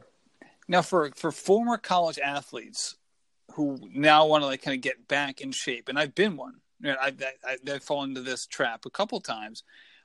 Now 0.69 0.83
for, 0.83 1.11
for 1.17 1.33
former 1.33 1.77
college 1.77 2.19
athletes, 2.19 2.97
who 3.55 3.79
now 3.93 4.27
want 4.27 4.43
to 4.43 4.47
like 4.47 4.63
kind 4.63 4.77
of 4.77 4.81
get 4.83 5.09
back 5.09 5.41
in 5.41 5.51
shape, 5.51 5.89
and 5.89 5.99
I've 5.99 6.15
been 6.15 6.37
one. 6.37 6.61
You 6.81 6.93
know, 6.93 6.97
I, 7.01 7.13
I, 7.45 7.57
I've 7.73 7.83
fallen 7.83 8.11
into 8.11 8.21
this 8.21 8.47
trap 8.47 8.87
a 8.87 8.91
couple 8.91 9.21
times. 9.21 9.65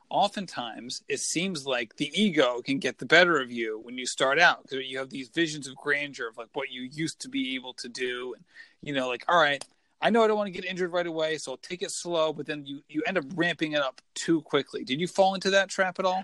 Oftentimes, 0.10 1.04
it 1.08 1.20
seems 1.20 1.66
like 1.66 1.96
the 1.96 2.12
ego 2.14 2.62
can 2.62 2.80
get 2.80 2.98
the 2.98 3.06
better 3.06 3.40
of 3.40 3.52
you 3.52 3.80
when 3.84 3.98
you 3.98 4.06
start 4.06 4.40
out 4.40 4.64
because 4.64 4.86
you 4.86 4.98
have 5.00 5.10
these 5.10 5.30
visions 5.30 5.68
of 5.68 5.76
grandeur 5.76 6.30
of 6.30 6.38
like 6.38 6.50
what 6.54 6.72
you 6.72 6.84
used 6.84 7.20
to 7.22 7.30
be 7.30 7.56
able 7.56 7.74
to 7.76 7.90
do, 7.90 8.34
and 8.36 8.44
you 8.82 8.94
know, 8.94 9.08
like 9.08 9.26
all 9.28 9.40
right, 9.40 9.64
I 10.02 10.10
know 10.10 10.24
I 10.24 10.28
don't 10.28 10.38
want 10.38 10.54
to 10.54 10.62
get 10.62 10.70
injured 10.70 10.92
right 10.92 11.08
away, 11.08 11.38
so 11.38 11.52
I'll 11.52 11.58
take 11.58 11.82
it 11.82 11.92
slow. 11.92 12.34
But 12.34 12.46
then 12.46 12.66
you 12.66 12.82
you 12.90 13.04
end 13.08 13.18
up 13.18 13.26
ramping 13.36 13.74
it 13.74 13.82
up 13.82 14.02
too 14.14 14.42
quickly. 14.42 14.84
Did 14.84 15.00
you 15.00 15.08
fall 15.08 15.34
into 15.34 15.50
that 15.52 15.70
trap 15.70 15.98
at 16.00 16.06
all? 16.06 16.24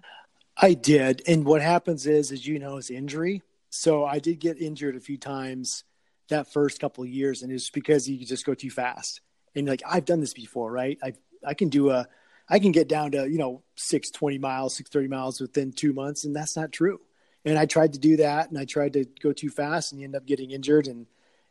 I 0.58 0.74
did, 0.74 1.22
and 1.28 1.46
what 1.46 1.62
happens 1.62 2.06
is, 2.06 2.32
as 2.32 2.46
you 2.46 2.60
know, 2.60 2.78
is 2.78 2.90
injury. 2.90 3.42
So 3.70 4.04
I 4.06 4.20
did 4.20 4.40
get 4.40 4.62
injured 4.62 4.96
a 4.96 5.00
few 5.00 5.18
times 5.18 5.84
that 6.30 6.52
first 6.52 6.80
couple 6.80 7.04
of 7.04 7.10
years, 7.10 7.44
and 7.44 7.52
it's 7.52 7.70
because 7.70 8.10
you 8.10 8.26
just 8.26 8.46
go 8.46 8.54
too 8.54 8.70
fast. 8.70 9.22
And 9.56 9.68
like 9.68 9.82
I've 9.88 10.06
done 10.06 10.20
this 10.20 10.34
before, 10.34 10.72
right? 10.72 10.98
I 11.04 11.14
I 11.46 11.54
can 11.54 11.70
do 11.70 11.90
a 11.90 12.08
I 12.50 12.60
can 12.60 12.72
get 12.72 12.90
down 12.90 13.12
to 13.12 13.30
you 13.30 13.38
know 13.38 13.64
six 13.76 14.10
twenty 14.10 14.38
miles, 14.38 14.76
six 14.76 14.90
thirty 14.90 15.08
miles 15.08 15.40
within 15.40 15.72
two 15.72 15.94
months, 15.94 16.26
and 16.26 16.36
that's 16.36 16.56
not 16.56 16.72
true. 16.72 17.00
And 17.46 17.58
I 17.58 17.66
tried 17.66 17.94
to 17.94 18.00
do 18.00 18.18
that, 18.18 18.50
and 18.50 18.58
I 18.58 18.66
tried 18.66 18.94
to 18.94 19.06
go 19.22 19.32
too 19.32 19.50
fast, 19.50 19.92
and 19.92 20.02
you 20.02 20.06
end 20.06 20.16
up 20.16 20.26
getting 20.26 20.52
injured, 20.52 20.88
and 20.88 21.06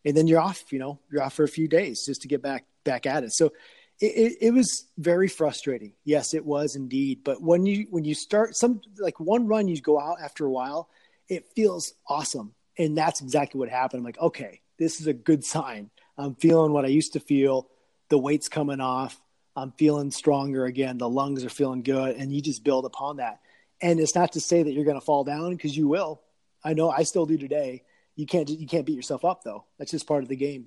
and 0.04 0.16
then 0.16 0.26
you're 0.26 0.40
off. 0.40 0.72
You 0.72 0.78
know, 0.78 0.98
you're 1.10 1.22
off 1.22 1.34
for 1.34 1.44
a 1.44 1.48
few 1.48 1.68
days 1.68 2.04
just 2.04 2.22
to 2.22 2.28
get 2.28 2.42
back 2.42 2.64
back 2.84 3.06
at 3.06 3.24
it. 3.24 3.32
So 3.32 3.52
it, 4.00 4.06
it, 4.06 4.38
it 4.40 4.50
was 4.52 4.86
very 4.96 5.28
frustrating. 5.28 5.92
Yes, 6.04 6.34
it 6.34 6.44
was 6.44 6.76
indeed. 6.76 7.24
But 7.24 7.42
when 7.42 7.66
you 7.66 7.86
when 7.90 8.04
you 8.04 8.14
start 8.14 8.56
some 8.56 8.80
like 8.98 9.18
one 9.20 9.46
run, 9.46 9.68
you 9.68 9.80
go 9.80 9.98
out 9.98 10.18
after 10.22 10.46
a 10.46 10.50
while, 10.50 10.88
it 11.28 11.46
feels 11.54 11.94
awesome, 12.06 12.54
and 12.78 12.96
that's 12.96 13.20
exactly 13.20 13.58
what 13.58 13.68
happened. 13.68 14.00
I'm 14.00 14.04
like, 14.04 14.18
okay, 14.18 14.60
this 14.78 15.00
is 15.00 15.06
a 15.06 15.12
good 15.12 15.44
sign. 15.44 15.90
I'm 16.16 16.34
feeling 16.34 16.72
what 16.72 16.84
I 16.84 16.88
used 16.88 17.12
to 17.14 17.20
feel. 17.20 17.68
The 18.08 18.18
weight's 18.18 18.48
coming 18.48 18.80
off. 18.80 19.20
I'm 19.58 19.72
feeling 19.72 20.10
stronger 20.10 20.64
again. 20.66 20.98
The 20.98 21.08
lungs 21.08 21.44
are 21.44 21.50
feeling 21.50 21.82
good. 21.82 22.16
And 22.16 22.32
you 22.32 22.40
just 22.40 22.64
build 22.64 22.84
upon 22.84 23.16
that. 23.16 23.40
And 23.80 24.00
it's 24.00 24.14
not 24.14 24.32
to 24.32 24.40
say 24.40 24.62
that 24.62 24.72
you're 24.72 24.84
going 24.84 24.98
to 24.98 25.04
fall 25.04 25.24
down 25.24 25.50
because 25.50 25.76
you 25.76 25.88
will. 25.88 26.22
I 26.64 26.74
know 26.74 26.90
I 26.90 27.02
still 27.04 27.26
do 27.26 27.38
today. 27.38 27.84
You 28.16 28.26
can't, 28.26 28.48
you 28.48 28.66
can't 28.66 28.84
beat 28.84 28.96
yourself 28.96 29.24
up 29.24 29.44
though. 29.44 29.64
That's 29.78 29.90
just 29.90 30.06
part 30.06 30.22
of 30.22 30.28
the 30.28 30.36
game. 30.36 30.66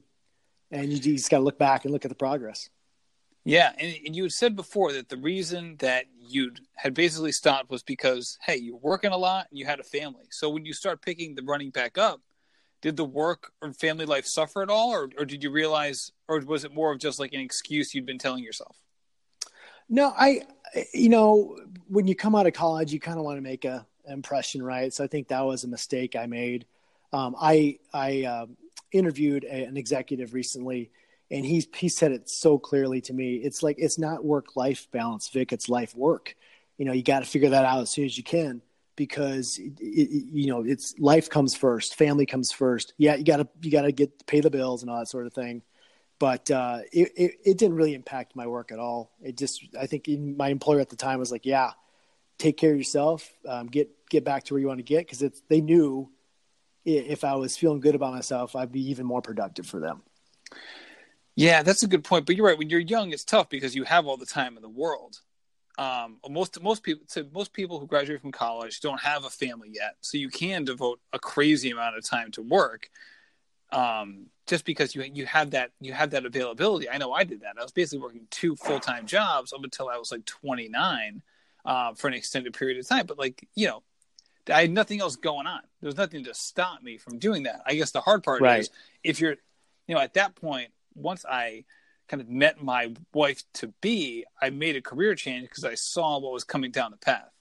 And 0.72 0.92
you 0.92 1.00
just 1.00 1.30
got 1.30 1.40
to 1.40 1.44
look 1.44 1.60
back 1.60 1.84
and 1.84 1.92
look 1.92 2.06
at 2.06 2.10
the 2.10 2.16
progress. 2.16 2.70
Yeah, 3.44 3.72
and, 3.78 4.16
you 4.16 4.24
had 4.24 4.32
said 4.32 4.56
before 4.56 4.94
that 4.94 5.10
the 5.10 5.18
reason 5.18 5.76
that 5.80 6.06
you 6.16 6.52
had 6.76 6.94
basically 6.94 7.32
stopped 7.32 7.72
was 7.72 7.82
because 7.82 8.38
hey, 8.46 8.58
you're 8.58 8.78
working 8.78 9.12
a 9.12 9.18
lot 9.18 9.48
and 9.50 9.58
you 9.58 9.66
had 9.66 9.80
a 9.80 9.84
family. 9.84 10.26
So 10.30 10.50
when 10.50 10.64
you 10.64 10.74
start 10.74 11.02
picking 11.02 11.34
the 11.34 11.42
running 11.42 11.72
back 11.72 11.98
up, 11.98 12.22
did 12.82 12.98
the 12.98 13.06
work 13.06 13.52
or 13.62 13.72
family 13.74 14.06
life 14.06 14.26
suffer 14.26 14.62
at 14.62 14.70
all 14.70 14.92
or, 14.92 15.10
or 15.18 15.26
did 15.26 15.44
you 15.44 15.52
realize 15.52 16.12
or 16.28 16.40
was 16.40 16.66
it 16.66 16.74
more 16.74 16.92
of 16.92 17.00
just 17.00 17.20
like 17.20 17.34
an 17.34 17.40
excuse 17.40 17.94
you'd 17.94 18.06
been 18.06 18.18
telling 18.18 18.44
yourself? 18.44 18.76
No 19.88 20.14
i 20.18 20.42
you 20.94 21.10
know 21.10 21.58
when 21.88 22.08
you 22.08 22.16
come 22.16 22.36
out 22.36 22.48
of 22.48 22.54
college 22.54 22.92
you 22.92 23.00
kind 23.00 23.18
of 23.18 23.26
want 23.26 23.38
to 23.38 23.42
make 23.42 23.66
a 23.66 23.86
impression 24.08 24.62
right? 24.64 24.92
So 24.94 25.04
i 25.04 25.08
think 25.08 25.28
that 25.30 25.46
was 25.46 25.64
a 25.64 25.68
mistake 25.68 26.16
i 26.16 26.26
made. 26.26 26.66
Um, 27.14 27.36
i 27.40 27.78
i 27.94 28.24
uh, 28.24 28.46
interviewed 28.92 29.44
a, 29.46 29.64
an 29.66 29.78
executive 29.78 30.34
recently 30.34 30.92
and 31.30 31.46
he 31.46 31.66
he 31.76 31.88
said 31.88 32.12
it 32.12 32.30
so 32.30 32.58
clearly 32.60 33.00
to 33.02 33.14
me. 33.14 33.36
It's 33.36 33.64
like 33.64 33.78
it's 33.80 33.98
not 33.98 34.26
work 34.26 34.56
life 34.58 34.88
balance 34.92 35.30
vic 35.30 35.54
it's 35.54 35.70
life 35.70 35.96
work. 35.96 36.36
You 36.78 36.86
know 36.86 36.94
you 36.94 37.04
got 37.04 37.20
to 37.20 37.26
figure 37.30 37.50
that 37.50 37.66
out 37.66 37.82
as 37.82 37.90
soon 37.90 38.06
as 38.06 38.18
you 38.18 38.24
can 38.24 38.62
because 38.96 39.58
it, 39.58 39.80
it, 39.80 40.26
you 40.32 40.48
know 40.48 40.64
it's 40.64 40.94
life 41.00 41.30
comes 41.30 41.56
first, 41.56 41.96
family 41.96 42.26
comes 42.26 42.52
first. 42.52 42.94
Yeah, 42.98 43.16
you 43.16 43.24
gotta 43.24 43.48
you 43.62 43.72
gotta 43.72 43.92
get 43.92 44.26
pay 44.28 44.40
the 44.42 44.50
bills 44.50 44.82
and 44.82 44.92
all 44.92 45.00
that 45.00 45.08
sort 45.08 45.28
of 45.28 45.34
thing. 45.34 45.64
But 46.20 46.52
uh, 46.52 46.82
it, 46.94 47.12
it, 47.18 47.32
it 47.44 47.58
didn't 47.58 47.76
really 47.76 47.96
impact 47.96 48.36
my 48.36 48.46
work 48.46 48.72
at 48.72 48.78
all. 48.78 49.12
It 49.24 49.38
just 49.38 49.68
I 49.80 49.88
think 49.88 50.08
my 50.08 50.50
employer 50.50 50.80
at 50.80 50.90
the 50.90 50.96
time 50.96 51.18
was 51.18 51.32
like, 51.32 51.48
yeah, 51.48 51.72
take 52.38 52.58
care 52.58 52.72
of 52.72 52.78
yourself, 52.78 53.28
um, 53.48 53.68
get 53.68 53.90
get 54.10 54.24
back 54.24 54.44
to 54.44 54.54
where 54.54 54.62
you 54.62 54.68
want 54.68 54.80
to 54.80 54.84
get 54.84 55.08
because 55.08 55.42
they 55.50 55.62
knew 55.62 56.12
if 56.86 57.24
I 57.24 57.36
was 57.36 57.58
feeling 57.58 57.80
good 57.80 57.96
about 57.96 58.14
myself, 58.14 58.56
I'd 58.56 58.72
be 58.72 58.90
even 58.90 59.06
more 59.06 59.22
productive 59.22 59.66
for 59.66 59.80
them. 59.80 60.02
Yeah, 61.36 61.64
that's 61.64 61.84
a 61.84 61.88
good 61.88 62.04
point. 62.04 62.26
But 62.26 62.36
you're 62.36 62.46
right. 62.46 62.58
When 62.58 62.70
you're 62.70 62.80
young, 62.80 63.12
it's 63.12 63.24
tough 63.24 63.50
because 63.50 63.76
you 63.76 63.84
have 63.84 64.06
all 64.06 64.18
the 64.18 64.26
time 64.26 64.58
in 64.58 64.62
the 64.62 64.70
world 64.70 65.22
um, 65.82 66.18
most 66.30 66.62
most 66.62 66.84
people 66.84 67.04
so 67.08 67.26
most 67.34 67.54
people 67.54 67.80
who 67.80 67.88
graduate 67.88 68.22
from 68.22 68.32
college 68.32 68.82
don't 68.82 69.02
have 69.02 69.26
a 69.26 69.32
family 69.32 69.70
yet, 69.74 69.96
so 70.02 70.16
you 70.16 70.30
can 70.30 70.64
devote 70.64 71.00
a 71.12 71.18
crazy 71.18 71.72
amount 71.72 71.98
of 71.98 72.08
time 72.08 72.30
to 72.32 72.44
work. 72.44 72.88
Um, 73.72 74.28
just 74.46 74.64
because 74.64 74.94
you 74.94 75.02
you 75.02 75.26
have 75.26 75.52
that 75.52 75.72
you 75.80 75.94
have 75.94 76.12
that 76.12 76.24
availability. 76.24 76.88
I 76.88 77.00
know 77.00 77.14
I 77.14 77.24
did 77.24 77.42
that. 77.42 77.56
I 77.60 77.64
was 77.64 77.72
basically 77.72 78.04
working 78.04 78.28
two 78.30 78.56
full 78.56 78.80
time 78.80 79.08
jobs 79.08 79.54
up 79.54 79.64
until 79.64 79.90
I 79.90 79.98
was 79.98 80.12
like 80.12 80.24
29 80.26 81.24
uh, 81.66 81.94
for 81.96 82.08
an 82.10 82.14
extended 82.14 82.54
period 82.54 82.78
of 82.78 82.88
time. 82.88 83.08
But 83.08 83.18
like 83.18 83.48
you 83.56 83.68
know, 83.68 83.82
I 84.54 84.62
had 84.62 84.72
nothing 84.72 85.02
else 85.02 85.16
going 85.16 85.48
on. 85.48 85.62
There 85.82 85.88
was 85.88 85.98
nothing 85.98 86.26
to 86.26 86.34
stop 86.36 86.84
me 86.84 86.98
from 87.00 87.18
doing 87.18 87.44
that. 87.44 87.64
I 87.66 87.74
guess 87.74 87.90
the 87.90 88.02
hard 88.02 88.24
part 88.24 88.42
right. 88.42 88.60
is 88.60 88.70
if 89.04 89.20
you're, 89.20 89.38
you 89.88 89.96
know, 89.96 90.02
at 90.02 90.14
that 90.14 90.36
point, 90.36 90.70
once 90.94 91.26
I 91.28 91.64
kind 92.12 92.22
of 92.22 92.30
met 92.30 92.62
my 92.62 92.92
wife 93.14 93.42
to 93.54 93.68
be, 93.80 94.26
I 94.42 94.50
made 94.50 94.76
a 94.76 94.82
career 94.82 95.16
change 95.16 95.48
because 95.48 95.64
I 95.64 95.76
saw 95.76 96.20
what 96.20 96.34
was 96.34 96.44
coming 96.44 96.70
down 96.70 96.92
the 96.92 96.98
path. 96.98 97.32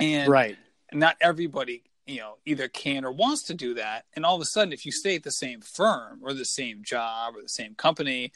And 0.00 0.28
right. 0.30 0.56
not 0.92 1.16
everybody, 1.20 1.82
you 2.06 2.20
know, 2.20 2.38
either 2.46 2.68
can 2.68 3.04
or 3.04 3.12
wants 3.12 3.42
to 3.44 3.54
do 3.54 3.74
that. 3.74 4.06
And 4.14 4.24
all 4.24 4.34
of 4.34 4.40
a 4.40 4.46
sudden, 4.46 4.72
if 4.72 4.86
you 4.86 4.92
stay 4.92 5.16
at 5.16 5.24
the 5.24 5.30
same 5.30 5.60
firm 5.60 6.20
or 6.22 6.32
the 6.32 6.46
same 6.46 6.82
job 6.82 7.36
or 7.36 7.42
the 7.42 7.48
same 7.48 7.74
company, 7.74 8.32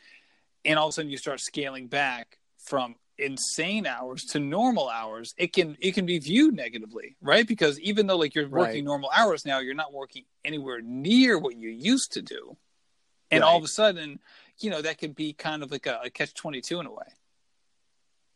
and 0.66 0.78
all 0.78 0.88
of 0.88 0.90
a 0.90 0.92
sudden 0.92 1.10
you 1.10 1.16
start 1.16 1.40
scaling 1.40 1.86
back 1.86 2.38
from 2.58 2.96
insane 3.16 3.86
hours 3.86 4.24
to 4.24 4.38
normal 4.38 4.88
hours 4.88 5.34
it 5.36 5.52
can 5.52 5.76
it 5.78 5.92
can 5.92 6.06
be 6.06 6.18
viewed 6.18 6.56
negatively 6.56 7.16
right 7.20 7.46
because 7.46 7.78
even 7.80 8.06
though 8.06 8.16
like 8.16 8.34
you're 8.34 8.48
working 8.48 8.76
right. 8.76 8.84
normal 8.84 9.10
hours 9.14 9.44
now 9.44 9.58
you're 9.58 9.74
not 9.74 9.92
working 9.92 10.24
anywhere 10.42 10.80
near 10.80 11.38
what 11.38 11.54
you 11.54 11.68
used 11.68 12.12
to 12.12 12.22
do 12.22 12.56
and 13.30 13.42
right. 13.42 13.46
all 13.46 13.58
of 13.58 13.64
a 13.64 13.68
sudden 13.68 14.18
you 14.62 14.70
know 14.70 14.82
that 14.82 14.98
could 14.98 15.14
be 15.14 15.32
kind 15.32 15.62
of 15.62 15.70
like 15.70 15.86
a, 15.86 16.00
a 16.04 16.10
catch 16.10 16.34
22 16.34 16.80
in 16.80 16.86
a 16.86 16.92
way 16.92 17.06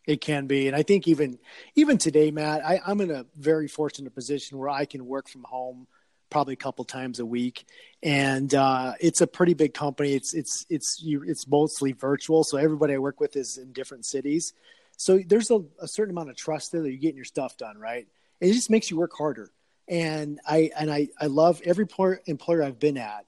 it 0.07 0.21
can 0.21 0.47
be 0.47 0.67
and 0.67 0.77
i 0.77 0.83
think 0.83 1.09
even 1.09 1.39
even 1.75 1.99
today 1.99 2.31
matt 2.31 2.65
I, 2.65 2.81
i'm 2.87 3.01
in 3.01 3.11
a 3.11 3.27
very 3.37 3.69
fortunate 3.69 4.15
position 4.15 4.59
where 4.59 4.69
i 4.69 4.85
can 4.85 5.07
work 5.07 5.29
from 5.29 5.45
home 5.45 5.87
probably 6.35 6.55
a 6.55 6.57
couple 6.57 6.85
times 6.85 7.21
a 7.21 7.25
week, 7.25 7.65
and 8.03 8.53
uh, 8.55 8.95
it's 8.99 9.21
a 9.21 9.27
pretty 9.27 9.55
big 9.55 9.73
company. 9.73 10.15
It's 10.15 10.35
it's 10.35 10.67
it's 10.69 11.01
you, 11.01 11.23
it's 11.23 11.47
mostly 11.47 11.93
virtual, 11.93 12.43
so 12.43 12.59
everybody 12.59 12.95
I 12.95 12.99
work 12.99 13.21
with 13.21 13.37
is 13.37 13.57
in 13.57 13.73
different 13.73 14.05
cities. 14.05 14.53
So 14.97 15.21
there's 15.25 15.53
a, 15.53 15.61
a 15.81 15.87
certain 15.87 16.11
amount 16.11 16.31
of 16.31 16.37
trust 16.37 16.73
there 16.73 16.83
that 16.83 16.91
you're 16.91 16.99
getting 16.99 17.17
your 17.17 17.25
stuff 17.25 17.57
done 17.57 17.79
right. 17.79 18.09
It 18.41 18.53
just 18.53 18.69
makes 18.69 18.91
you 18.91 18.97
work 18.97 19.13
harder. 19.17 19.53
And 19.87 20.41
I 20.45 20.73
and 20.77 20.93
I 20.93 21.09
I 21.21 21.27
love 21.27 21.63
every 21.65 21.87
employer 22.27 22.65
I've 22.65 22.81
been 22.81 22.97
at. 22.97 23.27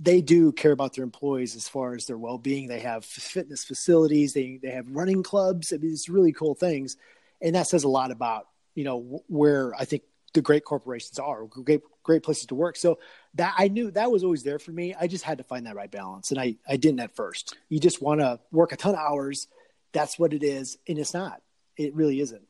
They 0.00 0.20
do 0.20 0.52
care 0.52 0.72
about 0.72 0.94
their 0.94 1.04
employees 1.04 1.56
as 1.56 1.68
far 1.68 1.94
as 1.94 2.06
their 2.06 2.18
well 2.18 2.38
being. 2.38 2.68
They 2.68 2.80
have 2.80 3.04
fitness 3.04 3.64
facilities. 3.64 4.32
They 4.32 4.58
they 4.62 4.70
have 4.70 4.90
running 4.90 5.22
clubs. 5.22 5.72
I 5.72 5.76
mean, 5.76 5.92
it's 5.92 6.08
really 6.08 6.32
cool 6.32 6.54
things, 6.54 6.96
and 7.40 7.54
that 7.54 7.66
says 7.66 7.84
a 7.84 7.88
lot 7.88 8.10
about 8.10 8.48
you 8.74 8.84
know 8.84 9.22
where 9.28 9.74
I 9.74 9.84
think 9.84 10.02
the 10.34 10.42
great 10.42 10.64
corporations 10.64 11.18
are 11.18 11.46
great 11.46 11.82
great 12.02 12.22
places 12.22 12.46
to 12.46 12.54
work. 12.54 12.76
So 12.76 12.98
that 13.34 13.54
i 13.56 13.68
knew 13.68 13.90
that 13.92 14.12
was 14.12 14.22
always 14.22 14.42
there 14.42 14.58
for 14.58 14.72
me. 14.72 14.94
I 14.98 15.06
just 15.06 15.24
had 15.24 15.38
to 15.38 15.44
find 15.44 15.66
that 15.66 15.74
right 15.74 15.90
balance. 15.90 16.30
And 16.30 16.38
i 16.38 16.56
i 16.68 16.76
didn't 16.76 17.00
at 17.00 17.16
first. 17.16 17.56
You 17.68 17.80
just 17.80 18.02
want 18.02 18.20
to 18.20 18.38
work 18.52 18.72
a 18.72 18.76
ton 18.76 18.94
of 18.94 19.00
hours. 19.00 19.48
That's 19.92 20.18
what 20.18 20.34
it 20.34 20.42
is. 20.42 20.76
And 20.86 20.98
it's 20.98 21.14
not. 21.14 21.40
It 21.76 21.94
really 21.94 22.20
isn't. 22.20 22.42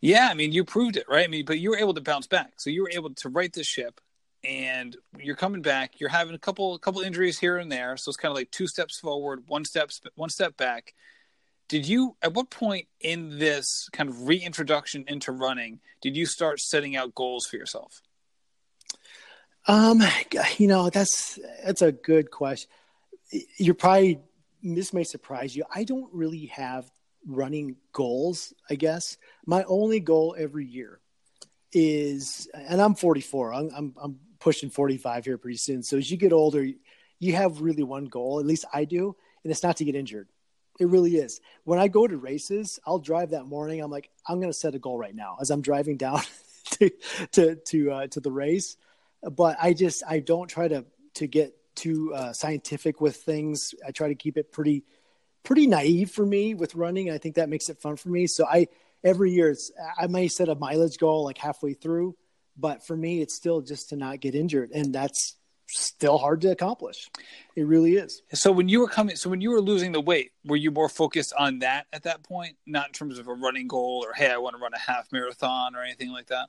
Yeah 0.00 0.28
i 0.30 0.34
mean 0.34 0.50
you 0.52 0.64
proved 0.64 0.96
it 0.96 1.06
right? 1.08 1.24
I 1.24 1.28
mean 1.28 1.44
but 1.44 1.60
you 1.60 1.70
were 1.70 1.78
able 1.78 1.94
to 1.94 2.00
bounce 2.00 2.26
back. 2.26 2.54
So 2.56 2.70
you 2.70 2.82
were 2.82 2.90
able 2.92 3.14
to 3.14 3.28
right 3.28 3.52
the 3.52 3.64
ship 3.64 4.00
and 4.44 4.96
you're 5.18 5.36
coming 5.36 5.62
back. 5.62 6.00
You're 6.00 6.10
having 6.10 6.34
a 6.34 6.38
couple 6.38 6.74
a 6.74 6.78
couple 6.78 7.00
injuries 7.00 7.38
here 7.38 7.58
and 7.58 7.70
there. 7.70 7.96
So 7.96 8.10
it's 8.10 8.16
kind 8.16 8.30
of 8.30 8.36
like 8.36 8.50
two 8.50 8.66
steps 8.66 8.98
forward 8.98 9.44
one 9.48 9.64
step 9.64 9.90
one 10.14 10.28
step 10.28 10.56
back. 10.56 10.94
Did 11.68 11.88
you 11.88 12.16
at 12.22 12.34
what 12.34 12.50
point 12.50 12.88
in 13.00 13.38
this 13.38 13.88
kind 13.92 14.08
of 14.08 14.26
reintroduction 14.26 15.04
into 15.08 15.32
running 15.32 15.80
did 16.02 16.16
you 16.16 16.26
start 16.26 16.60
setting 16.60 16.96
out 16.96 17.14
goals 17.14 17.46
for 17.46 17.56
yourself? 17.56 18.02
Um 19.66 20.02
you 20.58 20.66
know 20.66 20.90
that's 20.90 21.38
that's 21.64 21.82
a 21.82 21.92
good 21.92 22.30
question. 22.30 22.70
You're 23.58 23.74
probably 23.74 24.20
this 24.62 24.92
may 24.92 25.04
surprise 25.04 25.54
you. 25.54 25.64
I 25.74 25.84
don't 25.84 26.12
really 26.12 26.46
have 26.46 26.90
running 27.26 27.76
goals 27.94 28.52
i 28.68 28.74
guess. 28.74 29.16
My 29.46 29.64
only 29.64 29.98
goal 29.98 30.36
every 30.38 30.66
year 30.66 31.00
is 31.74 32.48
and 32.54 32.80
i'm 32.80 32.94
44 32.94 33.52
i'm 33.52 33.70
i'm, 33.76 33.94
I'm 34.00 34.18
pushing 34.44 34.70
45 34.70 35.24
here 35.24 35.38
pretty 35.38 35.56
soon 35.56 35.82
so 35.82 35.96
as 35.96 36.10
you 36.10 36.16
get 36.16 36.32
older 36.32 36.66
you 37.18 37.32
have 37.34 37.62
really 37.62 37.82
one 37.82 38.04
goal 38.04 38.38
at 38.38 38.46
least 38.46 38.64
i 38.72 38.84
do 38.84 39.16
and 39.42 39.50
it's 39.50 39.62
not 39.62 39.78
to 39.78 39.84
get 39.84 39.94
injured 39.94 40.28
it 40.80 40.88
really 40.88 41.16
is. 41.16 41.40
When 41.64 41.78
I 41.78 41.88
go 41.88 42.06
to 42.06 42.16
races, 42.16 42.80
I'll 42.86 42.98
drive 42.98 43.30
that 43.30 43.44
morning. 43.44 43.80
I'm 43.80 43.90
like, 43.90 44.10
I'm 44.26 44.40
going 44.40 44.50
to 44.50 44.58
set 44.58 44.74
a 44.74 44.78
goal 44.78 44.98
right 44.98 45.14
now 45.14 45.36
as 45.40 45.50
I'm 45.50 45.62
driving 45.62 45.96
down 45.96 46.20
to 46.72 46.90
to 47.32 47.56
to, 47.56 47.90
uh, 47.90 48.06
to 48.08 48.20
the 48.20 48.32
race. 48.32 48.76
But 49.22 49.56
I 49.60 49.72
just 49.72 50.02
I 50.06 50.18
don't 50.18 50.48
try 50.48 50.68
to 50.68 50.84
to 51.14 51.26
get 51.26 51.54
too 51.76 52.12
uh, 52.14 52.32
scientific 52.32 53.00
with 53.00 53.16
things. 53.16 53.74
I 53.86 53.92
try 53.92 54.08
to 54.08 54.14
keep 54.14 54.36
it 54.36 54.52
pretty 54.52 54.84
pretty 55.44 55.66
naive 55.66 56.10
for 56.10 56.26
me 56.26 56.54
with 56.54 56.74
running. 56.74 57.10
I 57.10 57.18
think 57.18 57.36
that 57.36 57.48
makes 57.48 57.68
it 57.68 57.80
fun 57.80 57.96
for 57.96 58.08
me. 58.08 58.26
So 58.26 58.44
I 58.44 58.66
every 59.04 59.30
year 59.30 59.50
it's 59.50 59.70
I 59.96 60.08
may 60.08 60.28
set 60.28 60.48
a 60.48 60.54
mileage 60.54 60.98
goal 60.98 61.24
like 61.24 61.38
halfway 61.38 61.74
through, 61.74 62.16
but 62.56 62.86
for 62.86 62.96
me 62.96 63.20
it's 63.20 63.34
still 63.34 63.60
just 63.60 63.90
to 63.90 63.96
not 63.96 64.20
get 64.20 64.34
injured, 64.34 64.70
and 64.72 64.94
that's 64.94 65.36
still 65.68 66.18
hard 66.18 66.40
to 66.42 66.50
accomplish. 66.50 67.08
It 67.56 67.66
really 67.66 67.96
is. 67.96 68.22
So 68.32 68.52
when 68.52 68.68
you 68.68 68.80
were 68.80 68.88
coming, 68.88 69.16
so 69.16 69.30
when 69.30 69.40
you 69.40 69.50
were 69.50 69.60
losing 69.60 69.92
the 69.92 70.00
weight, 70.00 70.32
were 70.44 70.56
you 70.56 70.70
more 70.70 70.88
focused 70.88 71.32
on 71.38 71.60
that 71.60 71.86
at 71.92 72.04
that 72.04 72.22
point, 72.22 72.56
not 72.66 72.88
in 72.88 72.92
terms 72.92 73.18
of 73.18 73.28
a 73.28 73.34
running 73.34 73.68
goal 73.68 74.04
or 74.06 74.12
hey, 74.12 74.30
I 74.30 74.38
want 74.38 74.56
to 74.56 74.62
run 74.62 74.72
a 74.74 74.78
half 74.78 75.10
marathon 75.12 75.74
or 75.74 75.82
anything 75.82 76.10
like 76.10 76.26
that? 76.26 76.48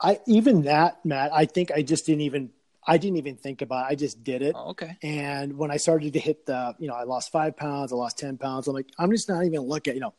I 0.00 0.20
even 0.26 0.62
that, 0.62 1.04
Matt. 1.04 1.32
I 1.32 1.44
think 1.44 1.70
I 1.70 1.82
just 1.82 2.06
didn't 2.06 2.22
even. 2.22 2.50
I 2.86 2.96
didn't 2.96 3.18
even 3.18 3.36
think 3.36 3.60
about 3.60 3.84
it. 3.84 3.92
I 3.92 3.94
just 3.96 4.24
did 4.24 4.40
it. 4.40 4.54
Oh, 4.56 4.70
okay. 4.70 4.96
And 5.02 5.58
when 5.58 5.70
I 5.70 5.76
started 5.76 6.14
to 6.14 6.18
hit 6.18 6.46
the, 6.46 6.74
you 6.78 6.88
know, 6.88 6.94
I 6.94 7.02
lost 7.02 7.30
five 7.30 7.54
pounds, 7.54 7.92
I 7.92 7.96
lost 7.96 8.18
10 8.18 8.38
pounds. 8.38 8.66
I'm 8.66 8.72
like, 8.72 8.88
I'm 8.98 9.10
just 9.10 9.28
not 9.28 9.44
even 9.44 9.60
look 9.60 9.88
at, 9.88 9.94
you 9.94 10.00
know, 10.00 10.14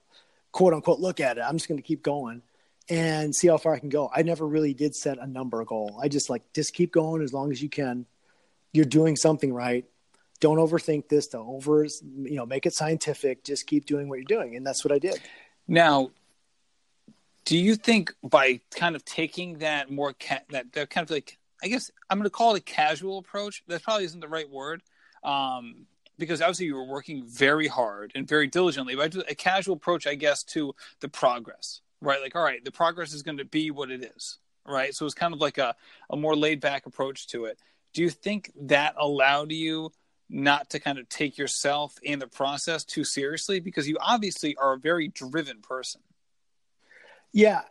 quote 0.51 0.75
unquote, 0.75 0.99
look 0.99 1.19
at 1.19 1.39
it. 1.39 1.41
I'm 1.41 1.55
just 1.55 1.67
going 1.67 1.79
to 1.79 1.83
keep 1.83 2.03
going 2.03 2.43
and 2.89 3.35
see 3.35 3.47
how 3.47 3.57
far 3.57 3.73
I 3.73 3.79
can 3.79 3.89
go. 3.89 4.09
I 4.13 4.23
never 4.23 4.47
really 4.47 4.73
did 4.73 4.95
set 4.95 5.19
a 5.19 5.27
number 5.27 5.63
goal. 5.63 5.99
I 6.01 6.07
just 6.07 6.29
like 6.29 6.41
just 6.53 6.73
keep 6.73 6.91
going 6.91 7.21
as 7.21 7.33
long 7.33 7.51
as 7.51 7.61
you 7.61 7.69
can. 7.69 8.05
You're 8.73 8.85
doing 8.85 9.15
something 9.15 9.53
right. 9.53 9.85
Don't 10.39 10.57
overthink 10.57 11.07
this. 11.07 11.27
Don't 11.27 11.47
over 11.47 11.83
you 11.83 12.35
know 12.35 12.45
make 12.45 12.65
it 12.65 12.73
scientific. 12.73 13.43
Just 13.43 13.67
keep 13.67 13.85
doing 13.85 14.09
what 14.09 14.15
you're 14.15 14.25
doing, 14.25 14.55
and 14.55 14.65
that's 14.65 14.83
what 14.83 14.91
I 14.91 14.99
did. 14.99 15.19
Now, 15.67 16.11
do 17.45 17.57
you 17.57 17.75
think 17.75 18.13
by 18.23 18.61
kind 18.75 18.95
of 18.95 19.05
taking 19.05 19.59
that 19.59 19.91
more 19.91 20.13
ca- 20.13 20.43
that 20.49 20.71
that 20.73 20.89
kind 20.89 21.03
of 21.03 21.11
like 21.11 21.37
I 21.63 21.67
guess 21.67 21.91
I'm 22.09 22.17
going 22.17 22.23
to 22.23 22.29
call 22.29 22.55
it 22.55 22.59
a 22.59 22.63
casual 22.63 23.19
approach. 23.19 23.63
That 23.67 23.83
probably 23.83 24.05
isn't 24.05 24.19
the 24.19 24.27
right 24.27 24.49
word. 24.49 24.81
Um, 25.23 25.85
because 26.17 26.41
obviously 26.41 26.65
you 26.65 26.75
were 26.75 26.85
working 26.85 27.25
very 27.25 27.67
hard 27.67 28.11
and 28.13 28.27
very 28.27 28.47
diligently, 28.47 28.93
but 28.93 29.15
a 29.29 29.35
casual 29.35 29.75
approach, 29.75 30.05
I 30.05 30.15
guess, 30.15 30.43
to 30.43 30.75
the 30.99 31.07
progress 31.07 31.79
right? 32.01 32.21
Like, 32.21 32.35
all 32.35 32.43
right, 32.43 32.63
the 32.63 32.71
progress 32.71 33.13
is 33.13 33.23
going 33.23 33.37
to 33.37 33.45
be 33.45 33.71
what 33.71 33.91
it 33.91 34.03
is, 34.15 34.37
right? 34.65 34.93
So 34.93 35.05
it's 35.05 35.15
kind 35.15 35.33
of 35.33 35.39
like 35.39 35.57
a, 35.57 35.75
a 36.09 36.15
more 36.15 36.35
laid 36.35 36.61
back 36.61 36.85
approach 36.85 37.27
to 37.27 37.45
it. 37.45 37.59
Do 37.93 38.01
you 38.01 38.09
think 38.09 38.51
that 38.61 38.95
allowed 38.97 39.51
you 39.51 39.91
not 40.29 40.69
to 40.71 40.79
kind 40.79 40.99
of 40.99 41.09
take 41.09 41.37
yourself 41.37 41.95
and 42.05 42.21
the 42.21 42.27
process 42.27 42.83
too 42.83 43.03
seriously? 43.03 43.59
Because 43.59 43.87
you 43.87 43.97
obviously 43.99 44.55
are 44.55 44.73
a 44.73 44.79
very 44.79 45.07
driven 45.07 45.61
person. 45.61 46.01
Yeah, 47.33 47.61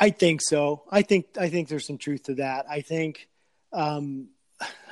I 0.00 0.10
think 0.10 0.42
so. 0.42 0.84
I 0.90 1.02
think 1.02 1.26
I 1.38 1.48
think 1.48 1.68
there's 1.68 1.86
some 1.86 1.98
truth 1.98 2.24
to 2.24 2.34
that. 2.36 2.66
I 2.68 2.80
think, 2.80 3.28
um, 3.72 4.28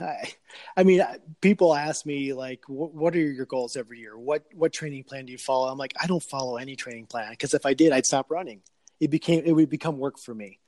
I, 0.01 0.33
I 0.77 0.85
mean, 0.85 1.03
people 1.41 1.75
ask 1.75 2.07
me 2.07 2.33
like, 2.33 2.63
"What 2.67 3.15
are 3.15 3.19
your 3.19 3.47
goals 3.47 3.77
every 3.77 3.99
year? 3.99 4.17
What 4.17 4.45
what 4.55 4.73
training 4.73 5.05
plan 5.05 5.27
do 5.27 5.33
you 5.33 5.39
follow?" 5.39 5.69
I'm 5.69 5.79
like, 5.79 5.95
I 6.01 6.07
don't 6.07 6.23
follow 6.23 6.57
any 6.57 6.77
training 6.77 7.07
plan 7.07 7.31
because 7.31 7.53
if 7.55 7.67
I 7.67 7.75
did, 7.75 7.93
I'd 7.93 8.07
stop 8.07 8.31
running 8.31 8.63
it 9.01 9.11
became 9.11 9.43
it 9.45 9.53
would 9.53 9.71
become 9.71 9.99
work 9.99 10.19
for 10.19 10.35
me. 10.35 10.59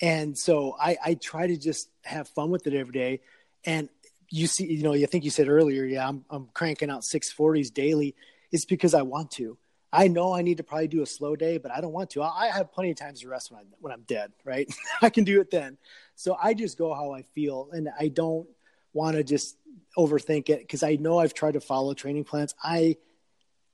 And 0.00 0.36
so 0.36 0.76
I, 0.80 0.96
I 1.04 1.14
try 1.14 1.46
to 1.46 1.56
just 1.56 1.88
have 2.04 2.28
fun 2.28 2.50
with 2.50 2.66
it 2.66 2.74
every 2.74 2.92
day. 2.92 3.20
And 3.64 3.88
you 4.32 4.46
see 4.46 4.64
you 4.64 4.82
know 4.82 4.94
i 4.94 5.04
think 5.04 5.24
you 5.24 5.30
said 5.30 5.46
earlier 5.46 5.84
yeah 5.84 6.08
i'm, 6.08 6.24
I'm 6.30 6.48
cranking 6.54 6.90
out 6.90 7.02
640s 7.02 7.72
daily. 7.72 8.16
It's 8.50 8.64
because 8.64 8.94
i 8.94 9.02
want 9.02 9.30
to. 9.32 9.58
I 9.92 10.08
know 10.08 10.34
i 10.34 10.40
need 10.40 10.56
to 10.56 10.62
probably 10.62 10.88
do 10.88 11.02
a 11.02 11.06
slow 11.06 11.36
day 11.36 11.58
but 11.58 11.70
i 11.70 11.80
don't 11.80 11.92
want 11.92 12.10
to. 12.10 12.22
I, 12.22 12.46
I 12.46 12.48
have 12.48 12.72
plenty 12.72 12.90
of 12.90 12.96
times 12.96 13.20
to 13.20 13.28
rest 13.28 13.52
when, 13.52 13.60
I, 13.60 13.64
when 13.78 13.92
i'm 13.92 14.02
dead 14.08 14.32
right? 14.44 14.72
I 15.02 15.10
can 15.10 15.24
do 15.24 15.40
it 15.40 15.50
then. 15.50 15.76
So 16.16 16.36
i 16.42 16.54
just 16.54 16.78
go 16.78 16.94
how 16.94 17.12
i 17.12 17.22
feel. 17.22 17.68
And 17.72 17.90
i 18.00 18.08
don't 18.08 18.48
want 18.94 19.16
to 19.16 19.22
just 19.22 19.56
overthink 19.98 20.48
it 20.48 20.60
because 20.60 20.82
i 20.82 20.96
know 20.96 21.18
i've 21.18 21.34
tried 21.34 21.52
to 21.52 21.60
follow 21.60 21.92
training 21.92 22.24
plans. 22.24 22.54
I 22.64 22.96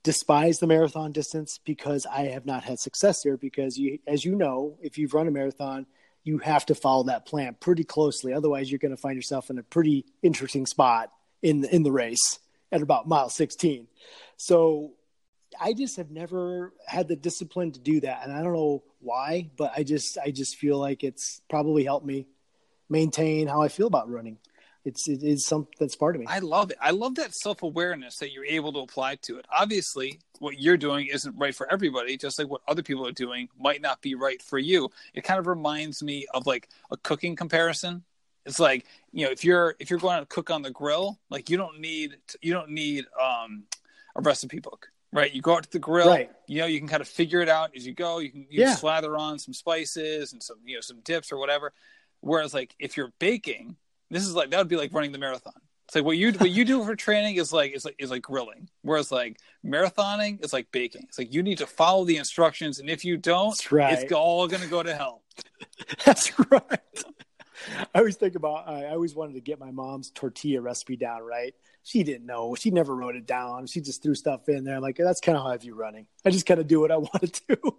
despise 0.03 0.57
the 0.57 0.67
marathon 0.67 1.11
distance 1.11 1.59
because 1.65 2.05
I 2.05 2.23
have 2.27 2.45
not 2.45 2.63
had 2.63 2.79
success 2.79 3.21
there. 3.23 3.37
Because 3.37 3.77
you, 3.77 3.99
as 4.07 4.25
you 4.25 4.35
know, 4.35 4.77
if 4.81 4.97
you've 4.97 5.13
run 5.13 5.27
a 5.27 5.31
marathon, 5.31 5.85
you 6.23 6.39
have 6.39 6.65
to 6.67 6.75
follow 6.75 7.03
that 7.03 7.25
plan 7.25 7.55
pretty 7.59 7.83
closely. 7.83 8.33
Otherwise, 8.33 8.71
you're 8.71 8.79
going 8.79 8.95
to 8.95 9.01
find 9.01 9.15
yourself 9.15 9.49
in 9.49 9.57
a 9.57 9.63
pretty 9.63 10.05
interesting 10.21 10.65
spot 10.65 11.11
in 11.41 11.61
the, 11.61 11.73
in 11.73 11.83
the 11.83 11.91
race 11.91 12.39
at 12.71 12.81
about 12.81 13.07
mile 13.07 13.29
16. 13.29 13.87
So 14.37 14.91
I 15.59 15.73
just 15.73 15.97
have 15.97 16.11
never 16.11 16.73
had 16.85 17.07
the 17.07 17.15
discipline 17.15 17.71
to 17.71 17.79
do 17.79 18.01
that, 18.01 18.21
and 18.23 18.33
I 18.33 18.43
don't 18.43 18.53
know 18.53 18.83
why, 18.99 19.49
but 19.57 19.71
I 19.75 19.83
just 19.83 20.17
I 20.17 20.31
just 20.31 20.57
feel 20.57 20.77
like 20.77 21.03
it's 21.03 21.41
probably 21.49 21.83
helped 21.83 22.05
me 22.05 22.27
maintain 22.89 23.47
how 23.47 23.61
I 23.61 23.67
feel 23.67 23.87
about 23.87 24.09
running 24.09 24.37
it's 24.85 25.07
it 25.07 25.23
is 25.23 25.45
something 25.45 25.73
that's 25.79 25.95
part 25.95 26.15
of 26.15 26.21
me. 26.21 26.27
I 26.27 26.39
love 26.39 26.71
it. 26.71 26.77
I 26.81 26.91
love 26.91 27.15
that 27.15 27.33
self 27.33 27.63
awareness 27.63 28.17
that 28.17 28.31
you're 28.31 28.45
able 28.45 28.71
to 28.73 28.79
apply 28.79 29.15
to 29.23 29.37
it. 29.37 29.45
Obviously, 29.51 30.19
what 30.39 30.59
you're 30.59 30.77
doing 30.77 31.07
isn't 31.07 31.37
right 31.37 31.53
for 31.53 31.71
everybody, 31.71 32.17
just 32.17 32.39
like 32.39 32.49
what 32.49 32.61
other 32.67 32.83
people 32.83 33.05
are 33.07 33.11
doing 33.11 33.49
might 33.59 33.81
not 33.81 34.01
be 34.01 34.15
right 34.15 34.41
for 34.41 34.57
you. 34.57 34.89
It 35.13 35.23
kind 35.23 35.39
of 35.39 35.47
reminds 35.47 36.01
me 36.01 36.27
of 36.33 36.47
like 36.47 36.69
a 36.91 36.97
cooking 36.97 37.35
comparison. 37.35 38.03
It's 38.45 38.59
like 38.59 38.85
you 39.11 39.25
know 39.25 39.31
if 39.31 39.43
you're 39.43 39.75
if 39.79 39.89
you're 39.89 39.99
going 39.99 40.19
to 40.19 40.25
cook 40.25 40.49
on 40.49 40.61
the 40.61 40.71
grill, 40.71 41.19
like 41.29 41.49
you 41.49 41.57
don't 41.57 41.79
need 41.79 42.15
you 42.41 42.53
don't 42.53 42.69
need 42.69 43.05
um, 43.21 43.63
a 44.15 44.21
recipe 44.21 44.59
book 44.59 44.89
right? 45.11 45.33
You 45.33 45.41
go 45.41 45.55
out 45.55 45.63
to 45.63 45.71
the 45.71 45.79
grill, 45.79 46.07
right. 46.07 46.29
you 46.47 46.59
know, 46.59 46.67
you 46.67 46.79
can 46.79 46.87
kind 46.87 47.01
of 47.01 47.07
figure 47.07 47.41
it 47.41 47.49
out 47.49 47.71
as 47.75 47.85
you 47.85 47.93
go. 47.93 48.19
You 48.19 48.29
can 48.29 48.41
you 48.49 48.61
yeah. 48.61 48.75
slather 48.75 49.17
on 49.17 49.39
some 49.39 49.53
spices 49.53 50.33
and 50.33 50.43
some, 50.43 50.57
you 50.63 50.75
know, 50.75 50.81
some 50.81 50.99
dips 50.99 51.31
or 51.31 51.37
whatever. 51.37 51.73
Whereas 52.21 52.53
like 52.53 52.75
if 52.79 52.97
you're 52.97 53.11
baking, 53.19 53.75
this 54.09 54.23
is 54.23 54.33
like 54.33 54.51
that 54.51 54.57
would 54.57 54.67
be 54.67 54.77
like 54.77 54.93
running 54.93 55.11
the 55.11 55.17
marathon. 55.17 55.53
It's 55.89 55.95
like 55.95 56.05
what 56.05 56.17
you 56.17 56.31
what 56.33 56.51
you 56.51 56.65
do 56.65 56.83
for 56.83 56.95
training 56.95 57.37
is 57.37 57.51
like 57.51 57.71
is 57.71 57.83
like 57.83 57.95
is 57.97 58.11
like 58.11 58.21
grilling, 58.21 58.69
whereas 58.83 59.11
like 59.11 59.39
marathoning 59.65 60.43
is 60.45 60.53
like 60.53 60.71
baking. 60.71 61.05
It's 61.09 61.17
like 61.17 61.33
you 61.33 61.41
need 61.41 61.57
to 61.57 61.65
follow 61.65 62.05
the 62.05 62.17
instructions, 62.17 62.79
and 62.79 62.91
if 62.91 63.03
you 63.03 63.17
don't, 63.17 63.71
right. 63.71 63.97
it's 63.97 64.13
all 64.13 64.47
going 64.47 64.61
to 64.61 64.69
go 64.69 64.83
to 64.83 64.93
hell. 64.93 65.23
That's 66.05 66.31
right. 66.51 67.03
I 67.95 67.97
always 67.97 68.17
think 68.17 68.35
about. 68.35 68.69
I 68.69 68.89
always 68.89 69.15
wanted 69.15 69.33
to 69.33 69.41
get 69.41 69.59
my 69.59 69.71
mom's 69.71 70.11
tortilla 70.11 70.61
recipe 70.61 70.95
down. 70.95 71.23
Right? 71.23 71.55
She 71.81 72.03
didn't 72.03 72.27
know. 72.27 72.53
She 72.53 72.69
never 72.69 72.95
wrote 72.95 73.15
it 73.15 73.25
down. 73.25 73.65
She 73.65 73.81
just 73.81 74.03
threw 74.03 74.13
stuff 74.13 74.47
in 74.47 74.65
there. 74.65 74.75
I'm 74.75 74.83
like, 74.83 74.97
that's 74.97 75.21
kind 75.21 75.39
of 75.39 75.43
how 75.43 75.49
I 75.49 75.57
view 75.57 75.73
running. 75.73 76.05
I 76.23 76.29
just 76.29 76.45
kind 76.45 76.59
of 76.59 76.67
do 76.67 76.79
what 76.81 76.91
I 76.91 76.97
want 76.97 77.33
to 77.33 77.55
do. 77.55 77.75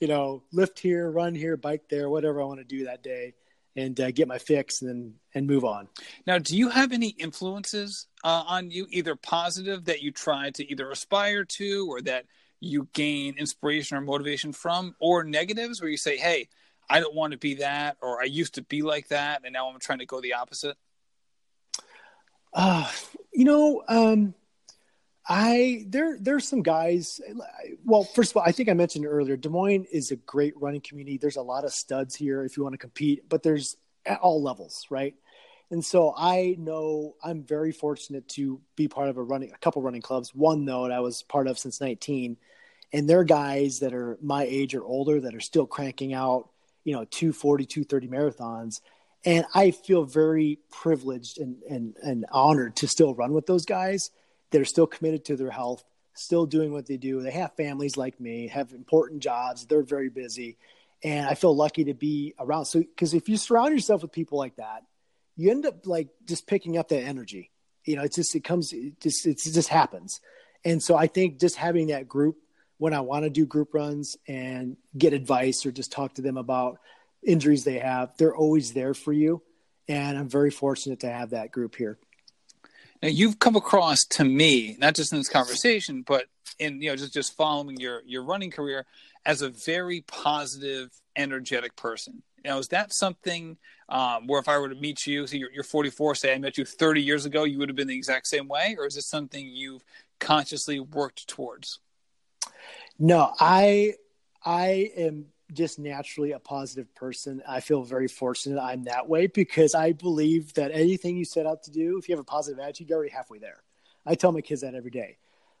you 0.00 0.08
know, 0.08 0.42
lift 0.52 0.80
here, 0.80 1.08
run 1.08 1.36
here, 1.36 1.56
bike 1.56 1.88
there, 1.88 2.10
whatever 2.10 2.42
I 2.42 2.46
want 2.46 2.58
to 2.58 2.64
do 2.64 2.86
that 2.86 3.04
day 3.04 3.34
and 3.78 4.00
uh, 4.00 4.10
get 4.10 4.26
my 4.26 4.38
fix 4.38 4.82
and 4.82 4.90
then 4.90 5.14
and 5.34 5.46
move 5.46 5.64
on. 5.64 5.88
Now, 6.26 6.38
do 6.38 6.56
you 6.56 6.68
have 6.68 6.92
any 6.92 7.08
influences 7.10 8.06
uh, 8.24 8.42
on 8.46 8.70
you, 8.70 8.86
either 8.90 9.14
positive 9.14 9.84
that 9.84 10.02
you 10.02 10.10
try 10.10 10.50
to 10.50 10.70
either 10.70 10.90
aspire 10.90 11.44
to, 11.44 11.86
or 11.88 12.00
that 12.02 12.24
you 12.60 12.88
gain 12.92 13.36
inspiration 13.38 13.96
or 13.96 14.00
motivation 14.00 14.52
from, 14.52 14.96
or 15.00 15.22
negatives 15.22 15.80
where 15.80 15.90
you 15.90 15.96
say, 15.96 16.16
"Hey, 16.16 16.48
I 16.90 16.98
don't 17.00 17.14
want 17.14 17.32
to 17.32 17.38
be 17.38 17.54
that," 17.56 17.96
or 18.02 18.20
"I 18.20 18.24
used 18.24 18.54
to 18.54 18.62
be 18.62 18.82
like 18.82 19.08
that, 19.08 19.42
and 19.44 19.52
now 19.52 19.68
I'm 19.68 19.78
trying 19.78 20.00
to 20.00 20.06
go 20.06 20.20
the 20.20 20.34
opposite." 20.34 20.76
Uh, 22.52 22.90
you 23.32 23.44
know, 23.44 23.84
um, 23.88 24.34
I 25.28 25.84
there 25.86 26.16
there's 26.18 26.48
some 26.48 26.62
guys. 26.62 27.20
Well, 27.84 28.04
first 28.04 28.32
of 28.32 28.38
all, 28.38 28.44
I 28.46 28.52
think 28.52 28.70
I 28.70 28.72
mentioned 28.72 29.04
earlier, 29.04 29.36
Des 29.36 29.50
Moines 29.50 29.84
is 29.92 30.10
a 30.10 30.16
great 30.16 30.54
running 30.56 30.80
community. 30.80 31.18
There's 31.18 31.36
a 31.36 31.42
lot 31.42 31.64
of 31.64 31.72
studs 31.72 32.14
here 32.14 32.44
if 32.44 32.56
you 32.56 32.62
want 32.62 32.72
to 32.72 32.78
compete, 32.78 33.28
but 33.28 33.42
there's 33.42 33.76
at 34.06 34.20
all 34.20 34.42
levels, 34.42 34.86
right? 34.88 35.14
And 35.70 35.84
so 35.84 36.14
I 36.16 36.56
know 36.58 37.16
I'm 37.22 37.44
very 37.44 37.72
fortunate 37.72 38.26
to 38.30 38.58
be 38.74 38.88
part 38.88 39.10
of 39.10 39.18
a 39.18 39.22
running 39.22 39.52
a 39.52 39.58
couple 39.58 39.82
running 39.82 40.00
clubs. 40.00 40.34
One 40.34 40.64
though 40.64 40.84
that 40.84 40.92
I 40.92 41.00
was 41.00 41.22
part 41.22 41.46
of 41.46 41.58
since 41.58 41.78
19, 41.78 42.38
and 42.94 43.08
they're 43.08 43.24
guys 43.24 43.80
that 43.80 43.92
are 43.92 44.18
my 44.22 44.44
age 44.44 44.74
or 44.74 44.82
older 44.82 45.20
that 45.20 45.34
are 45.34 45.40
still 45.40 45.66
cranking 45.66 46.14
out, 46.14 46.48
you 46.84 46.94
know, 46.94 47.04
240, 47.04 47.66
230 47.66 48.08
marathons. 48.08 48.80
And 49.26 49.44
I 49.54 49.72
feel 49.72 50.04
very 50.04 50.58
privileged 50.70 51.38
and, 51.38 51.62
and, 51.68 51.96
and 52.02 52.24
honored 52.32 52.76
to 52.76 52.88
still 52.88 53.14
run 53.14 53.34
with 53.34 53.44
those 53.44 53.66
guys 53.66 54.10
that 54.50 54.60
are 54.60 54.66
still 54.66 54.86
committed 54.86 55.24
to 55.26 55.36
their 55.36 55.50
health, 55.50 55.84
still 56.14 56.46
doing 56.46 56.72
what 56.72 56.86
they 56.86 56.96
do. 56.96 57.20
They 57.20 57.30
have 57.32 57.54
families 57.56 57.96
like 57.96 58.20
me, 58.20 58.48
have 58.48 58.72
important 58.72 59.22
jobs. 59.22 59.66
They're 59.66 59.82
very 59.82 60.08
busy. 60.08 60.56
And 61.04 61.26
I 61.26 61.34
feel 61.34 61.54
lucky 61.54 61.84
to 61.84 61.94
be 61.94 62.34
around. 62.38 62.64
So, 62.64 62.80
because 62.80 63.14
if 63.14 63.28
you 63.28 63.36
surround 63.36 63.72
yourself 63.72 64.02
with 64.02 64.12
people 64.12 64.38
like 64.38 64.56
that, 64.56 64.82
you 65.36 65.50
end 65.50 65.64
up 65.64 65.86
like 65.86 66.08
just 66.26 66.46
picking 66.46 66.76
up 66.76 66.88
that 66.88 67.02
energy. 67.02 67.50
You 67.84 67.96
know, 67.96 68.02
it's 68.02 68.16
just, 68.16 68.34
it 68.34 68.42
comes, 68.42 68.72
it 68.72 69.00
just, 69.00 69.26
it 69.26 69.38
just 69.38 69.68
happens. 69.68 70.20
And 70.64 70.82
so 70.82 70.96
I 70.96 71.06
think 71.06 71.38
just 71.38 71.56
having 71.56 71.88
that 71.88 72.08
group 72.08 72.36
when 72.78 72.94
I 72.94 73.00
want 73.00 73.24
to 73.24 73.30
do 73.30 73.46
group 73.46 73.74
runs 73.74 74.16
and 74.26 74.76
get 74.96 75.12
advice 75.12 75.66
or 75.66 75.72
just 75.72 75.92
talk 75.92 76.14
to 76.14 76.22
them 76.22 76.36
about 76.36 76.78
injuries 77.22 77.64
they 77.64 77.78
have, 77.78 78.16
they're 78.16 78.36
always 78.36 78.72
there 78.72 78.94
for 78.94 79.12
you. 79.12 79.42
And 79.88 80.16
I'm 80.16 80.28
very 80.28 80.50
fortunate 80.50 81.00
to 81.00 81.10
have 81.10 81.30
that 81.30 81.50
group 81.50 81.74
here. 81.74 81.98
Now 83.02 83.08
you've 83.08 83.38
come 83.38 83.56
across 83.56 84.04
to 84.10 84.24
me, 84.24 84.76
not 84.78 84.94
just 84.94 85.12
in 85.12 85.18
this 85.18 85.28
conversation, 85.28 86.02
but 86.02 86.26
in 86.58 86.82
you 86.82 86.90
know 86.90 86.96
just 86.96 87.12
just 87.12 87.36
following 87.36 87.78
your 87.78 88.02
your 88.04 88.22
running 88.22 88.50
career 88.50 88.86
as 89.24 89.42
a 89.42 89.50
very 89.50 90.02
positive, 90.02 90.90
energetic 91.16 91.76
person. 91.76 92.22
Now, 92.44 92.58
is 92.58 92.68
that 92.68 92.94
something 92.94 93.58
um, 93.88 94.26
where 94.26 94.40
if 94.40 94.48
I 94.48 94.58
were 94.58 94.68
to 94.68 94.74
meet 94.74 95.06
you, 95.06 95.26
so 95.26 95.36
you're, 95.36 95.50
you're 95.52 95.64
44, 95.64 96.14
say 96.14 96.32
I 96.32 96.38
met 96.38 96.56
you 96.56 96.64
30 96.64 97.02
years 97.02 97.26
ago, 97.26 97.44
you 97.44 97.58
would 97.58 97.68
have 97.68 97.76
been 97.76 97.88
the 97.88 97.96
exact 97.96 98.26
same 98.28 98.48
way, 98.48 98.76
or 98.78 98.86
is 98.86 98.96
it 98.96 99.02
something 99.02 99.46
you've 99.46 99.84
consciously 100.18 100.80
worked 100.80 101.28
towards? 101.28 101.80
No, 102.98 103.32
I 103.38 103.94
I 104.44 104.92
am 104.96 105.26
just 105.52 105.78
naturally 105.78 106.32
a 106.32 106.38
positive 106.38 106.94
person. 106.94 107.42
I 107.48 107.60
feel 107.60 107.82
very 107.82 108.08
fortunate 108.08 108.60
I'm 108.60 108.84
that 108.84 109.08
way 109.08 109.26
because 109.26 109.74
I 109.74 109.92
believe 109.92 110.54
that 110.54 110.70
anything 110.72 111.16
you 111.16 111.24
set 111.24 111.46
out 111.46 111.62
to 111.64 111.70
do, 111.70 111.98
if 111.98 112.08
you 112.08 112.14
have 112.14 112.20
a 112.20 112.24
positive 112.24 112.60
attitude, 112.60 112.88
you're 112.88 112.98
already 112.98 113.12
halfway 113.12 113.38
there. 113.38 113.62
I 114.04 114.14
tell 114.14 114.32
my 114.32 114.40
kids 114.40 114.60
that 114.62 114.74
every 114.74 114.90
day. 114.90 115.16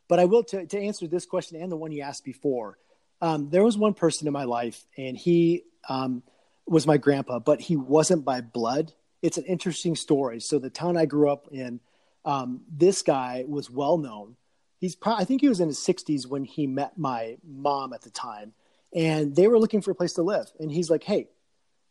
But 0.08 0.18
I 0.18 0.24
will 0.24 0.42
to, 0.44 0.66
to 0.66 0.78
answer 0.78 1.06
this 1.06 1.26
question 1.26 1.60
and 1.60 1.70
the 1.70 1.76
one 1.76 1.92
you 1.92 2.02
asked 2.02 2.24
before. 2.24 2.78
Um, 3.20 3.50
there 3.50 3.64
was 3.64 3.76
one 3.76 3.94
person 3.94 4.26
in 4.26 4.32
my 4.32 4.44
life, 4.44 4.86
and 4.96 5.16
he 5.16 5.64
um, 5.88 6.22
was 6.66 6.86
my 6.86 6.96
grandpa, 6.96 7.40
but 7.40 7.60
he 7.60 7.76
wasn't 7.76 8.24
by 8.24 8.40
blood. 8.40 8.92
It's 9.22 9.38
an 9.38 9.44
interesting 9.44 9.96
story. 9.96 10.40
So 10.40 10.58
the 10.58 10.70
town 10.70 10.96
I 10.96 11.04
grew 11.04 11.30
up 11.30 11.48
in, 11.50 11.80
um, 12.24 12.60
this 12.70 13.02
guy 13.02 13.44
was 13.46 13.70
well 13.70 13.98
known. 13.98 14.36
He's 14.78 14.94
probably, 14.94 15.22
I 15.22 15.24
think 15.24 15.40
he 15.40 15.48
was 15.48 15.60
in 15.60 15.66
his 15.66 15.80
60s 15.80 16.26
when 16.26 16.44
he 16.44 16.66
met 16.68 16.96
my 16.96 17.36
mom 17.44 17.92
at 17.92 18.02
the 18.02 18.10
time 18.10 18.52
and 18.94 19.34
they 19.34 19.48
were 19.48 19.58
looking 19.58 19.80
for 19.80 19.90
a 19.90 19.94
place 19.94 20.14
to 20.14 20.22
live. 20.22 20.50
And 20.58 20.70
he's 20.70 20.90
like, 20.90 21.04
"Hey, 21.04 21.28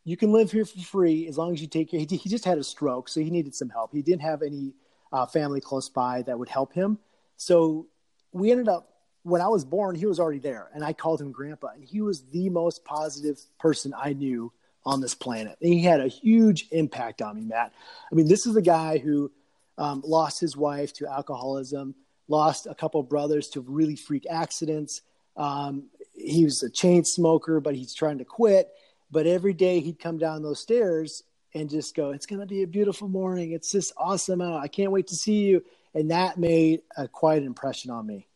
you 0.03 0.17
can 0.17 0.31
live 0.31 0.51
here 0.51 0.65
for 0.65 0.79
free 0.79 1.27
as 1.27 1.37
long 1.37 1.53
as 1.53 1.61
you 1.61 1.67
take 1.67 1.91
care." 1.91 1.99
He, 1.99 2.17
he 2.17 2.29
just 2.29 2.45
had 2.45 2.57
a 2.57 2.63
stroke, 2.63 3.09
so 3.09 3.19
he 3.19 3.29
needed 3.29 3.55
some 3.55 3.69
help. 3.69 3.93
He 3.93 4.01
didn't 4.01 4.21
have 4.21 4.41
any 4.41 4.73
uh, 5.11 5.25
family 5.25 5.61
close 5.61 5.89
by 5.89 6.21
that 6.23 6.37
would 6.37 6.49
help 6.49 6.73
him. 6.73 6.99
So 7.37 7.87
we 8.31 8.51
ended 8.51 8.67
up 8.67 8.89
when 9.27 9.41
I 9.41 9.47
was 9.49 9.65
born, 9.65 9.95
he 9.95 10.05
was 10.05 10.19
already 10.19 10.39
there, 10.39 10.69
and 10.73 10.83
I 10.85 10.93
called 10.93 11.19
him 11.19 11.33
Grandpa, 11.33 11.67
and 11.75 11.83
he 11.83 12.01
was 12.01 12.23
the 12.29 12.49
most 12.49 12.85
positive 12.85 13.37
person 13.59 13.93
I 13.95 14.13
knew 14.13 14.53
on 14.85 15.01
this 15.01 15.15
planet. 15.15 15.57
And 15.61 15.73
he 15.73 15.83
had 15.83 15.99
a 15.99 16.07
huge 16.07 16.67
impact 16.71 17.21
on 17.21 17.35
me, 17.35 17.43
Matt. 17.43 17.73
I 18.09 18.15
mean, 18.15 18.29
this 18.29 18.45
is 18.45 18.55
a 18.55 18.61
guy 18.61 18.99
who 18.99 19.29
um, 19.77 20.01
lost 20.05 20.39
his 20.39 20.55
wife 20.55 20.93
to 20.93 21.07
alcoholism, 21.07 21.93
lost 22.29 22.67
a 22.67 22.75
couple 22.75 23.03
brothers 23.03 23.49
to 23.49 23.61
really 23.61 23.97
freak 23.97 24.25
accidents. 24.29 25.01
Um, 25.35 25.87
he 26.27 26.43
was 26.43 26.61
a 26.63 26.69
chain 26.69 27.03
smoker, 27.03 27.59
but 27.59 27.75
he's 27.75 27.93
trying 27.93 28.17
to 28.19 28.25
quit. 28.25 28.69
But 29.09 29.27
every 29.27 29.53
day 29.53 29.79
he'd 29.79 29.99
come 29.99 30.17
down 30.17 30.43
those 30.43 30.59
stairs 30.59 31.23
and 31.53 31.69
just 31.69 31.95
go, 31.95 32.11
It's 32.11 32.25
going 32.25 32.41
to 32.41 32.45
be 32.45 32.63
a 32.63 32.67
beautiful 32.67 33.07
morning. 33.07 33.51
It's 33.51 33.71
just 33.71 33.93
awesome 33.97 34.41
out. 34.41 34.61
I 34.61 34.67
can't 34.67 34.91
wait 34.91 35.07
to 35.07 35.15
see 35.15 35.45
you. 35.45 35.63
And 35.93 36.11
that 36.11 36.37
made 36.37 36.81
a 36.95 37.07
quite 37.07 37.43
impression 37.43 37.91
on 37.91 38.05
me. 38.05 38.27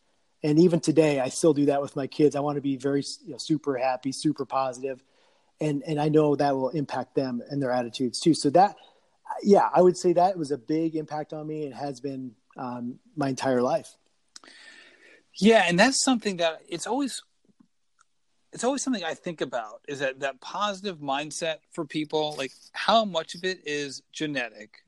And 0.44 0.58
even 0.60 0.80
today, 0.80 1.20
I 1.20 1.30
still 1.30 1.54
do 1.54 1.66
that 1.66 1.82
with 1.82 1.96
my 1.96 2.08
kids. 2.08 2.36
I 2.36 2.39
want 2.39 2.56
to 2.56 2.62
be 2.62 2.76
very 2.76 3.04
you 3.24 3.32
know, 3.32 3.38
super 3.38 3.78
happy, 3.78 4.12
super 4.12 4.46
positive, 4.46 5.04
and 5.60 5.84
and 5.86 6.02
I 6.02 6.10
know 6.10 6.36
that 6.36 6.56
will 6.56 6.70
impact 6.70 7.14
them 7.14 7.42
and 7.50 7.62
their 7.62 7.72
attitudes 7.72 8.20
too. 8.20 8.34
So 8.34 8.50
that, 8.52 8.76
yeah, 9.44 9.70
I 9.72 9.82
would 9.82 9.98
say 9.98 10.14
that 10.14 10.38
was 10.38 10.50
a 10.50 10.58
big 10.58 10.96
impact 10.96 11.34
on 11.34 11.46
me 11.46 11.66
and 11.66 11.76
has 11.76 12.00
been 12.00 12.32
um, 12.58 13.00
my 13.16 13.30
entire 13.30 13.62
life. 13.62 13.96
Yeah, 15.36 15.64
and 15.68 15.80
that's 15.80 16.04
something 16.04 16.38
that 16.38 16.62
it's 16.68 16.88
always 16.88 17.22
it's 18.54 18.64
always 18.64 18.84
something 18.84 19.04
I 19.04 19.14
think 19.14 19.41
about 19.41 19.82
is 19.88 19.99
that 19.99 20.20
that 20.20 20.41
positive 20.41 20.99
mindset 20.99 21.58
for 21.72 21.86
people, 21.86 22.36
like 22.38 22.52
how 22.74 23.06
much 23.06 23.36
of 23.36 23.43
it 23.43 23.62
is 23.66 24.02
genetic 24.12 24.84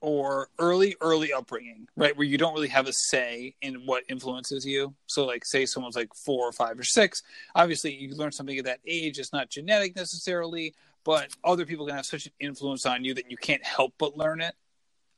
or 0.00 0.48
early, 0.58 0.94
early 1.00 1.32
upbringing, 1.32 1.88
right? 1.96 2.16
Where 2.16 2.26
you 2.26 2.38
don't 2.38 2.54
really 2.54 2.68
have 2.68 2.86
a 2.86 2.92
say 2.92 3.54
in 3.62 3.86
what 3.86 4.04
influences 4.08 4.64
you. 4.64 4.94
So, 5.06 5.24
like, 5.24 5.44
say 5.44 5.66
someone's 5.66 5.96
like 5.96 6.14
four 6.14 6.46
or 6.46 6.52
five 6.52 6.78
or 6.78 6.84
six, 6.84 7.22
obviously 7.54 7.94
you 7.94 8.14
learn 8.14 8.32
something 8.32 8.56
at 8.58 8.66
that 8.66 8.80
age. 8.86 9.18
It's 9.18 9.32
not 9.32 9.50
genetic 9.50 9.96
necessarily, 9.96 10.74
but 11.04 11.34
other 11.42 11.66
people 11.66 11.86
can 11.86 11.96
have 11.96 12.06
such 12.06 12.26
an 12.26 12.32
influence 12.38 12.86
on 12.86 13.04
you 13.04 13.14
that 13.14 13.30
you 13.30 13.36
can't 13.36 13.64
help 13.64 13.94
but 13.98 14.16
learn 14.16 14.40
it. 14.40 14.54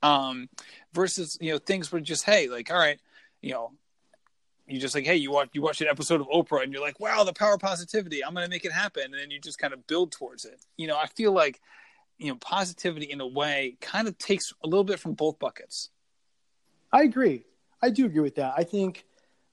Um, 0.03 0.49
versus, 0.95 1.36
you 1.43 1.53
know, 1.53 1.59
things 1.59 1.93
were 1.93 2.01
just, 2.01 2.24
hey, 2.24 2.49
like, 2.49 2.70
all 2.70 2.78
right, 2.78 2.99
you 3.43 3.53
know, 3.53 3.72
you 4.72 4.78
just 4.80 4.94
like, 4.94 5.04
hey, 5.04 5.16
you 5.16 5.30
watch 5.30 5.50
you 5.52 5.62
watch 5.62 5.80
an 5.80 5.88
episode 5.88 6.20
of 6.20 6.28
Oprah 6.28 6.62
and 6.62 6.72
you're 6.72 6.82
like, 6.82 7.00
wow, 7.00 7.24
the 7.24 7.32
power 7.32 7.54
of 7.54 7.60
positivity. 7.60 8.24
I'm 8.24 8.34
to 8.34 8.48
make 8.48 8.64
it 8.64 8.72
happen, 8.72 9.04
and 9.04 9.14
then 9.14 9.30
you 9.30 9.40
just 9.40 9.58
kind 9.58 9.72
of 9.72 9.86
build 9.86 10.12
towards 10.12 10.44
it. 10.44 10.60
You 10.76 10.86
know, 10.86 10.96
I 10.96 11.06
feel 11.06 11.32
like 11.32 11.60
you 12.18 12.28
know 12.28 12.36
positivity 12.36 13.06
in 13.06 13.20
a 13.20 13.26
way 13.26 13.76
kind 13.80 14.06
of 14.08 14.16
takes 14.18 14.52
a 14.62 14.66
little 14.66 14.84
bit 14.84 15.00
from 15.00 15.14
both 15.14 15.38
buckets. 15.38 15.90
I 16.92 17.02
agree. 17.02 17.44
I 17.82 17.90
do 17.90 18.06
agree 18.06 18.20
with 18.20 18.34
that. 18.36 18.54
I 18.56 18.64
think 18.64 19.04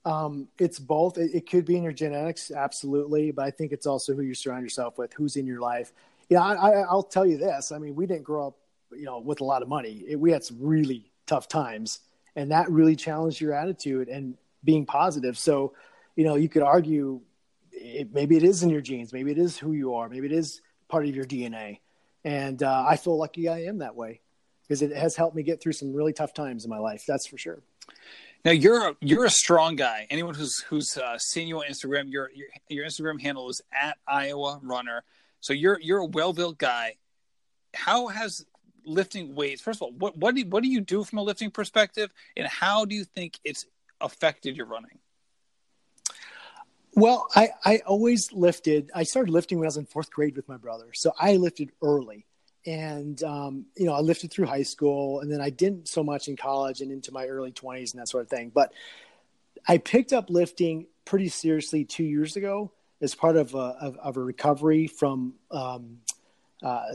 um, 0.06 0.48
it's 0.58 0.80
both. 0.80 1.18
It, 1.18 1.32
it, 1.34 1.50
could 1.50 1.66
be 1.66 1.76
in 1.76 1.84
your 1.84 1.92
genetics, 1.92 2.52
absolutely, 2.52 3.32
but 3.32 3.46
I 3.46 3.52
think 3.52 3.72
it's 3.72 3.86
also 3.86 4.16
who 4.16 4.22
you 4.22 4.34
surround 4.34 4.64
yourself 4.64 4.98
with, 4.98 5.14
who's 5.14 5.36
in 5.36 5.46
your 5.46 5.60
life. 5.60 5.92
Yeah, 6.30 6.48
you 6.48 6.56
know, 6.56 6.62
I, 6.62 6.70
I, 6.82 6.94
will 6.94 7.04
tell 7.04 7.26
you 7.26 7.38
this. 7.38 7.72
I 7.72 7.78
mean, 7.78 7.96
we 7.96 8.06
didn't 8.06 8.24
grow 8.24 8.48
up, 8.48 8.58
you 8.92 9.06
know, 9.06 9.20
with 9.20 9.42
a 9.42 9.44
lot 9.44 9.62
of 9.62 9.68
money. 9.68 10.04
It, 10.08 10.20
we 10.20 10.32
had 10.32 10.44
some 10.44 10.58
really 10.60 11.12
tough 11.26 11.48
times, 11.48 12.00
and 12.36 12.52
that 12.52 12.70
really 12.70 12.96
challenged 12.96 13.42
your 13.42 13.54
attitude. 13.54 14.08
And 14.08 14.38
being 14.68 14.86
positive. 14.86 15.40
So, 15.40 15.74
you 16.18 16.26
know, 16.26 16.36
you 16.36 16.50
could 16.50 16.62
argue 16.62 17.22
it, 17.72 18.14
maybe 18.14 18.36
it 18.36 18.44
is 18.44 18.62
in 18.62 18.70
your 18.70 18.82
genes, 18.82 19.14
maybe 19.14 19.32
it 19.32 19.38
is 19.38 19.58
who 19.58 19.72
you 19.72 19.96
are, 19.96 20.10
maybe 20.10 20.28
it 20.28 20.34
is 20.34 20.62
part 20.90 21.06
of 21.06 21.16
your 21.16 21.26
DNA. 21.26 21.80
And 22.26 22.62
uh, 22.62 22.86
I 22.86 22.98
feel 22.98 23.18
lucky 23.18 23.48
I 23.48 23.64
am 23.64 23.78
that 23.80 23.96
way 23.96 24.20
because 24.62 24.82
it 24.82 24.96
has 24.96 25.16
helped 25.16 25.36
me 25.36 25.42
get 25.42 25.62
through 25.62 25.72
some 25.72 25.94
really 25.94 26.12
tough 26.12 26.34
times 26.34 26.66
in 26.66 26.70
my 26.70 26.80
life. 26.80 27.06
That's 27.08 27.26
for 27.26 27.38
sure. 27.38 27.62
Now 28.44 28.52
you're 28.52 28.90
a, 28.90 28.96
you're 29.00 29.26
a 29.26 29.30
strong 29.30 29.78
guy. 29.78 30.06
Anyone 30.10 30.36
who's 30.36 30.60
who's 30.68 30.98
uh, 30.98 31.18
seen 31.18 31.48
you 31.48 31.60
on 31.60 31.66
Instagram, 31.66 32.12
your, 32.12 32.30
your 32.36 32.48
your 32.68 32.86
Instagram 32.86 33.22
handle 33.22 33.50
is 33.50 33.62
at 33.72 33.98
Iowa 34.06 34.60
Runner. 34.62 35.04
So 35.40 35.54
you're 35.54 35.80
you're 35.82 36.00
a 36.00 36.06
well 36.06 36.34
built 36.34 36.58
guy. 36.58 36.96
How 37.74 38.08
has 38.08 38.46
lifting 38.86 39.34
weights? 39.34 39.62
First 39.62 39.78
of 39.78 39.84
all, 39.84 39.92
what 39.94 40.18
what 40.18 40.36
do 40.36 40.46
what 40.46 40.62
do 40.62 40.70
you 40.70 40.82
do 40.82 41.04
from 41.06 41.20
a 41.20 41.24
lifting 41.24 41.52
perspective, 41.52 42.12
and 42.36 42.48
how 42.48 42.86
do 42.86 42.96
you 42.96 43.06
think 43.06 43.40
it's 43.44 43.66
affected 44.02 44.56
your 44.56 44.66
running? 44.66 45.00
Well, 46.94 47.28
I, 47.36 47.50
I 47.64 47.78
always 47.86 48.34
lifted. 48.34 48.90
I 48.96 49.04
started 49.04 49.32
lifting 49.32 49.60
when 49.60 49.66
I 49.66 49.70
was 49.70 49.78
in 49.78 49.86
fourth 49.86 50.10
grade 50.10 50.36
with 50.36 50.48
my 50.50 50.58
brother. 50.58 50.94
So 50.94 51.14
I 51.20 51.36
lifted 51.36 51.72
early. 51.82 52.26
And, 52.66 53.22
um, 53.24 53.66
you 53.78 53.86
know, 53.86 53.94
I 53.94 54.00
lifted 54.00 54.32
through 54.32 54.48
high 54.48 54.64
school 54.64 55.22
and 55.22 55.32
then 55.32 55.40
I 55.40 55.50
didn't 55.50 55.88
so 55.88 56.04
much 56.04 56.28
in 56.28 56.36
college 56.36 56.82
and 56.82 56.92
into 56.92 57.14
my 57.14 57.28
early 57.28 57.52
20s 57.52 57.94
and 57.94 58.02
that 58.02 58.10
sort 58.10 58.24
of 58.24 58.30
thing. 58.30 58.52
But 58.54 58.74
I 59.68 59.78
picked 59.78 60.12
up 60.12 60.30
lifting 60.30 60.88
pretty 61.06 61.30
seriously 61.30 61.86
two 61.86 62.04
years 62.04 62.36
ago 62.36 62.72
as 63.00 63.14
part 63.16 63.38
of 63.38 63.54
a, 63.54 63.78
of, 63.80 63.98
of 63.98 64.18
a 64.18 64.22
recovery 64.22 64.88
from 64.88 65.36
um, 65.52 66.00
uh, 66.64 66.86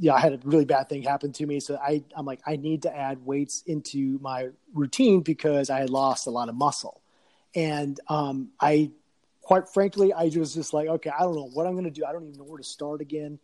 yeah, 0.00 0.14
I 0.14 0.20
had 0.20 0.32
a 0.32 0.40
really 0.44 0.64
bad 0.64 0.88
thing 0.88 1.02
happen 1.02 1.32
to 1.32 1.46
me. 1.46 1.60
So 1.60 1.76
I, 1.76 2.02
I'm 2.16 2.26
like, 2.26 2.40
I 2.46 2.56
need 2.56 2.82
to 2.82 2.96
add 2.96 3.24
weights 3.24 3.62
into 3.66 4.18
my 4.20 4.48
routine 4.74 5.20
because 5.20 5.70
I 5.70 5.78
had 5.78 5.90
lost 5.90 6.26
a 6.26 6.30
lot 6.30 6.48
of 6.48 6.54
muscle. 6.54 7.00
And 7.54 7.98
um, 8.08 8.50
I, 8.60 8.90
quite 9.40 9.68
frankly, 9.68 10.12
I 10.12 10.24
was 10.36 10.54
just 10.54 10.72
like, 10.72 10.88
okay, 10.88 11.10
I 11.10 11.20
don't 11.20 11.34
know 11.34 11.50
what 11.52 11.66
I'm 11.66 11.72
going 11.72 11.84
to 11.84 11.90
do. 11.90 12.04
I 12.04 12.12
don't 12.12 12.24
even 12.24 12.38
know 12.38 12.44
where 12.44 12.58
to 12.58 12.64
start 12.64 13.00
again. 13.00 13.38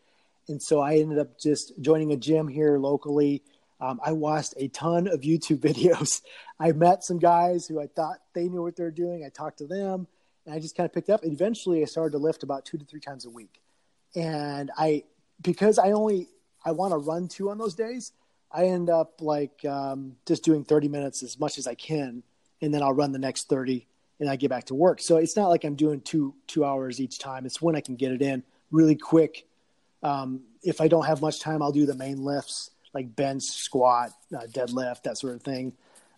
And 0.49 0.63
so 0.63 0.81
I 0.81 0.97
ended 0.97 1.19
up 1.19 1.39
just 1.39 1.75
joining 1.81 2.13
a 2.13 2.17
gym 2.17 2.49
here 2.49 2.79
locally. 2.79 3.43
Um, 3.81 4.01
I 4.05 4.13
watched 4.13 4.55
a 4.57 4.69
ton 4.69 5.07
of 5.07 5.21
YouTube 5.21 5.59
videos. 5.61 6.23
I 6.59 6.73
met 6.73 7.05
some 7.05 7.19
guys 7.19 7.67
who 7.67 7.81
I 7.81 7.87
thought 7.87 8.19
they 8.35 8.49
knew 8.49 8.63
what 8.63 8.75
they're 8.75 8.91
doing. 8.91 9.25
I 9.25 9.29
talked 9.29 9.59
to 9.59 9.67
them 9.67 10.09
and 10.45 10.55
I 10.55 10.59
just 10.59 10.77
kind 10.77 10.87
of 10.87 10.93
picked 10.93 11.11
up. 11.11 11.23
And 11.23 11.33
eventually 11.33 11.83
I 11.83 11.85
started 11.85 12.13
to 12.13 12.19
lift 12.19 12.43
about 12.43 12.65
two 12.65 12.79
to 12.79 12.85
three 12.85 13.01
times 13.01 13.27
a 13.27 13.31
week. 13.31 13.61
And 14.17 14.71
I, 14.77 15.05
because 15.43 15.79
I 15.79 15.93
only 15.93 16.29
I 16.65 16.73
want 16.73 16.93
to 16.93 16.99
run 16.99 17.29
two 17.29 17.51
on 17.51 17.59
those 17.59 17.75
days, 17.75 18.13
I 18.51 18.65
end 18.67 18.91
up 18.91 19.21
like 19.21 19.65
um, 19.65 20.17
just 20.27 20.45
doing 20.45 20.65
30 20.65 20.89
minutes 20.89 21.23
as 21.23 21.39
much 21.39 21.59
as 21.59 21.67
I 21.67 21.75
can, 21.75 22.23
and 22.61 22.73
then 22.73 22.83
I'll 22.83 22.93
run 22.93 23.13
the 23.13 23.19
next 23.19 23.49
30, 23.49 23.87
and 24.21 24.29
I 24.29 24.37
get 24.37 24.51
back 24.51 24.65
to 24.67 24.75
work. 24.75 25.01
So 25.01 25.17
it's 25.17 25.37
not 25.37 25.49
like 25.49 25.65
I'm 25.65 25.77
doing 25.77 26.01
two 26.01 26.35
two 26.47 26.65
hours 26.65 27.01
each 27.01 27.19
time. 27.19 27.47
It's 27.47 27.63
when 27.63 27.77
I 27.77 27.81
can 27.81 27.97
get 27.97 28.13
it 28.13 28.23
in 28.23 28.43
really 28.71 28.97
quick. 28.97 29.47
Um, 30.03 30.43
if 30.63 30.81
I 30.81 30.89
don't 30.89 31.07
have 31.07 31.21
much 31.21 31.41
time, 31.41 31.63
I'll 31.63 31.73
do 31.73 31.87
the 31.87 31.95
main 31.95 32.23
lifts 32.25 32.71
like 32.95 33.15
bench, 33.15 33.45
squat, 33.45 34.11
uh, 34.37 34.43
deadlift, 34.47 35.03
that 35.05 35.19
sort 35.19 35.35
of 35.35 35.43
thing. 35.43 35.73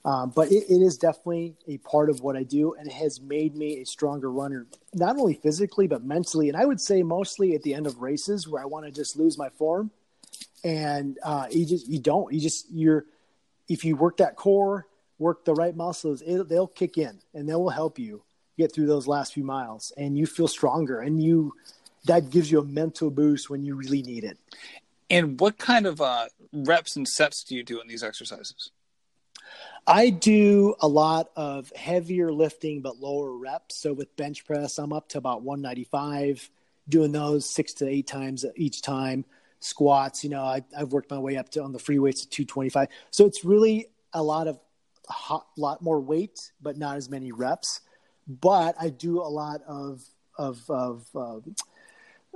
Um, 0.05 0.33
but 0.35 0.51
it, 0.51 0.65
it 0.69 0.81
is 0.81 0.97
definitely 0.97 1.57
a 1.69 1.77
part 1.79 2.09
of 2.09 2.21
what 2.23 2.35
I 2.35 2.43
do, 2.43 2.75
and 2.75 2.87
it 2.87 2.93
has 2.95 3.21
made 3.21 3.55
me 3.55 3.81
a 3.81 3.85
stronger 3.85 4.31
runner, 4.31 4.67
not 4.95 5.19
only 5.19 5.35
physically 5.35 5.87
but 5.87 6.03
mentally. 6.03 6.49
And 6.49 6.57
I 6.57 6.65
would 6.65 6.81
say 6.81 7.03
mostly 7.03 7.55
at 7.55 7.63
the 7.63 7.75
end 7.75 7.87
of 7.87 8.01
races 8.01 8.49
where 8.49 8.63
I 8.63 8.67
want 8.67 8.87
to 8.87 8.93
just 8.93 9.17
lose 9.17 9.37
my 9.37 9.51
form, 9.51 9.91
and 10.65 11.19
uh, 11.23 11.47
you 11.51 11.67
just 11.67 11.87
you 11.87 11.99
don't 11.99 12.33
you 12.33 12.41
just 12.41 12.71
you're 12.71 13.05
if 13.69 13.85
you 13.85 13.95
work 13.95 14.17
that 14.17 14.37
core, 14.37 14.87
work 15.19 15.45
the 15.45 15.55
right 15.55 15.77
muscles, 15.77 16.23
it, 16.23 16.49
they'll 16.49 16.67
kick 16.67 16.97
in 16.97 17.21
and 17.35 17.49
they 17.49 17.55
will 17.55 17.71
help 17.71 17.99
you 17.99 18.23
get 18.57 18.73
through 18.73 18.87
those 18.87 19.07
last 19.07 19.35
few 19.35 19.45
miles, 19.45 19.93
and 19.99 20.17
you 20.17 20.27
feel 20.27 20.49
stronger, 20.49 21.01
and 21.01 21.23
you 21.23 21.53
that 22.07 22.31
gives 22.31 22.51
you 22.51 22.59
a 22.61 22.65
mental 22.65 23.11
boost 23.11 23.51
when 23.51 23.63
you 23.63 23.75
really 23.75 24.01
need 24.03 24.25
it. 24.25 24.39
And 25.11 25.39
what 25.39 25.59
kind 25.59 25.87
of 25.87 26.01
uh, 26.01 26.27
reps 26.53 26.97
and 26.97 27.07
sets 27.07 27.45
do 27.45 27.55
you 27.55 27.63
do 27.63 27.81
in 27.83 27.89
these 27.89 28.03
exercises? 28.03 28.71
I 29.87 30.11
do 30.11 30.75
a 30.81 30.89
lot 30.89 31.31
of 31.37 31.73
heavier 31.75 32.33
lifting 32.33 32.81
but 32.81 32.99
lower 32.99 33.37
reps. 33.37 33.77
So 33.77 33.93
with 33.93 34.15
bench 34.17 34.45
press, 34.45 34.79
I'm 34.79 34.93
up 34.93 35.09
to 35.11 35.19
about 35.19 35.43
195, 35.43 36.51
doing 36.89 37.13
those 37.13 37.49
six 37.49 37.75
to 37.75 37.89
eight 37.89 38.07
times 38.07 38.45
each 38.57 38.83
time. 38.83 39.25
Squats, 39.59 40.25
you 40.25 40.31
know, 40.31 40.43
I, 40.43 40.65
have 40.77 40.93
worked 40.93 41.11
my 41.11 41.19
way 41.19 41.37
up 41.37 41.51
to 41.51 41.63
on 41.63 41.73
the 41.73 41.79
free 41.79 41.99
weights 41.99 42.23
to 42.23 42.29
225. 42.29 42.89
So 43.11 43.27
it's 43.27 43.45
really 43.45 43.89
a 44.13 44.23
lot 44.23 44.49
of 44.49 44.59
a 45.31 45.39
lot 45.57 45.83
more 45.83 46.01
weight, 46.01 46.53
but 46.63 46.79
not 46.79 46.97
as 46.97 47.11
many 47.11 47.33
reps. 47.33 47.81
But 48.27 48.77
I 48.81 48.91
do 48.91 49.21
a 49.21 49.29
lot 49.29 49.63
of 49.67 50.03
of 50.39 50.63
of 50.71 51.07
uh, 51.15 51.41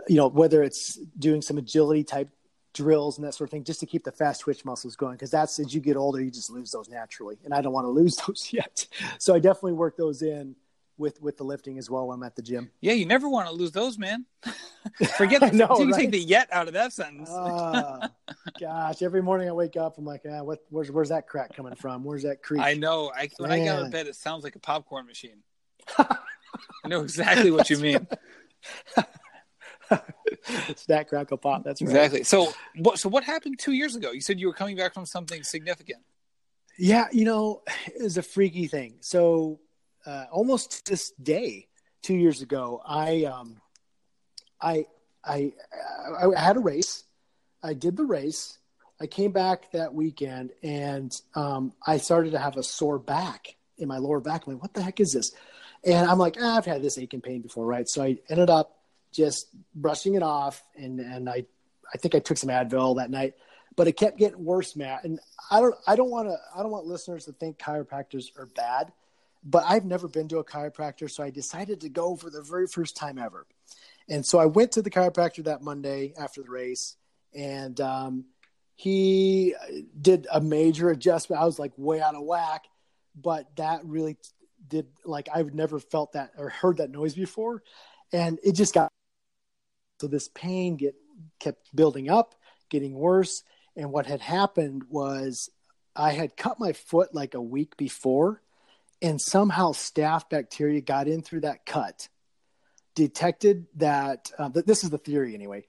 you 0.09 0.17
know 0.17 0.27
whether 0.27 0.63
it's 0.63 0.97
doing 1.19 1.41
some 1.41 1.57
agility 1.57 2.05
type 2.05 2.29
drills 2.75 3.17
and 3.17 3.27
that 3.27 3.33
sort 3.33 3.49
of 3.49 3.53
thing 3.53 3.65
just 3.65 3.81
to 3.81 3.87
keep 3.87 4.05
the 4.05 4.13
fast 4.13 4.43
twitch 4.43 4.65
muscles 4.65 4.97
going 4.97 5.15
because 5.15 5.31
that's 5.31 5.59
as 5.59 5.73
you 5.73 5.81
get 5.81 5.97
older 5.97 6.21
you 6.21 6.31
just 6.31 6.51
lose 6.51 6.73
those 6.73 6.89
naturally 6.89 7.39
and 7.45 7.55
i 7.55 7.63
don't 7.63 7.73
want 7.73 7.85
to 7.87 7.91
lose 7.91 8.17
those 8.27 8.49
yet. 8.53 8.87
So 9.19 9.35
i 9.35 9.39
definitely 9.39 9.75
work 9.75 9.97
those 9.97 10.21
in 10.21 10.57
with 10.99 11.21
with 11.23 11.37
the 11.37 11.45
lifting 11.45 11.79
as 11.79 11.89
well 11.89 12.09
when 12.09 12.17
i'm 12.17 12.23
at 12.23 12.37
the 12.37 12.43
gym. 12.43 12.71
Yeah 12.81 12.93
you 12.93 13.07
never 13.07 13.29
want 13.29 13.49
to 13.49 13.55
lose 13.55 13.73
those 13.73 13.99
man. 13.99 14.27
Forget 15.17 15.41
the, 15.41 15.53
no, 15.53 15.79
you 15.79 15.91
right? 15.91 16.01
take 16.01 16.11
the 16.11 16.19
yet 16.19 16.49
out 16.53 16.69
of 16.69 16.75
that 16.75 16.93
sentence. 16.93 17.31
Uh, 17.31 18.09
gosh 18.61 19.03
every 19.03 19.23
morning 19.23 19.49
i 19.49 19.53
wake 19.53 19.77
up 19.77 19.97
i'm 19.99 20.05
like 20.05 20.23
ah, 20.29 20.43
what 20.43 20.61
where's 20.71 20.91
where's 20.91 21.09
that 21.09 21.27
crack 21.27 21.55
coming 21.55 21.75
from? 21.77 22.05
Where's 22.05 22.25
that 22.25 22.43
creak? 22.43 22.61
I 22.61 22.75
know 22.75 23.11
I, 23.15 23.29
when 23.39 23.51
man. 23.51 23.61
i 23.61 23.65
get 23.65 23.77
out 23.77 23.83
of 23.85 23.91
bed 23.93 24.07
it 24.07 24.17
sounds 24.17 24.45
like 24.45 24.57
a 24.57 24.61
popcorn 24.61 25.07
machine. 25.07 25.43
I 25.99 26.89
know 26.89 27.03
exactly 27.03 27.51
what 27.51 27.71
you 27.71 27.79
mean 27.79 28.07
Snack 30.77 31.09
crackle 31.09 31.39
pop. 31.39 31.65
That's 31.65 31.81
right. 31.81 31.89
exactly. 31.89 32.25
So 32.25 32.53
what? 32.77 32.99
So 32.99 33.09
what 33.09 33.25
happened 33.25 33.59
two 33.59 33.73
years 33.73 33.97
ago? 33.97 34.11
You 34.13 34.21
said 34.21 34.41
you 34.41 34.47
were 34.47 34.55
coming 34.55 34.77
back 34.77 34.95
from 34.95 35.07
something 35.07 35.43
significant. 35.43 36.03
Yeah, 36.79 37.07
you 37.13 37.25
know, 37.25 37.63
it 37.87 38.03
was 38.03 38.17
a 38.19 38.23
freaky 38.23 38.67
thing. 38.67 38.97
So 39.01 39.61
uh, 40.07 40.25
almost 40.33 40.87
this 40.87 41.13
day, 41.23 41.69
two 42.03 42.15
years 42.15 42.43
ago, 42.43 42.83
I 42.87 43.25
um, 43.25 43.61
I 44.61 44.87
I 45.25 45.53
I 46.21 46.41
had 46.41 46.57
a 46.57 46.61
race. 46.61 47.05
I 47.63 47.75
did 47.75 47.97
the 47.97 48.05
race. 48.05 48.59
I 49.01 49.07
came 49.07 49.33
back 49.33 49.73
that 49.73 49.93
weekend 49.93 50.53
and 50.63 51.13
um, 51.35 51.73
I 51.85 51.99
started 51.99 52.33
to 52.33 52.39
have 52.39 52.57
a 52.57 52.63
sore 52.63 52.99
back 52.99 53.57
in 53.77 53.89
my 53.89 53.99
lower 53.99 54.21
back. 54.21 54.47
I'm 54.47 54.55
like, 54.55 54.63
what 54.63 54.75
the 54.75 54.83
heck 54.83 55.01
is 55.01 55.13
this? 55.13 55.33
And 55.85 56.09
I'm 56.09 56.19
like, 56.19 56.37
ah, 56.41 56.57
I've 56.57 56.65
had 56.65 56.83
this 56.83 56.97
aching 56.97 57.21
pain 57.21 57.43
before, 57.43 57.67
right? 57.67 57.89
So 57.89 58.03
I 58.03 58.19
ended 58.31 58.51
up 58.51 58.79
just 59.15 59.49
brushing 59.75 60.15
it 60.15 60.23
off, 60.23 60.63
and 60.77 61.01
and 61.01 61.29
I 61.29 61.47
I 61.93 61.99
think 61.99 62.15
I 62.15 62.19
took 62.19 62.37
some 62.37 62.51
Advil 62.51 62.97
that 62.97 63.11
night, 63.11 63.35
but 63.77 63.87
it 63.87 63.93
kept 63.93 64.19
getting 64.19 64.45
worse, 64.45 64.77
Matt. 64.77 65.05
And 65.05 65.21
I 65.51 65.61
don't 65.61 65.75
I 65.87 65.97
don't 65.97 66.11
want 66.11 66.29
to 66.29 66.37
I 66.55 66.63
don't 66.63 66.71
want 66.71 66.87
listeners 66.87 67.25
to 67.27 67.33
think 67.33 67.59
chiropractors 67.59 68.37
are 68.39 68.47
bad, 68.47 68.93
but 69.45 69.65
I've 69.67 69.85
never 69.85 70.09
been 70.09 70.29
to 70.29 70.39
a 70.39 70.45
chiropractor, 70.45 71.11
so 71.11 71.23
I 71.23 71.31
decided 71.31 71.81
to 71.83 71.89
go 71.89 72.17
for 72.17 72.31
the 72.31 72.43
very 72.43 72.67
first 72.67 72.97
time 72.97 73.19
ever. 73.19 73.47
And 74.09 74.27
so 74.27 74.39
I 74.39 74.47
went 74.47 74.73
to 74.73 74.83
the 74.83 74.91
chiropractor 74.91 75.45
that 75.45 75.63
Monday 75.63 76.13
after 76.19 76.43
the 76.43 76.51
race, 76.51 76.97
and 77.35 77.81
um, 77.81 78.25
he 78.77 79.55
did 80.01 80.27
a 80.31 80.41
major 80.41 80.91
adjustment. 80.91 81.41
I 81.41 81.45
was 81.45 81.59
like 81.59 81.73
way 81.77 82.01
out 82.01 82.15
of 82.15 82.25
whack, 82.25 82.65
but 83.15 83.47
that 83.57 83.85
really 83.85 84.17
did 84.67 84.87
like 85.05 85.29
I've 85.33 85.55
never 85.55 85.79
felt 85.79 86.13
that 86.13 86.33
or 86.37 86.49
heard 86.49 86.79
that 86.79 86.91
noise 86.91 87.15
before, 87.15 87.63
and 88.13 88.39
it 88.43 88.53
just 88.53 88.75
got 88.75 88.91
so 90.05 90.09
this 90.09 90.29
pain 90.29 90.77
get 90.77 90.95
kept 91.41 91.75
building 91.75 92.11
up, 92.11 92.35
getting 92.69 92.93
worse. 92.93 93.43
And 93.75 93.91
what 93.91 94.05
had 94.05 94.21
happened 94.21 94.83
was 94.91 95.49
I 95.97 96.13
had 96.13 96.37
cut 96.37 96.61
my 96.61 96.75
foot 96.75 97.15
like 97.15 97.33
a 97.33 97.41
week 97.41 97.79
before, 97.79 98.43
and 99.01 99.19
somehow 99.19 99.73
staph 99.73 100.29
bacteria 100.29 100.83
got 100.83 101.09
in 101.09 101.23
through 101.23 101.41
that 101.41 101.65
cut, 101.65 102.09
detected 102.95 103.67
that, 103.77 104.31
uh, 104.39 104.51
this 104.51 104.85
is 104.85 104.91
the 104.91 104.99
theory 104.99 105.35
anyway, 105.35 105.65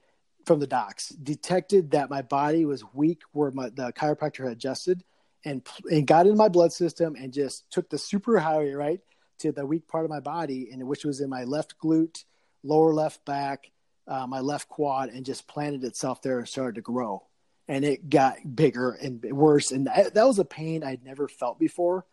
from 0.46 0.60
the 0.60 0.68
docs, 0.68 1.10
detected 1.10 1.92
that 1.92 2.10
my 2.10 2.22
body 2.22 2.66
was 2.66 2.84
weak 2.94 3.22
where 3.32 3.52
my, 3.52 3.70
the 3.70 3.94
chiropractor 3.94 4.44
had 4.44 4.52
adjusted 4.52 5.02
and, 5.46 5.66
and 5.90 6.06
got 6.06 6.28
in 6.28 6.36
my 6.36 6.50
blood 6.50 6.74
system 6.74 7.16
and 7.16 7.32
just 7.32 7.72
took 7.72 7.90
the 7.90 7.98
super 7.98 8.38
highway, 8.38 8.74
right, 8.74 9.00
to 9.40 9.54
the 9.54 9.66
weak 9.66 9.88
part 9.88 10.04
of 10.04 10.12
my 10.12 10.20
body, 10.20 10.68
and 10.74 10.86
which 10.86 11.06
was 11.06 11.22
in 11.22 11.30
my 11.30 11.46
left 11.46 11.76
glute, 11.82 12.26
lower 12.64 12.94
left 12.94 13.24
back, 13.24 13.72
uh, 14.08 14.28
my 14.28 14.40
left 14.40 14.70
quad 14.70 15.10
and 15.10 15.26
just 15.26 15.48
planted 15.48 15.84
itself 15.84 16.22
there 16.22 16.40
and 16.40 16.48
started 16.48 16.76
to 16.76 16.82
grow. 16.82 17.24
And 17.68 17.84
it 17.84 18.10
got 18.10 18.38
bigger 18.56 18.92
and 18.92 19.24
worse. 19.24 19.72
And 19.72 19.88
that, 19.88 20.14
that 20.14 20.28
was 20.28 20.38
a 20.38 20.46
pain 20.46 20.84
I'd 20.84 21.04
never 21.04 21.28
felt 21.28 21.58
before. 21.60 22.06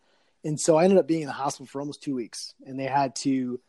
And 0.43 0.59
so 0.59 0.77
I 0.77 0.83
ended 0.83 0.99
up 0.99 1.07
being 1.07 1.21
in 1.21 1.27
the 1.27 1.33
hospital 1.33 1.67
for 1.67 1.79
almost 1.79 2.01
two 2.01 2.15
weeks. 2.15 2.55
And 2.65 2.79
they 2.79 2.85
had 2.85 3.15
to 3.17 3.59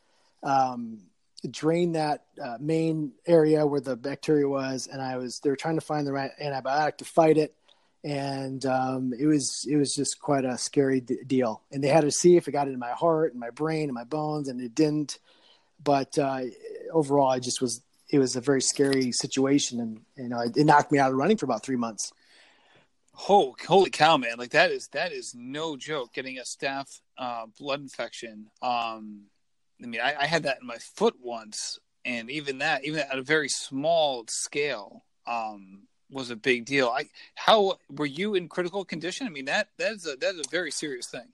um, 0.43 1.03
drain 1.49 1.93
that 1.93 2.25
uh, 2.43 2.57
main 2.59 3.13
area 3.27 3.67
where 3.67 3.81
the 3.81 3.97
bacteria 3.97 4.49
was. 4.49 4.89
And 4.91 5.03
I 5.03 5.19
was, 5.19 5.41
they 5.41 5.51
were 5.51 5.57
trying 5.57 5.77
to 5.77 5.85
find 5.85 6.07
the 6.07 6.13
right 6.13 6.31
antibiotic 6.43 6.99
to 6.99 7.05
fight 7.05 7.37
it. 7.37 7.55
And 8.03 8.65
um, 8.67 9.15
it 9.19 9.27
was 9.27 9.67
it 9.67 9.77
was 9.77 9.95
just 9.95 10.21
quite 10.21 10.45
a 10.45 10.59
scary 10.59 11.01
d- 11.01 11.21
deal. 11.27 11.63
And 11.73 11.83
they 11.83 11.89
had 11.89 12.03
to 12.03 12.11
see 12.11 12.37
if 12.37 12.47
it 12.47 12.53
got 12.53 12.67
into 12.67 12.79
my 12.79 12.93
heart 12.93 13.33
and 13.33 13.41
my 13.41 13.49
brain 13.49 13.85
and 13.85 13.95
my 13.95 14.05
bones, 14.05 14.49
and 14.49 14.61
it 14.61 14.75
didn't. 14.75 15.19
But 15.83 16.19
uh, 16.19 16.43
overall, 16.93 17.31
I 17.31 17.39
just 17.39 17.63
was 17.63 17.81
it 18.15 18.19
was 18.21 18.37
a 18.37 18.41
very 18.41 18.63
scary 18.63 19.11
situation, 19.11 19.81
and 19.81 20.01
you 20.17 20.29
know, 20.29 20.41
it, 20.41 20.57
it 20.57 20.65
knocked 20.65 20.93
me 20.93 20.99
out 20.99 21.11
of 21.11 21.17
running 21.17 21.37
for 21.37 21.47
about 21.47 21.65
three 21.65 21.77
months. 21.77 22.13
Oh, 23.29 23.57
holy 23.67 23.91
cow, 23.91 24.17
man! 24.17 24.37
Like 24.39 24.51
that 24.51 24.71
is 24.71 24.89
that 24.89 25.13
is 25.13 25.35
no 25.35 25.77
joke. 25.77 26.13
Getting 26.13 26.39
a 26.39 26.43
staph 26.43 27.01
uh, 27.19 27.47
blood 27.59 27.81
infection. 27.81 28.47
Um, 28.63 29.25
I 29.83 29.87
mean, 29.87 30.01
I, 30.01 30.15
I, 30.21 30.27
had 30.27 30.45
that 30.45 30.59
in 30.61 30.67
my 30.67 30.79
foot 30.79 31.17
once, 31.21 31.79
and 32.05 32.31
even 32.31 32.59
that, 32.59 32.85
even 32.85 33.01
at 33.01 33.19
a 33.19 33.23
very 33.23 33.49
small 33.49 34.25
scale, 34.29 35.05
um, 35.27 35.83
was 36.11 36.31
a 36.31 36.37
big 36.37 36.65
deal. 36.65 36.89
I 36.89 37.09
how 37.35 37.79
were 37.91 38.07
you 38.07 38.35
in 38.35 38.49
critical 38.49 38.85
condition? 38.85 39.27
I 39.27 39.31
mean, 39.31 39.47
that 39.47 39.69
that 39.79 39.93
is 39.93 40.07
a 40.07 40.17
that 40.17 40.35
is 40.35 40.47
a 40.47 40.51
very 40.51 40.71
serious 40.71 41.09
thing. 41.09 41.33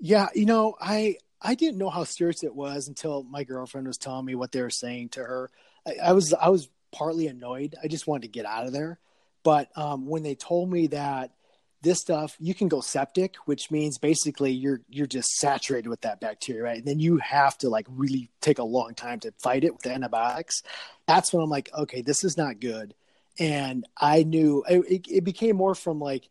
Yeah, 0.00 0.28
you 0.34 0.46
know, 0.46 0.76
I 0.80 1.16
I 1.42 1.54
didn't 1.54 1.78
know 1.78 1.90
how 1.90 2.04
serious 2.04 2.42
it 2.42 2.54
was 2.54 2.88
until 2.88 3.22
my 3.22 3.44
girlfriend 3.44 3.86
was 3.86 3.98
telling 3.98 4.24
me 4.24 4.34
what 4.34 4.52
they 4.52 4.62
were 4.62 4.70
saying 4.70 5.10
to 5.10 5.20
her. 5.20 5.50
I, 5.86 5.94
I 6.10 6.12
was 6.12 6.32
I 6.34 6.48
was 6.48 6.68
partly 6.92 7.26
annoyed. 7.28 7.76
I 7.82 7.88
just 7.88 8.06
wanted 8.06 8.22
to 8.22 8.28
get 8.28 8.46
out 8.46 8.66
of 8.66 8.72
there. 8.72 8.98
But 9.42 9.70
um, 9.76 10.06
when 10.06 10.22
they 10.22 10.34
told 10.34 10.70
me 10.70 10.88
that 10.88 11.32
this 11.82 12.00
stuff 12.00 12.36
you 12.40 12.54
can 12.54 12.68
go 12.68 12.80
septic, 12.80 13.36
which 13.46 13.70
means 13.70 13.98
basically 13.98 14.52
you're 14.52 14.80
you're 14.88 15.06
just 15.06 15.30
saturated 15.38 15.88
with 15.88 16.02
that 16.02 16.20
bacteria, 16.20 16.62
right? 16.62 16.78
And 16.78 16.86
then 16.86 17.00
you 17.00 17.18
have 17.18 17.56
to 17.58 17.68
like 17.70 17.86
really 17.88 18.30
take 18.40 18.58
a 18.58 18.64
long 18.64 18.94
time 18.94 19.20
to 19.20 19.32
fight 19.38 19.64
it 19.64 19.72
with 19.72 19.82
the 19.82 19.92
antibiotics. 19.92 20.62
That's 21.06 21.32
when 21.32 21.42
I'm 21.42 21.50
like, 21.50 21.70
okay, 21.76 22.02
this 22.02 22.24
is 22.24 22.36
not 22.36 22.60
good. 22.60 22.94
and 23.38 23.86
I 23.96 24.22
knew 24.24 24.64
it, 24.68 25.06
it 25.08 25.24
became 25.24 25.56
more 25.56 25.74
from 25.74 26.00
like 26.00 26.28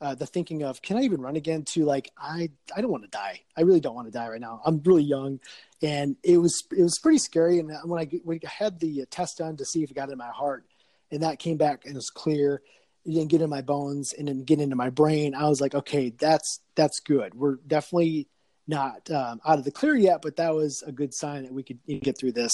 uh, 0.00 0.14
the 0.14 0.26
thinking 0.26 0.62
of 0.64 0.82
can 0.82 0.96
I 0.96 1.02
even 1.02 1.20
run 1.20 1.36
again 1.36 1.64
to 1.72 1.84
like 1.84 2.10
I 2.18 2.50
I 2.74 2.80
don't 2.80 2.90
want 2.90 3.04
to 3.04 3.10
die. 3.10 3.40
I 3.56 3.62
really 3.62 3.80
don't 3.80 3.94
want 3.94 4.08
to 4.08 4.12
die 4.12 4.28
right 4.28 4.40
now. 4.40 4.60
I'm 4.64 4.80
really 4.84 5.02
young, 5.04 5.40
and 5.82 6.16
it 6.22 6.38
was 6.38 6.62
it 6.76 6.82
was 6.82 6.98
pretty 6.98 7.18
scary. 7.18 7.58
And 7.58 7.70
when 7.84 8.00
I 8.00 8.08
when 8.24 8.40
I 8.44 8.48
had 8.48 8.78
the 8.80 9.04
test 9.06 9.38
done 9.38 9.56
to 9.56 9.64
see 9.64 9.82
if 9.82 9.90
it 9.90 9.94
got 9.94 10.10
in 10.10 10.18
my 10.18 10.30
heart, 10.30 10.64
and 11.10 11.22
that 11.22 11.38
came 11.38 11.56
back 11.56 11.84
and 11.84 11.94
was 11.94 12.10
clear, 12.10 12.62
it 13.04 13.10
didn't 13.10 13.28
get 13.30 13.42
in 13.42 13.50
my 13.50 13.62
bones 13.62 14.12
and 14.12 14.26
didn't 14.26 14.46
get 14.46 14.60
into 14.60 14.76
my 14.76 14.90
brain. 14.90 15.34
I 15.34 15.48
was 15.48 15.60
like, 15.60 15.74
okay, 15.74 16.10
that's 16.10 16.60
that's 16.76 17.00
good. 17.00 17.34
We're 17.34 17.56
definitely 17.56 18.28
not 18.68 19.10
um, 19.10 19.40
out 19.44 19.58
of 19.58 19.64
the 19.64 19.72
clear 19.72 19.96
yet, 19.96 20.22
but 20.22 20.36
that 20.36 20.54
was 20.54 20.82
a 20.86 20.92
good 20.92 21.12
sign 21.12 21.42
that 21.42 21.52
we 21.52 21.64
could 21.64 21.80
get 21.86 22.18
through 22.18 22.32
this. 22.32 22.52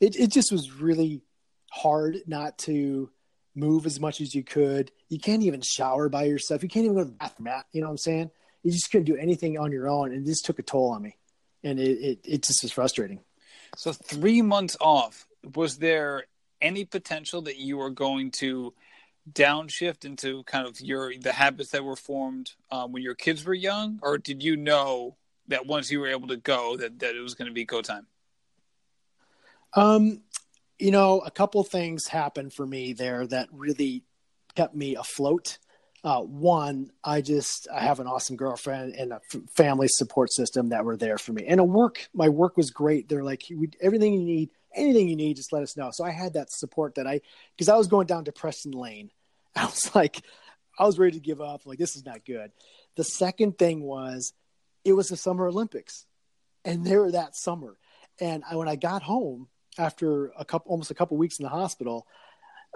It 0.00 0.16
it 0.16 0.30
just 0.30 0.52
was 0.52 0.72
really 0.72 1.22
hard 1.70 2.18
not 2.26 2.58
to 2.58 3.10
move 3.54 3.86
as 3.86 3.98
much 3.98 4.20
as 4.20 4.34
you 4.34 4.44
could. 4.44 4.92
You 5.08 5.18
can't 5.18 5.42
even 5.42 5.60
shower 5.62 6.08
by 6.08 6.24
yourself. 6.24 6.62
You 6.62 6.68
can't 6.68 6.84
even 6.84 6.96
go 6.96 7.04
to 7.04 7.10
the 7.10 7.16
bathroom. 7.16 7.48
You 7.72 7.80
know 7.80 7.88
what 7.88 7.92
I'm 7.92 7.98
saying? 7.98 8.30
You 8.62 8.70
just 8.70 8.90
couldn't 8.90 9.06
do 9.06 9.16
anything 9.16 9.58
on 9.58 9.72
your 9.72 9.88
own, 9.88 10.12
and 10.12 10.24
it 10.24 10.30
just 10.30 10.44
took 10.44 10.58
a 10.58 10.62
toll 10.62 10.92
on 10.92 11.02
me, 11.02 11.16
and 11.62 11.78
it 11.78 11.98
it, 11.98 12.18
it 12.24 12.42
just 12.42 12.62
was 12.62 12.72
frustrating. 12.72 13.20
So 13.76 13.92
three 13.92 14.42
months 14.42 14.76
off. 14.80 15.26
Was 15.54 15.78
there 15.78 16.24
any 16.60 16.84
potential 16.84 17.42
that 17.42 17.58
you 17.58 17.76
were 17.76 17.90
going 17.90 18.32
to 18.32 18.74
downshift 19.32 20.04
into 20.04 20.42
kind 20.44 20.66
of 20.66 20.80
your 20.80 21.12
the 21.18 21.32
habits 21.32 21.70
that 21.70 21.84
were 21.84 21.96
formed 21.96 22.52
um, 22.70 22.92
when 22.92 23.02
your 23.02 23.14
kids 23.14 23.44
were 23.44 23.54
young, 23.54 23.98
or 24.02 24.18
did 24.18 24.42
you 24.42 24.56
know 24.56 25.16
that 25.48 25.66
once 25.66 25.90
you 25.90 26.00
were 26.00 26.08
able 26.08 26.28
to 26.28 26.36
go, 26.36 26.76
that 26.76 26.98
that 27.00 27.14
it 27.14 27.20
was 27.20 27.34
going 27.34 27.48
to 27.48 27.54
be 27.54 27.64
go 27.64 27.82
time? 27.82 28.06
Um, 29.74 30.22
you 30.78 30.90
know, 30.90 31.20
a 31.20 31.30
couple 31.30 31.62
things 31.64 32.06
happened 32.06 32.52
for 32.52 32.66
me 32.66 32.92
there 32.92 33.26
that 33.26 33.48
really 33.52 34.04
kept 34.54 34.74
me 34.74 34.96
afloat. 34.96 35.58
Uh, 36.04 36.20
one, 36.20 36.90
I 37.02 37.20
just 37.20 37.66
I 37.72 37.80
have 37.80 37.98
an 37.98 38.06
awesome 38.06 38.36
girlfriend 38.36 38.94
and 38.94 39.12
a 39.12 39.20
f- 39.34 39.40
family 39.56 39.88
support 39.88 40.32
system 40.32 40.68
that 40.68 40.84
were 40.84 40.96
there 40.96 41.18
for 41.18 41.32
me, 41.32 41.44
and 41.46 41.60
a 41.60 41.64
work. 41.64 42.08
My 42.14 42.28
work 42.28 42.56
was 42.56 42.70
great. 42.70 43.08
They're 43.08 43.24
like 43.24 43.42
everything 43.80 44.14
you 44.14 44.24
need, 44.24 44.50
anything 44.74 45.08
you 45.08 45.16
need, 45.16 45.36
just 45.36 45.52
let 45.52 45.62
us 45.62 45.76
know. 45.76 45.90
So 45.92 46.04
I 46.04 46.10
had 46.10 46.34
that 46.34 46.52
support 46.52 46.94
that 46.94 47.06
I 47.06 47.20
because 47.56 47.68
I 47.68 47.76
was 47.76 47.88
going 47.88 48.06
down 48.06 48.24
depression 48.24 48.72
lane. 48.72 49.10
I 49.56 49.64
was 49.64 49.92
like, 49.94 50.22
I 50.78 50.84
was 50.84 50.98
ready 50.98 51.18
to 51.18 51.24
give 51.24 51.40
up. 51.40 51.66
Like 51.66 51.78
this 51.78 51.96
is 51.96 52.06
not 52.06 52.24
good. 52.24 52.52
The 52.94 53.04
second 53.04 53.58
thing 53.58 53.82
was, 53.82 54.32
it 54.84 54.92
was 54.92 55.08
the 55.08 55.16
Summer 55.16 55.48
Olympics, 55.48 56.06
and 56.64 56.84
they 56.84 56.96
were 56.96 57.10
that 57.10 57.36
summer. 57.36 57.76
And 58.20 58.44
I, 58.48 58.56
when 58.56 58.68
I 58.68 58.76
got 58.76 59.02
home, 59.02 59.48
after 59.78 60.32
a 60.36 60.44
couple 60.44 60.70
almost 60.70 60.90
a 60.90 60.94
couple 60.94 61.16
weeks 61.16 61.38
in 61.38 61.44
the 61.44 61.48
hospital 61.48 62.06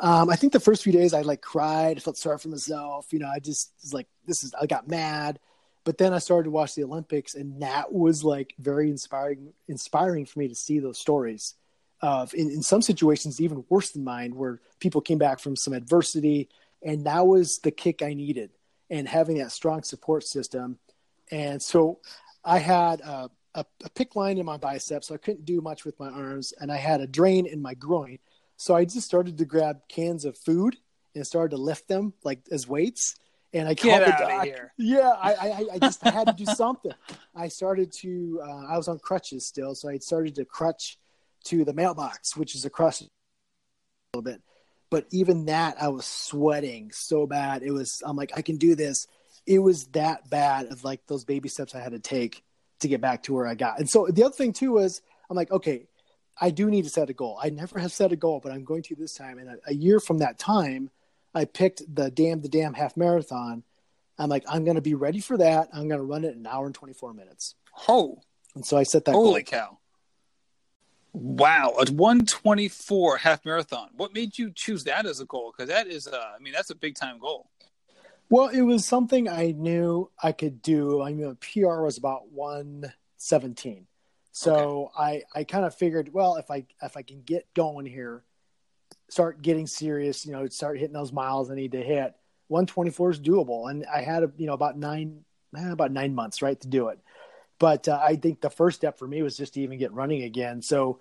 um, 0.00 0.30
i 0.30 0.36
think 0.36 0.52
the 0.52 0.60
first 0.60 0.82
few 0.82 0.92
days 0.92 1.14
i 1.14 1.22
like 1.22 1.40
cried. 1.40 1.96
I 1.96 2.00
felt 2.00 2.16
sorry 2.16 2.38
for 2.38 2.48
myself. 2.48 3.12
You 3.12 3.18
know 3.18 3.28
i 3.28 3.38
just 3.38 3.72
was 3.82 3.94
like 3.94 4.08
this 4.26 4.42
is 4.42 4.54
i 4.60 4.66
got 4.66 4.88
mad. 4.88 5.38
But 5.84 5.98
then 5.98 6.12
i 6.14 6.18
started 6.18 6.44
to 6.44 6.50
watch 6.50 6.74
the 6.74 6.84
olympics 6.84 7.34
and 7.34 7.62
that 7.62 7.92
was 7.92 8.22
like 8.24 8.54
very 8.58 8.88
inspiring 8.90 9.52
inspiring 9.68 10.26
for 10.26 10.38
me 10.38 10.48
to 10.48 10.54
see 10.54 10.78
those 10.78 10.98
stories 10.98 11.54
of 12.00 12.34
in, 12.34 12.50
in 12.50 12.62
some 12.62 12.82
situations 12.82 13.40
even 13.40 13.64
worse 13.68 13.90
than 13.90 14.04
mine 14.04 14.34
where 14.34 14.60
people 14.80 15.00
came 15.00 15.18
back 15.18 15.38
from 15.38 15.56
some 15.56 15.72
adversity 15.72 16.48
and 16.82 17.06
that 17.06 17.26
was 17.26 17.58
the 17.58 17.70
kick 17.70 18.02
i 18.02 18.14
needed 18.14 18.50
and 18.92 19.08
having 19.08 19.38
that 19.38 19.50
strong 19.50 19.82
support 19.82 20.22
system. 20.22 20.78
And 21.32 21.60
so 21.60 21.98
i 22.44 22.58
had 22.58 23.00
uh, 23.02 23.28
a, 23.54 23.64
a 23.84 23.90
PICC 23.90 24.16
line 24.16 24.38
in 24.38 24.46
my 24.46 24.58
bicep, 24.58 25.02
so 25.02 25.14
I 25.14 25.18
couldn't 25.18 25.44
do 25.44 25.60
much 25.60 25.84
with 25.84 25.98
my 25.98 26.08
arms, 26.08 26.52
and 26.60 26.70
I 26.70 26.76
had 26.76 27.00
a 27.00 27.06
drain 27.06 27.46
in 27.46 27.60
my 27.60 27.74
groin. 27.74 28.18
So 28.62 28.76
I 28.76 28.84
just 28.84 29.04
started 29.04 29.38
to 29.38 29.44
grab 29.44 29.80
cans 29.88 30.24
of 30.24 30.38
food 30.38 30.76
and 31.16 31.26
started 31.26 31.50
to 31.50 31.60
lift 31.60 31.88
them 31.88 32.12
like 32.22 32.42
as 32.52 32.68
weights. 32.68 33.16
And 33.52 33.66
I 33.66 33.74
called 33.74 34.02
the 34.02 34.14
doc. 34.16 34.44
Here. 34.44 34.72
Yeah, 34.78 35.10
I, 35.20 35.34
I, 35.34 35.66
I 35.72 35.78
just 35.80 36.00
had 36.00 36.28
to 36.28 36.32
do 36.32 36.44
something. 36.44 36.92
I 37.34 37.48
started 37.48 37.92
to. 38.02 38.40
Uh, 38.40 38.66
I 38.66 38.76
was 38.76 38.86
on 38.86 39.00
crutches 39.00 39.48
still, 39.48 39.74
so 39.74 39.88
I 39.88 39.98
started 39.98 40.36
to 40.36 40.44
crutch 40.44 40.96
to 41.46 41.64
the 41.64 41.72
mailbox, 41.72 42.36
which 42.36 42.54
is 42.54 42.64
across 42.64 43.02
a 43.02 43.06
little 44.14 44.22
bit. 44.22 44.40
But 44.90 45.06
even 45.10 45.46
that, 45.46 45.82
I 45.82 45.88
was 45.88 46.06
sweating 46.06 46.92
so 46.92 47.26
bad. 47.26 47.64
It 47.64 47.72
was. 47.72 48.00
I'm 48.06 48.16
like, 48.16 48.30
I 48.36 48.42
can 48.42 48.58
do 48.58 48.76
this. 48.76 49.08
It 49.44 49.58
was 49.58 49.86
that 49.86 50.30
bad 50.30 50.66
of 50.66 50.84
like 50.84 51.00
those 51.08 51.24
baby 51.24 51.48
steps 51.48 51.74
I 51.74 51.80
had 51.80 51.92
to 51.92 51.98
take 51.98 52.44
to 52.78 52.86
get 52.86 53.00
back 53.00 53.24
to 53.24 53.34
where 53.34 53.48
I 53.48 53.56
got. 53.56 53.80
And 53.80 53.90
so 53.90 54.06
the 54.06 54.22
other 54.22 54.36
thing 54.36 54.52
too 54.52 54.70
was 54.70 55.02
I'm 55.28 55.36
like, 55.36 55.50
okay, 55.50 55.88
I 56.42 56.50
do 56.50 56.68
need 56.68 56.82
to 56.82 56.90
set 56.90 57.08
a 57.08 57.12
goal. 57.12 57.38
I 57.40 57.50
never 57.50 57.78
have 57.78 57.92
set 57.92 58.10
a 58.10 58.16
goal, 58.16 58.40
but 58.42 58.50
I'm 58.50 58.64
going 58.64 58.82
to 58.82 58.96
this 58.96 59.14
time. 59.14 59.38
And 59.38 59.48
a, 59.48 59.56
a 59.68 59.74
year 59.74 60.00
from 60.00 60.18
that 60.18 60.40
time, 60.40 60.90
I 61.32 61.44
picked 61.44 61.82
the 61.94 62.10
damn 62.10 62.40
the 62.40 62.48
damn 62.48 62.74
half 62.74 62.96
marathon. 62.96 63.62
I'm 64.18 64.28
like, 64.28 64.44
I'm 64.48 64.64
going 64.64 64.74
to 64.74 64.82
be 64.82 64.94
ready 64.94 65.20
for 65.20 65.38
that. 65.38 65.68
I'm 65.72 65.86
going 65.86 66.00
to 66.00 66.04
run 66.04 66.24
it 66.24 66.32
in 66.32 66.40
an 66.40 66.46
hour 66.48 66.66
and 66.66 66.74
24 66.74 67.14
minutes. 67.14 67.54
Oh, 67.86 68.22
and 68.56 68.66
so 68.66 68.76
I 68.76 68.82
set 68.82 69.04
that. 69.04 69.12
Holy 69.12 69.44
goal. 69.44 69.60
cow! 69.60 69.78
Wow, 71.12 71.74
a 71.78 71.92
124 71.92 73.18
half 73.18 73.44
marathon. 73.44 73.90
What 73.96 74.12
made 74.12 74.36
you 74.36 74.50
choose 74.50 74.82
that 74.84 75.06
as 75.06 75.20
a 75.20 75.26
goal? 75.26 75.54
Because 75.56 75.70
that 75.70 75.86
is, 75.86 76.08
uh, 76.08 76.32
I 76.36 76.42
mean, 76.42 76.52
that's 76.52 76.70
a 76.70 76.74
big 76.74 76.96
time 76.96 77.20
goal. 77.20 77.50
Well, 78.30 78.48
it 78.48 78.62
was 78.62 78.84
something 78.84 79.28
I 79.28 79.52
knew 79.52 80.10
I 80.20 80.32
could 80.32 80.60
do. 80.60 81.02
I 81.02 81.12
mean, 81.12 81.36
PR 81.36 81.82
was 81.82 81.98
about 81.98 82.32
117. 82.32 83.86
So 84.32 84.90
okay. 84.98 85.24
I, 85.34 85.40
I 85.40 85.44
kind 85.44 85.64
of 85.64 85.74
figured, 85.74 86.12
well, 86.12 86.36
if 86.36 86.50
I 86.50 86.66
if 86.82 86.96
I 86.96 87.02
can 87.02 87.22
get 87.22 87.46
going 87.54 87.86
here, 87.86 88.24
start 89.08 89.42
getting 89.42 89.66
serious, 89.66 90.24
you 90.26 90.32
know, 90.32 90.48
start 90.48 90.78
hitting 90.78 90.94
those 90.94 91.12
miles 91.12 91.50
I 91.50 91.54
need 91.54 91.72
to 91.72 91.82
hit, 91.82 92.14
124 92.48 93.10
is 93.10 93.20
doable. 93.20 93.70
And 93.70 93.84
I 93.86 94.00
had 94.00 94.32
you 94.38 94.46
know 94.46 94.54
about 94.54 94.78
nine 94.78 95.24
eh, 95.56 95.70
about 95.70 95.92
nine 95.92 96.14
months 96.14 96.40
right 96.42 96.58
to 96.62 96.68
do 96.68 96.88
it. 96.88 96.98
But 97.58 97.86
uh, 97.86 98.00
I 98.02 98.16
think 98.16 98.40
the 98.40 98.50
first 98.50 98.78
step 98.78 98.98
for 98.98 99.06
me 99.06 99.22
was 99.22 99.36
just 99.36 99.54
to 99.54 99.60
even 99.60 99.78
get 99.78 99.92
running 99.92 100.22
again. 100.22 100.62
So, 100.62 101.00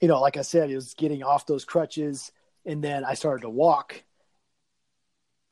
you 0.00 0.08
know, 0.08 0.20
like 0.20 0.36
I 0.36 0.42
said, 0.42 0.68
it 0.70 0.74
was 0.74 0.92
getting 0.92 1.22
off 1.22 1.46
those 1.46 1.64
crutches, 1.64 2.32
and 2.66 2.82
then 2.82 3.04
I 3.04 3.14
started 3.14 3.42
to 3.42 3.48
walk, 3.48 4.02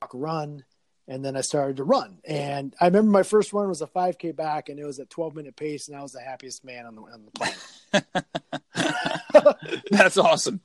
walk, 0.02 0.10
run, 0.12 0.64
and 1.06 1.24
then 1.24 1.36
I 1.36 1.42
started 1.42 1.76
to 1.76 1.84
run. 1.84 2.18
And 2.24 2.74
I 2.80 2.86
remember 2.86 3.10
my 3.10 3.22
first 3.22 3.52
run 3.52 3.68
was 3.68 3.82
a 3.82 3.86
5K 3.86 4.34
back, 4.34 4.68
and 4.68 4.78
it 4.78 4.84
was 4.84 4.98
a 4.98 5.04
12 5.04 5.34
minute 5.34 5.56
pace, 5.56 5.88
and 5.88 5.96
I 5.96 6.02
was 6.02 6.12
the 6.12 6.20
happiest 6.20 6.64
man 6.64 6.86
on 6.86 6.94
the 6.94 7.02
on 7.02 7.24
the 7.24 7.30
planet. 7.30 7.58
That's 9.90 10.16
awesome. 10.16 10.60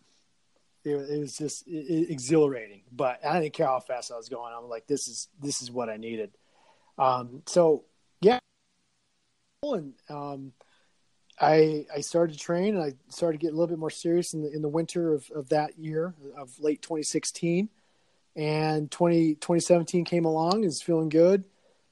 It, 0.86 0.92
it 0.92 1.20
was 1.20 1.38
just 1.38 1.68
it, 1.68 1.72
it, 1.72 2.10
exhilarating, 2.10 2.84
but 2.92 3.24
I 3.26 3.42
didn't 3.42 3.54
care 3.54 3.68
how 3.68 3.80
fast 3.82 4.12
I 4.12 4.18
was 4.18 4.30
going. 4.30 4.54
I'm 4.56 4.70
like, 4.70 4.88
this 4.88 5.08
is 5.08 5.28
this 5.42 5.62
is 5.62 5.70
what 5.70 5.90
I 5.90 5.98
needed. 5.98 6.32
Um, 6.98 7.44
so 7.46 7.84
yeah, 8.22 8.40
and 9.64 9.94
um, 10.10 10.54
I 11.40 11.86
I 11.94 12.00
started 12.00 12.34
to 12.34 12.40
train, 12.40 12.78
and 12.78 12.84
I 12.84 12.94
started 13.10 13.40
to 13.40 13.46
get 13.46 13.52
a 13.52 13.56
little 13.56 13.68
bit 13.68 13.78
more 13.78 13.90
serious 13.90 14.34
in 14.34 14.42
the 14.42 14.52
in 14.52 14.62
the 14.62 14.70
winter 14.70 15.14
of, 15.14 15.30
of 15.32 15.50
that 15.50 15.78
year 15.78 16.16
of 16.38 16.58
late 16.62 16.82
2016 16.82 17.68
and 18.36 18.89
20, 18.89 19.36
2017 19.36 20.05
came 20.05 20.25
along 20.25 20.63
is 20.63 20.82
feeling 20.82 21.09
good. 21.09 21.43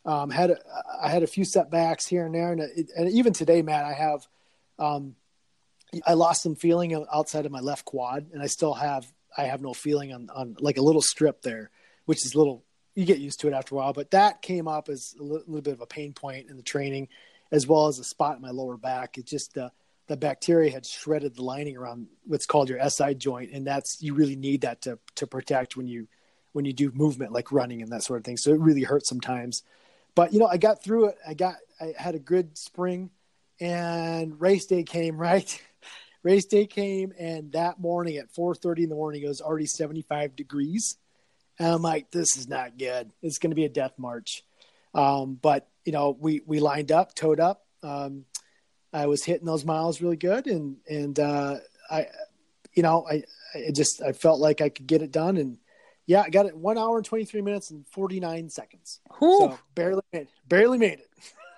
Um, 0.05 0.29
had 0.29 0.51
a, 0.51 0.57
I 1.01 1.09
had 1.09 1.23
a 1.23 1.27
few 1.27 1.43
setbacks 1.43 2.07
here 2.07 2.25
and 2.25 2.33
there, 2.33 2.53
and, 2.53 2.61
it, 2.61 2.91
and 2.95 3.11
even 3.11 3.33
today, 3.33 3.61
Matt, 3.61 3.83
I 3.83 3.93
have 3.93 4.25
um, 4.79 5.15
I 6.05 6.13
lost 6.13 6.43
some 6.43 6.55
feeling 6.55 7.05
outside 7.11 7.45
of 7.45 7.51
my 7.51 7.59
left 7.59 7.85
quad, 7.85 8.27
and 8.31 8.41
I 8.41 8.47
still 8.47 8.73
have 8.73 9.05
I 9.37 9.43
have 9.43 9.61
no 9.61 9.73
feeling 9.73 10.13
on 10.13 10.29
on 10.33 10.55
like 10.59 10.77
a 10.77 10.81
little 10.81 11.01
strip 11.01 11.41
there, 11.41 11.71
which 12.05 12.25
is 12.25 12.35
little. 12.35 12.63
You 12.95 13.05
get 13.05 13.19
used 13.19 13.41
to 13.41 13.47
it 13.47 13.53
after 13.53 13.75
a 13.75 13.77
while, 13.77 13.93
but 13.93 14.11
that 14.11 14.41
came 14.41 14.67
up 14.67 14.89
as 14.89 15.13
a 15.19 15.23
little, 15.23 15.43
little 15.45 15.61
bit 15.61 15.73
of 15.73 15.81
a 15.81 15.85
pain 15.85 16.13
point 16.13 16.49
in 16.49 16.57
the 16.57 16.63
training, 16.63 17.09
as 17.51 17.67
well 17.67 17.87
as 17.87 17.99
a 17.99 18.03
spot 18.03 18.37
in 18.37 18.41
my 18.41 18.49
lower 18.49 18.75
back. 18.75 19.17
It 19.17 19.27
just 19.27 19.57
uh, 19.57 19.69
the 20.07 20.17
bacteria 20.17 20.71
had 20.71 20.85
shredded 20.85 21.35
the 21.35 21.43
lining 21.43 21.77
around 21.77 22.07
what's 22.25 22.45
called 22.45 22.69
your 22.69 22.79
SI 22.89 23.13
joint, 23.15 23.51
and 23.51 23.67
that's 23.67 24.01
you 24.01 24.13
really 24.13 24.35
need 24.35 24.61
that 24.61 24.81
to 24.83 24.99
to 25.15 25.27
protect 25.27 25.75
when 25.75 25.87
you 25.87 26.07
when 26.53 26.65
you 26.65 26.73
do 26.73 26.91
movement 26.93 27.31
like 27.31 27.51
running 27.51 27.81
and 27.81 27.91
that 27.91 28.03
sort 28.03 28.19
of 28.19 28.25
thing. 28.25 28.37
So 28.37 28.51
it 28.51 28.59
really 28.59 28.83
hurts 28.83 29.09
sometimes. 29.09 29.63
But 30.15 30.33
you 30.33 30.39
know, 30.39 30.47
I 30.47 30.57
got 30.57 30.83
through 30.83 31.07
it. 31.09 31.17
I 31.27 31.33
got 31.33 31.55
I 31.79 31.93
had 31.97 32.15
a 32.15 32.19
good 32.19 32.57
spring 32.57 33.11
and 33.59 34.39
race 34.39 34.65
day 34.65 34.83
came, 34.83 35.17
right? 35.19 35.61
race 36.23 36.45
day 36.45 36.65
came 36.65 37.13
and 37.17 37.51
that 37.53 37.79
morning 37.79 38.17
at 38.17 38.33
4:30 38.33 38.83
in 38.83 38.89
the 38.89 38.95
morning 38.95 39.23
it 39.23 39.27
was 39.27 39.41
already 39.41 39.67
75 39.67 40.35
degrees. 40.35 40.97
And 41.59 41.69
I'm 41.69 41.81
like, 41.81 42.11
this 42.11 42.37
is 42.37 42.47
not 42.47 42.77
good. 42.77 43.11
It's 43.21 43.39
going 43.39 43.51
to 43.51 43.55
be 43.55 43.65
a 43.65 43.69
death 43.69 43.93
march. 43.97 44.43
Um, 44.93 45.35
but 45.41 45.67
you 45.85 45.91
know, 45.91 46.15
we 46.19 46.41
we 46.45 46.59
lined 46.59 46.91
up, 46.91 47.15
towed 47.15 47.39
up. 47.39 47.65
Um, 47.83 48.25
I 48.93 49.07
was 49.07 49.23
hitting 49.23 49.45
those 49.45 49.65
miles 49.65 50.01
really 50.01 50.17
good, 50.17 50.47
and 50.47 50.77
and 50.89 51.19
uh, 51.19 51.57
I, 51.89 52.07
you 52.73 52.83
know, 52.83 53.05
I, 53.09 53.23
I 53.55 53.71
just 53.73 54.01
I 54.01 54.11
felt 54.11 54.39
like 54.39 54.61
I 54.61 54.69
could 54.69 54.87
get 54.87 55.01
it 55.01 55.11
done, 55.11 55.37
and 55.37 55.57
yeah, 56.07 56.21
I 56.21 56.29
got 56.29 56.45
it 56.47 56.57
one 56.57 56.77
hour 56.77 56.97
and 56.97 57.05
23 57.05 57.41
minutes 57.41 57.69
and 57.69 57.85
49 57.89 58.49
seconds. 58.49 58.99
Whew. 59.19 59.37
So 59.37 59.59
barely 59.75 60.01
made, 60.11 60.23
it. 60.23 60.29
barely 60.47 60.77
made 60.79 60.99
it. 60.99 61.09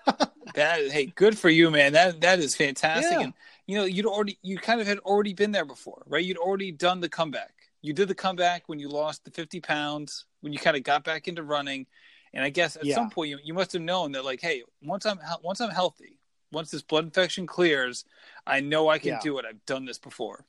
that 0.55 0.91
hey, 0.91 1.05
good 1.15 1.37
for 1.37 1.49
you, 1.49 1.71
man. 1.71 1.93
That 1.93 2.19
that 2.21 2.39
is 2.39 2.55
fantastic. 2.55 3.17
Yeah. 3.17 3.25
And 3.25 3.33
you 3.67 3.77
know, 3.77 3.85
you'd 3.85 4.05
already 4.05 4.37
you 4.41 4.57
kind 4.57 4.81
of 4.81 4.87
had 4.87 4.99
already 4.99 5.33
been 5.33 5.51
there 5.51 5.65
before, 5.65 6.03
right? 6.07 6.23
You'd 6.25 6.37
already 6.37 6.71
done 6.71 6.99
the 6.99 7.09
comeback. 7.09 7.53
you 7.81 7.93
did 7.93 8.07
the 8.09 8.15
comeback 8.15 8.67
when 8.67 8.79
you 8.79 8.89
lost 8.89 9.23
the 9.23 9.31
50 9.31 9.61
pounds, 9.61 10.25
when 10.41 10.51
you 10.51 10.59
kind 10.59 10.75
of 10.75 10.83
got 10.83 11.03
back 11.05 11.27
into 11.29 11.43
running. 11.43 11.85
And 12.33 12.43
I 12.43 12.49
guess 12.49 12.75
at 12.75 12.85
Yeah. 12.85 12.95
some 12.95 13.09
point 13.09 13.29
you, 13.29 13.39
you 13.43 13.53
must 13.53 13.71
have 13.73 13.81
known 13.81 14.11
that 14.13 14.25
like, 14.25 14.41
hey, 14.41 14.63
once 14.83 15.05
I'm 15.05 15.19
once 15.43 15.61
I'm 15.61 15.69
healthy, 15.71 16.19
once 16.51 16.71
this 16.71 16.81
blood 16.81 17.05
infection 17.05 17.45
clears, 17.45 18.05
I 18.47 18.59
know 18.59 18.89
I 18.89 18.97
can 18.99 19.09
Yeah. 19.09 19.19
do 19.21 19.37
it. 19.37 19.45
I've 19.45 19.63
done 19.65 19.85
this 19.85 19.99
before. 19.99 20.45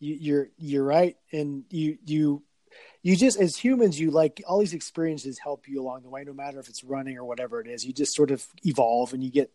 you, 0.00 0.14
you're 0.14 0.48
you're 0.58 0.84
right 0.84 1.16
and 1.32 1.64
you 1.70 1.98
you 2.04 2.42
you 3.02 3.16
just 3.16 3.40
as 3.40 3.56
humans 3.56 3.98
you 3.98 4.10
like 4.10 4.42
all 4.46 4.58
these 4.58 4.74
experiences 4.74 5.38
help 5.38 5.68
you 5.68 5.80
along 5.80 6.02
the 6.02 6.08
way 6.08 6.24
no 6.24 6.32
matter 6.32 6.60
if 6.60 6.68
it's 6.68 6.84
running 6.84 7.16
or 7.16 7.24
whatever 7.24 7.60
it 7.60 7.66
is. 7.66 7.84
You 7.84 7.92
just 7.92 8.14
sort 8.14 8.30
of 8.30 8.46
evolve 8.64 9.12
and 9.12 9.22
you 9.24 9.30
get 9.30 9.50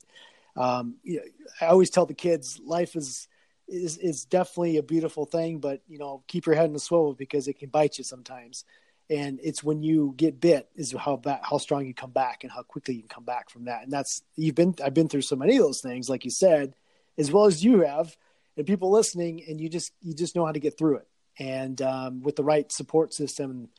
um 0.58 0.96
you 1.04 1.18
know, 1.18 1.24
i 1.60 1.66
always 1.66 1.90
tell 1.90 2.06
the 2.06 2.14
kids 2.14 2.62
life 2.64 2.96
is 2.96 3.28
is 3.68 3.98
is 3.98 4.26
definitely 4.26 4.78
a 4.78 4.84
beautiful 4.84 5.26
thing 5.26 5.60
but 5.60 5.82
you 5.88 5.98
know 5.98 6.24
keep 6.28 6.46
your 6.46 6.56
head 6.56 6.66
in 6.66 6.74
the 6.74 6.80
swivel 6.80 7.14
because 7.14 7.48
it 7.48 7.60
can 7.60 7.70
bite 7.70 7.98
you 7.98 8.04
sometimes. 8.04 8.64
And 9.08 9.40
it's 9.44 9.64
when 9.64 9.84
you 9.84 10.16
get 10.18 10.40
bit 10.40 10.68
is 10.76 10.92
how 10.94 11.22
how 11.44 11.60
strong 11.60 11.86
you 11.86 11.94
come 11.94 12.10
back 12.10 12.44
and 12.44 12.52
how 12.52 12.64
quickly 12.64 12.96
you 12.96 13.02
can 13.02 13.10
come 13.10 13.24
back 13.24 13.52
from 13.52 13.66
that. 13.66 13.84
And 13.84 13.92
that's 13.92 14.24
you've 14.36 14.56
been 14.56 14.74
i've 14.84 14.96
been 14.96 15.10
through 15.10 15.22
so 15.22 15.36
many 15.36 15.58
of 15.58 15.62
those 15.62 15.82
things 15.82 16.10
like 16.10 16.26
you 16.26 16.32
said 16.32 16.74
as 17.18 17.32
well 17.32 17.46
as 17.46 17.64
you 17.64 17.82
have 17.82 18.18
and 18.58 18.66
people 18.66 18.92
listening 18.92 19.44
and 19.48 19.60
you 19.62 19.70
just 19.70 19.92
you 20.02 20.16
just 20.16 20.36
know 20.36 20.46
how 20.46 20.52
to 20.52 20.60
get 20.60 20.78
through 20.78 20.98
it 20.98 21.08
and 21.40 21.82
um, 21.82 22.22
with 22.22 22.36
the 22.36 22.44
right 22.44 22.72
support 22.72 23.14
system 23.14 23.52
and, 23.52 23.70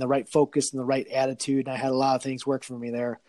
the 0.00 0.08
right 0.08 0.28
focus 0.28 0.72
and 0.72 0.80
the 0.80 0.84
right 0.84 1.06
attitude 1.06 1.66
and 1.66 1.72
i 1.72 1.78
had 1.78 1.92
a 1.92 1.94
lot 1.94 2.16
of 2.16 2.22
things 2.22 2.44
work 2.44 2.64
for 2.64 2.76
me 2.76 2.90
there 2.90 3.20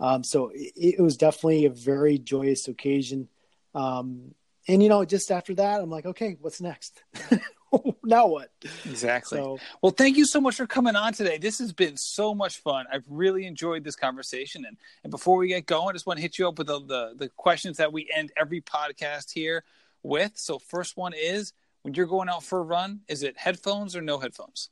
um, 0.00 0.24
so 0.24 0.50
it, 0.54 0.96
it 0.98 1.02
was 1.02 1.18
definitely 1.18 1.66
a 1.66 1.70
very 1.70 2.16
joyous 2.16 2.66
occasion 2.66 3.28
um, 3.74 4.34
and 4.66 4.82
you 4.82 4.88
know 4.88 5.04
just 5.04 5.30
after 5.30 5.54
that 5.54 5.82
i'm 5.82 5.90
like 5.90 6.06
okay 6.06 6.38
what's 6.40 6.62
next 6.62 7.02
now 8.04 8.26
what 8.26 8.50
Exactly. 8.84 9.38
so 9.38 9.58
Well, 9.82 9.92
thank 9.92 10.16
you 10.16 10.26
so 10.26 10.40
much 10.40 10.56
for 10.56 10.66
coming 10.66 10.96
on 10.96 11.12
today. 11.12 11.38
This 11.38 11.58
has 11.58 11.72
been 11.72 11.96
so 11.96 12.34
much 12.34 12.58
fun. 12.58 12.86
I've 12.92 13.04
really 13.08 13.46
enjoyed 13.46 13.84
this 13.84 13.96
conversation. 13.96 14.64
And, 14.66 14.76
and 15.02 15.10
before 15.10 15.36
we 15.36 15.48
get 15.48 15.66
going, 15.66 15.90
I 15.90 15.92
just 15.92 16.06
want 16.06 16.18
to 16.18 16.22
hit 16.22 16.38
you 16.38 16.48
up 16.48 16.58
with 16.58 16.68
the, 16.68 16.80
the, 16.80 17.14
the 17.16 17.28
questions 17.30 17.76
that 17.78 17.92
we 17.92 18.08
end 18.14 18.32
every 18.36 18.60
podcast 18.60 19.32
here 19.32 19.64
with. 20.02 20.32
So, 20.34 20.58
first 20.58 20.96
one 20.96 21.12
is 21.14 21.52
when 21.84 21.92
you're 21.92 22.06
going 22.06 22.30
out 22.30 22.42
for 22.42 22.58
a 22.58 22.62
run, 22.62 23.00
is 23.08 23.22
it 23.22 23.38
headphones 23.38 23.94
or 23.94 24.00
no 24.00 24.18
headphones? 24.18 24.70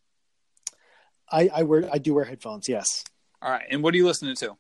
I, 1.31 1.49
I 1.55 1.63
wear 1.63 1.89
i 1.93 1.99
do 1.99 2.13
wear 2.13 2.25
headphones 2.25 2.69
yes 2.69 3.05
All 3.41 3.51
right. 3.51 3.65
And 3.71 3.83
what 3.83 3.95
are 3.95 3.97
you 3.97 4.07
listening 4.07 4.37
to? 4.37 4.57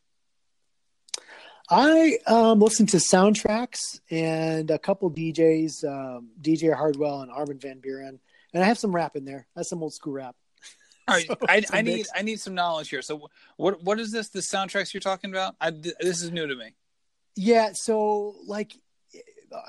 I 1.70 2.18
um, 2.26 2.60
listen 2.60 2.86
to 2.86 2.96
soundtracks 2.98 4.00
and 4.10 4.70
a 4.70 4.78
couple 4.78 5.10
DJs, 5.10 5.84
um, 5.84 6.30
DJ 6.40 6.74
Hardwell 6.74 7.22
and 7.22 7.30
Armin 7.30 7.58
van 7.58 7.80
Buuren, 7.80 8.18
and 8.52 8.62
I 8.62 8.66
have 8.66 8.78
some 8.78 8.94
rap 8.94 9.16
in 9.16 9.24
there. 9.24 9.46
That's 9.54 9.68
some 9.68 9.82
old 9.82 9.94
school 9.94 10.14
rap. 10.14 10.34
All 11.08 11.14
right. 11.14 11.26
So 11.26 11.36
I, 11.48 11.62
I 11.72 11.82
need. 11.82 12.06
I 12.14 12.22
need 12.22 12.40
some 12.40 12.54
knowledge 12.54 12.90
here. 12.90 13.02
So, 13.02 13.28
what 13.56 13.82
what 13.82 14.00
is 14.00 14.10
this? 14.12 14.28
The 14.28 14.40
soundtracks 14.40 14.92
you're 14.92 15.00
talking 15.00 15.30
about? 15.30 15.54
I, 15.60 15.70
this 15.70 16.22
is 16.22 16.30
new 16.30 16.46
to 16.46 16.54
me. 16.54 16.74
Yeah, 17.36 17.70
so 17.72 18.36
like 18.46 18.74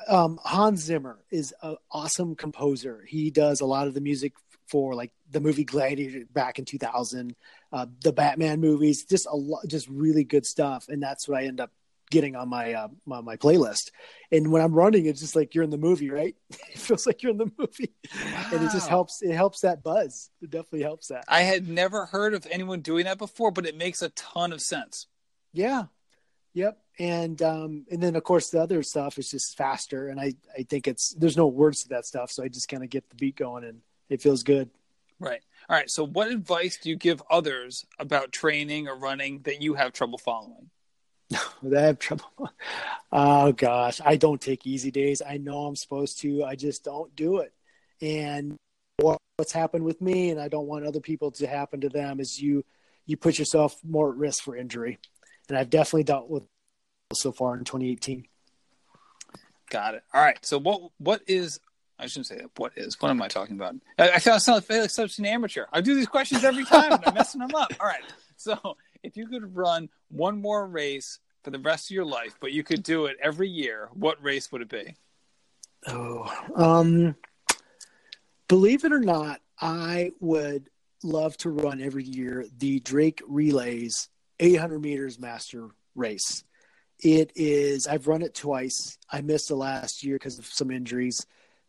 um, 0.08 0.40
Hans 0.44 0.82
Zimmer 0.82 1.20
is 1.32 1.54
an 1.62 1.78
awesome 1.92 2.36
composer. 2.36 3.04
He 3.08 3.32
does 3.32 3.62
a 3.62 3.66
lot 3.66 3.88
of 3.88 3.94
the 3.94 4.02
music 4.02 4.34
for 4.68 4.96
like 4.96 5.12
the 5.30 5.40
movie 5.40 5.64
Gladiator 5.64 6.26
back 6.32 6.60
in 6.60 6.66
2000, 6.66 7.36
uh, 7.72 7.86
the 8.02 8.14
Batman 8.14 8.60
movies, 8.60 9.06
just 9.06 9.28
a 9.30 9.36
lot, 9.36 9.68
just 9.68 9.88
really 9.88 10.24
good 10.24 10.46
stuff. 10.46 10.88
And 10.88 11.02
that's 11.02 11.28
what 11.28 11.38
I 11.38 11.46
end 11.46 11.60
up 11.60 11.72
getting 12.10 12.36
on 12.36 12.48
my, 12.48 12.74
uh, 12.74 12.88
my 13.06 13.22
my 13.22 13.36
playlist. 13.38 13.92
And 14.32 14.52
when 14.52 14.62
I'm 14.62 14.74
running, 14.74 15.06
it's 15.06 15.20
just 15.20 15.36
like 15.36 15.56
you're 15.56 15.64
in 15.64 15.70
the 15.70 15.78
movie, 15.78 16.10
right? 16.10 16.36
it 16.50 16.80
feels 16.80 17.06
like 17.06 17.24
you're 17.24 17.32
in 17.32 17.38
the 17.38 17.52
movie, 17.58 17.94
and 18.52 18.64
it 18.64 18.72
just 18.72 18.88
helps. 18.88 19.22
It 19.22 19.34
helps 19.34 19.62
that 19.62 19.84
buzz. 19.84 20.30
It 20.42 20.50
definitely 20.50 20.84
helps 20.84 21.08
that. 21.08 21.26
I 21.28 21.42
had 21.42 21.68
never 21.68 22.06
heard 22.06 22.34
of 22.34 22.48
anyone 22.50 22.82
doing 22.82 23.06
that 23.06 23.18
before, 23.18 23.52
but 23.52 23.66
it 23.66 23.76
makes 23.76 24.02
a 24.02 24.10
ton 24.10 24.54
of 24.54 24.62
sense. 24.62 25.08
Yeah. 25.54 25.86
Yep. 26.54 26.78
And 27.00 27.42
um 27.42 27.86
and 27.92 28.02
then 28.02 28.16
of 28.16 28.24
course 28.24 28.50
the 28.50 28.62
other 28.62 28.84
stuff 28.84 29.18
is 29.18 29.32
just 29.32 29.58
faster 29.58 30.10
and 30.10 30.20
I 30.20 30.34
I 30.58 30.64
think 30.64 30.88
it's 30.88 31.14
there's 31.16 31.38
no 31.38 31.48
words 31.48 31.84
to 31.84 31.90
that 31.90 32.06
stuff 32.06 32.32
so 32.32 32.44
I 32.44 32.48
just 32.48 32.68
kind 32.68 32.84
of 32.84 32.90
get 32.90 33.10
the 33.10 33.16
beat 33.16 33.36
going 33.36 33.64
and 33.64 33.82
it 34.10 34.22
feels 34.22 34.44
good. 34.44 34.70
Right. 35.20 35.42
All 35.70 35.76
right. 35.76 35.90
So, 35.90 36.06
what 36.06 36.30
advice 36.30 36.78
do 36.78 36.90
you 36.90 36.96
give 36.96 37.24
others 37.30 37.86
about 37.98 38.32
training 38.32 38.88
or 38.88 38.96
running 38.96 39.40
that 39.44 39.62
you 39.62 39.76
have 39.76 39.94
trouble 39.94 40.18
following? 40.18 40.70
that 41.64 41.84
I 41.84 41.88
have 41.88 42.00
trouble. 42.00 42.26
Oh 43.12 43.52
gosh, 43.52 44.02
I 44.04 44.18
don't 44.18 44.42
take 44.42 44.66
easy 44.66 44.92
days. 44.92 45.22
I 45.22 45.38
know 45.38 45.66
I'm 45.66 45.76
supposed 45.76 46.20
to. 46.22 46.44
I 46.44 46.56
just 46.56 46.84
don't 46.84 47.16
do 47.16 47.38
it. 47.38 47.54
And 48.02 48.58
what's 48.98 49.52
happened 49.52 49.86
with 49.86 50.02
me 50.02 50.30
and 50.32 50.40
I 50.40 50.48
don't 50.48 50.68
want 50.68 50.86
other 50.86 51.00
people 51.00 51.32
to 51.32 51.48
happen 51.48 51.82
to 51.82 51.90
them 51.90 52.20
is 52.20 52.42
you 52.42 52.66
you 53.06 53.18
put 53.18 53.40
yourself 53.40 53.80
more 53.84 54.12
at 54.12 54.18
risk 54.18 54.44
for 54.44 54.56
injury. 54.56 55.00
And 55.50 55.58
I've 55.58 55.70
definitely 55.70 56.04
dealt 56.04 56.30
with 56.30 56.48
so 57.14 57.32
far 57.32 57.56
in 57.56 57.64
2018. 57.64 58.26
Got 59.70 59.96
it. 59.96 60.04
All 60.14 60.22
right. 60.22 60.38
So, 60.46 60.60
what 60.60 60.92
what 60.98 61.22
is 61.28 61.60
I 62.00 62.08
shouldn't 62.08 62.28
say 62.28 62.38
that. 62.38 62.50
What 62.58 62.74
is? 62.76 63.00
What 63.02 63.10
am 63.10 63.22
I 63.22 63.28
talking 63.28 63.56
about? 63.56 63.76
I, 63.98 64.12
I 64.12 64.18
sound 64.18 64.64
like 64.70 64.90
such 64.90 65.20
an 65.20 65.26
amateur. 65.26 65.66
I 65.72 65.82
do 65.82 65.96
these 65.96 66.08
questions 66.08 66.44
every 66.44 66.66
time. 66.66 66.92
and 66.92 67.06
I'm 67.06 67.14
messing 67.14 67.40
them 67.40 67.56
up. 67.56 67.74
All 67.80 67.88
right. 67.88 68.04
So, 68.36 68.78
if 69.04 69.16
you 69.16 69.28
could 69.28 69.56
run 69.56 69.90
one 70.10 70.42
more 70.42 70.68
race 70.68 71.20
for 71.44 71.52
the 71.52 71.60
rest 71.60 71.90
of 71.90 71.96
your 71.96 72.04
life, 72.04 72.36
but 72.42 72.52
you 72.52 72.64
could 72.64 72.84
do 72.84 73.06
it 73.06 73.16
every 73.22 73.48
year, 73.48 73.90
what 73.94 74.22
race 74.22 74.52
would 74.52 74.62
it 74.62 74.70
be? 74.70 74.96
Oh, 75.88 76.30
um, 76.56 77.16
believe 78.48 78.84
it 78.84 78.92
or 78.92 79.00
not, 79.00 79.40
I 79.62 80.12
would 80.20 80.70
love 81.04 81.38
to 81.38 81.52
run 81.52 81.82
every 81.82 82.04
year 82.04 82.46
the 82.58 82.80
Drake 82.82 83.22
Relays 83.28 84.10
800 84.44 84.80
meters 84.80 85.20
master 85.20 85.70
race. 85.96 86.44
It 87.00 87.32
is, 87.36 87.88
I've 87.88 88.08
run 88.08 88.22
it 88.22 88.36
twice. 88.36 88.98
I 89.12 89.22
missed 89.22 89.48
the 89.48 89.56
last 89.56 90.04
year 90.04 90.16
because 90.16 90.38
of 90.38 90.46
some 90.46 90.70
injuries, 90.70 91.26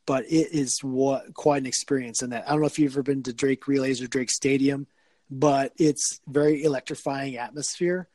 but 0.07 0.25
it 0.25 0.53
is 0.53 0.79
what 0.83 1.35
quite 1.35 1.63
an 1.63 1.67
experience 1.67 2.23
in 2.23 2.31
that. 2.31 2.47
I 2.47 2.51
don't 2.51 2.61
know 2.61 2.67
if 2.67 2.79
you've 2.79 2.93
ever 2.93 3.03
been 3.03 3.23
to 3.25 3.33
Drake 3.33 3.67
Relays 3.69 4.03
or 4.03 4.07
Drake 4.07 4.31
Stadium, 4.31 4.87
but 5.31 5.73
it's 5.79 6.21
very 6.27 6.63
electrifying 6.63 7.37
atmosphere. 7.37 8.09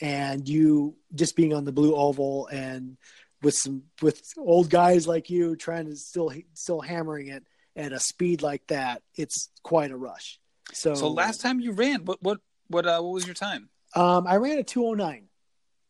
And 0.00 0.46
you 0.48 0.96
just 1.14 1.36
being 1.36 1.54
on 1.54 1.64
the 1.64 1.72
blue 1.72 1.94
oval 1.94 2.48
and 2.48 2.96
with 3.42 3.54
some 3.54 3.84
with 4.02 4.22
old 4.36 4.68
guys 4.68 5.06
like 5.06 5.30
you 5.30 5.56
trying 5.56 5.86
to 5.86 5.96
still 5.96 6.32
still 6.54 6.80
hammering 6.80 7.28
it 7.28 7.44
at 7.76 7.92
a 7.92 8.00
speed 8.00 8.42
like 8.42 8.66
that, 8.66 9.02
it's 9.14 9.50
quite 9.62 9.90
a 9.90 9.96
rush. 9.96 10.38
So, 10.72 10.94
So, 10.94 11.08
last 11.08 11.40
time 11.40 11.60
you 11.60 11.72
ran, 11.72 12.04
what 12.04 12.22
what 12.22 12.40
what 12.68 12.86
uh, 12.86 13.00
what 13.00 13.12
was 13.12 13.24
your 13.26 13.34
time? 13.34 13.70
Um, 13.94 14.26
I 14.26 14.36
ran 14.36 14.58
a 14.58 14.62
two 14.62 14.84
oh 14.86 14.94
nine. 14.94 15.28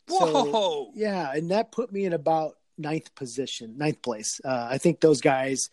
Whoa! 0.09 0.93
Yeah, 0.95 1.33
and 1.33 1.51
that 1.51 1.73
put 1.73 1.93
me 1.93 2.05
in 2.05 2.13
about 2.13 2.55
ninth 2.79 3.15
position, 3.15 3.77
ninth 3.79 4.03
place. 4.03 4.41
Uh, 4.45 4.69
I 4.71 4.79
think 4.79 5.01
those 5.01 5.21
guys 5.21 5.71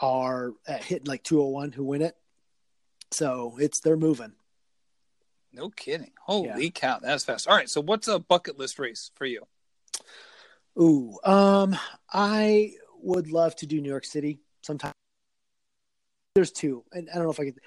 are 0.00 0.52
hitting 0.66 1.06
like 1.06 1.22
two 1.22 1.40
oh 1.42 1.48
one 1.48 1.72
who 1.72 1.84
win 1.84 2.02
it. 2.02 2.16
So 3.10 3.56
it's 3.58 3.80
they're 3.80 3.96
moving. 3.96 4.32
no 5.52 5.70
kidding. 5.70 6.12
Holy 6.20 6.70
cow, 6.70 6.98
that's 7.00 7.24
fast. 7.24 7.48
All 7.48 7.56
right. 7.56 7.68
So, 7.70 7.80
what's 7.80 8.08
a 8.08 8.18
bucket 8.18 8.58
list 8.58 8.78
race 8.78 9.10
for 9.14 9.24
you? 9.24 9.46
Ooh, 10.80 11.18
um, 11.24 11.76
I 12.12 12.72
would 13.00 13.30
love 13.30 13.54
to 13.56 13.66
do 13.66 13.80
New 13.80 13.88
York 13.88 14.04
City 14.04 14.40
sometime. 14.62 14.92
There's 16.34 16.50
two, 16.50 16.82
and 16.92 17.08
I 17.10 17.14
don't 17.14 17.24
know 17.24 17.30
if 17.30 17.38
I 17.38 17.44
could. 17.44 17.60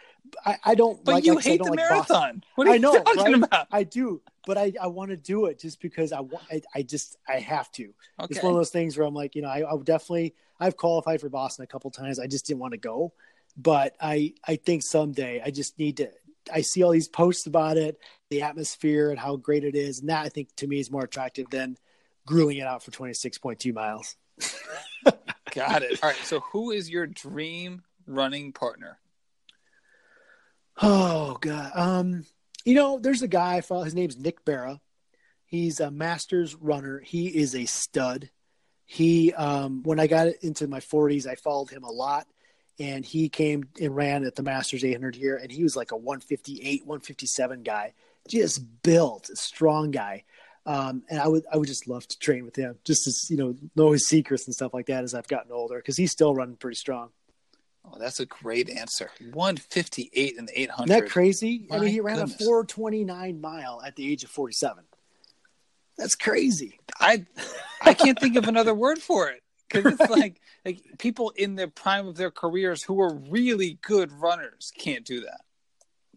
I, 0.46 0.58
I 0.64 0.76
don't. 0.76 1.04
But 1.04 1.16
like, 1.16 1.26
you 1.26 1.34
I 1.34 1.38
I 1.38 1.42
hate 1.42 1.58
the 1.58 1.66
like 1.66 1.78
Boston. 1.78 1.96
marathon. 1.96 2.44
What 2.56 2.68
are 2.68 2.72
I 2.72 2.74
you 2.76 2.80
know, 2.80 3.04
talking 3.04 3.24
right? 3.24 3.44
about? 3.44 3.68
I 3.72 3.84
do, 3.84 4.22
but 4.46 4.58
I, 4.58 4.74
I 4.82 4.88
want 4.88 5.12
to 5.12 5.18
do 5.18 5.46
it 5.46 5.60
just 5.60 5.82
because 5.82 6.12
I 6.12 6.22
want. 6.22 6.44
I, 6.52 6.62
I 6.76 6.82
just 6.82 7.18
I 7.28 7.40
have 7.40 7.72
to. 7.74 7.94
Okay. 8.20 8.28
It's 8.30 8.44
one 8.44 8.52
of 8.52 8.58
those 8.58 8.70
things 8.70 8.98
where 8.98 9.08
I'm 9.08 9.14
like, 9.14 9.36
you 9.36 9.42
know, 9.42 9.50
I, 9.50 9.70
I 9.70 9.78
definitely. 9.84 10.36
I've 10.60 10.76
qualified 10.76 11.22
for 11.22 11.30
Boston 11.30 11.64
a 11.64 11.68
couple 11.68 11.92
times. 11.92 12.20
I 12.20 12.26
just 12.28 12.48
didn't 12.48 12.60
want 12.60 12.72
to 12.72 12.80
go, 12.80 13.14
but 13.56 13.96
I 14.02 14.34
I 14.48 14.56
think 14.56 14.84
someday 14.84 15.42
I 15.44 15.52
just 15.52 15.78
need 15.78 15.98
to. 15.98 16.10
I 16.52 16.62
see 16.62 16.82
all 16.82 16.92
these 16.92 17.10
posts 17.10 17.46
about 17.46 17.78
it, 17.78 18.00
the 18.30 18.44
atmosphere 18.44 19.10
and 19.10 19.20
how 19.20 19.36
great 19.36 19.64
it 19.66 19.76
is, 19.76 20.00
and 20.00 20.10
that 20.10 20.26
I 20.26 20.30
think 20.30 20.56
to 20.58 20.68
me 20.68 20.80
is 20.80 20.90
more 20.90 21.04
attractive 21.04 21.50
than 21.50 21.78
grueling 22.26 22.58
it 22.58 22.68
out 22.68 22.84
for 22.84 22.92
26.2 22.92 23.74
miles. 23.74 24.16
Got 25.56 25.84
it. 25.84 26.00
All 26.04 26.10
right. 26.10 26.18
So, 26.24 26.42
who 26.42 26.72
is 26.72 26.90
your 26.90 27.08
dream 27.08 27.82
running 28.06 28.54
partner? 28.54 29.00
Oh 30.82 31.38
god. 31.42 31.72
Um, 31.74 32.26
you 32.66 32.76
know, 32.76 33.00
there's 33.00 33.22
a 33.22 33.28
guy 33.28 33.62
follow. 33.62 33.84
His 33.84 33.96
name's 33.96 34.18
Nick 34.18 34.44
Barra. 34.46 34.80
He's 35.46 35.80
a 35.80 35.90
Masters 35.90 36.56
runner. 36.56 37.00
He 37.00 37.28
is 37.28 37.56
a 37.56 37.66
stud. 37.66 38.30
He, 38.86 39.34
um, 39.34 39.84
when 39.84 40.00
I 40.00 40.08
got 40.08 40.28
into 40.42 40.68
my 40.68 40.80
40s, 40.80 41.28
I 41.28 41.36
followed 41.36 41.70
him 41.70 41.84
a 41.84 41.92
lot, 41.92 42.28
and 42.80 43.06
he 43.06 43.30
came 43.30 43.70
and 43.82 43.96
ran 43.96 44.26
at 44.26 44.36
the 44.36 44.44
Masters 44.44 44.84
800 44.84 45.16
here, 45.16 45.36
and 45.36 45.52
he 45.52 45.64
was 45.64 45.76
like 45.76 45.92
a 45.92 45.98
158, 45.98 46.86
157 46.86 47.64
guy, 47.64 47.94
just 48.28 48.62
built, 48.84 49.30
a 49.30 49.36
strong 49.36 49.92
guy. 49.92 50.24
Um, 50.66 51.04
and 51.10 51.20
I 51.20 51.28
would, 51.28 51.46
I 51.52 51.58
would 51.58 51.68
just 51.68 51.88
love 51.88 52.08
to 52.10 52.20
train 52.20 52.44
with 52.44 52.58
him, 52.58 52.78
just 52.84 53.06
to 53.06 53.34
you 53.34 53.38
know 53.38 53.56
know 53.76 53.94
his 53.94 54.08
secrets 54.08 54.46
and 54.48 54.54
stuff 54.54 54.74
like 54.74 54.88
that 54.88 55.06
as 55.06 55.14
I've 55.14 55.28
gotten 55.28 55.52
older, 55.54 55.78
because 55.78 55.96
he's 55.96 56.12
still 56.12 56.36
running 56.36 56.58
pretty 56.58 56.76
strong. 56.76 57.10
Oh, 57.92 57.98
that's 58.00 58.20
a 58.20 58.26
great 58.26 58.70
answer. 58.70 59.10
158 59.34 60.36
in 60.38 60.46
the 60.46 60.62
800. 60.62 60.92
Isn't 60.92 61.06
that 61.06 61.12
crazy? 61.12 61.66
My 61.70 61.78
I 61.78 61.80
mean, 61.80 61.90
he 61.90 62.00
ran 62.02 62.18
goodness. 62.18 62.42
a 62.42 62.44
429 62.44 63.40
mile 63.42 63.82
at 63.86 63.96
the 63.96 64.12
age 64.12 64.24
of 64.24 64.30
47. 64.30 64.84
That's 65.98 66.16
crazy. 66.16 66.80
I 67.00 67.26
I 67.82 67.94
can't 67.94 68.20
think 68.20 68.36
of 68.36 68.48
another 68.48 68.74
word 68.76 69.00
for 69.00 69.30
it 69.30 69.42
because 69.70 70.00
it's 70.00 70.10
like 70.10 70.40
like 70.66 70.82
people 71.00 71.32
in 71.36 71.56
the 71.56 71.68
prime 71.68 72.08
of 72.08 72.16
their 72.18 72.32
careers 72.32 72.84
who 72.84 73.00
are 73.02 73.14
really 73.16 73.80
good 73.82 74.12
runners 74.12 74.72
can't 74.78 75.06
do 75.06 75.22
that. 75.22 75.42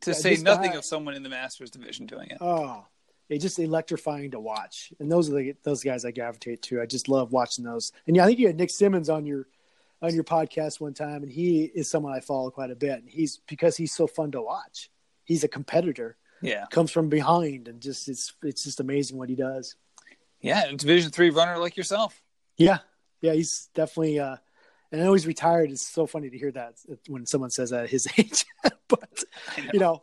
To 0.03 0.11
Yeah, 0.11 0.17
say 0.17 0.37
nothing 0.37 0.75
of 0.75 0.85
someone 0.85 1.15
in 1.15 1.23
the 1.23 1.29
Masters 1.29 1.71
division 1.71 2.07
doing 2.07 2.29
it. 2.31 2.39
Oh, 2.41 2.85
it's 3.31 3.43
just 3.43 3.59
electrifying 3.59 4.33
to 4.33 4.41
watch. 4.41 4.93
And 4.99 5.11
those 5.11 5.31
are 5.31 5.35
the 5.35 5.55
those 5.63 5.83
guys 5.83 6.05
I 6.05 6.11
gravitate 6.11 6.63
to. 6.63 6.83
I 6.83 6.87
just 6.87 7.09
love 7.09 7.33
watching 7.33 7.65
those. 7.65 7.93
And 8.07 8.17
yeah, 8.17 8.25
I 8.25 8.27
think 8.27 8.39
you 8.39 8.49
had 8.49 8.57
Nick 8.57 8.71
Symmonds 8.71 9.09
on 9.09 9.25
your 9.25 9.47
on 10.03 10.15
your 10.15 10.25
podcast 10.25 10.81
one 10.81 10.95
time, 10.95 11.23
and 11.23 11.31
he 11.31 11.65
is 11.65 11.91
someone 11.91 12.13
I 12.15 12.21
follow 12.21 12.51
quite 12.51 12.71
a 12.71 12.75
bit. 12.77 13.01
And 13.01 13.09
he's 13.09 13.39
because 13.47 13.77
he's 13.77 13.93
so 13.93 14.07
fun 14.07 14.31
to 14.33 14.41
watch. 14.43 14.91
He's 15.25 15.45
a 15.45 15.49
competitor, 15.49 16.17
Yeah, 16.43 16.65
comes 16.71 16.91
from 16.91 17.09
behind, 17.09 17.69
and 17.69 17.81
just 17.81 18.09
it's 18.09 18.33
it's 18.43 18.65
just 18.65 18.81
amazing 18.81 19.19
what 19.19 19.29
he 19.29 19.35
does. 19.37 19.77
yeah, 20.41 20.67
and 20.67 20.79
Division 20.79 21.11
three 21.11 21.31
runner 21.31 21.59
like 21.59 21.77
yourself. 21.77 22.23
Yeah, 22.57 22.79
yeah, 23.21 23.33
he's 23.35 23.69
definitely. 23.75 24.19
uh 24.21 24.37
And 24.93 25.01
I 25.01 25.05
know 25.05 25.13
he's 25.13 25.27
retired. 25.27 25.71
It's 25.71 25.83
so 25.87 26.07
funny 26.07 26.31
to 26.31 26.39
hear 26.39 26.51
that 26.53 26.75
when 27.07 27.27
someone 27.27 27.51
says 27.51 27.71
that 27.71 27.85
at 27.85 27.91
his 27.91 28.07
age. 28.19 28.45
but 28.89 29.25
know. 29.59 29.71
you 29.73 29.79
know, 29.81 30.03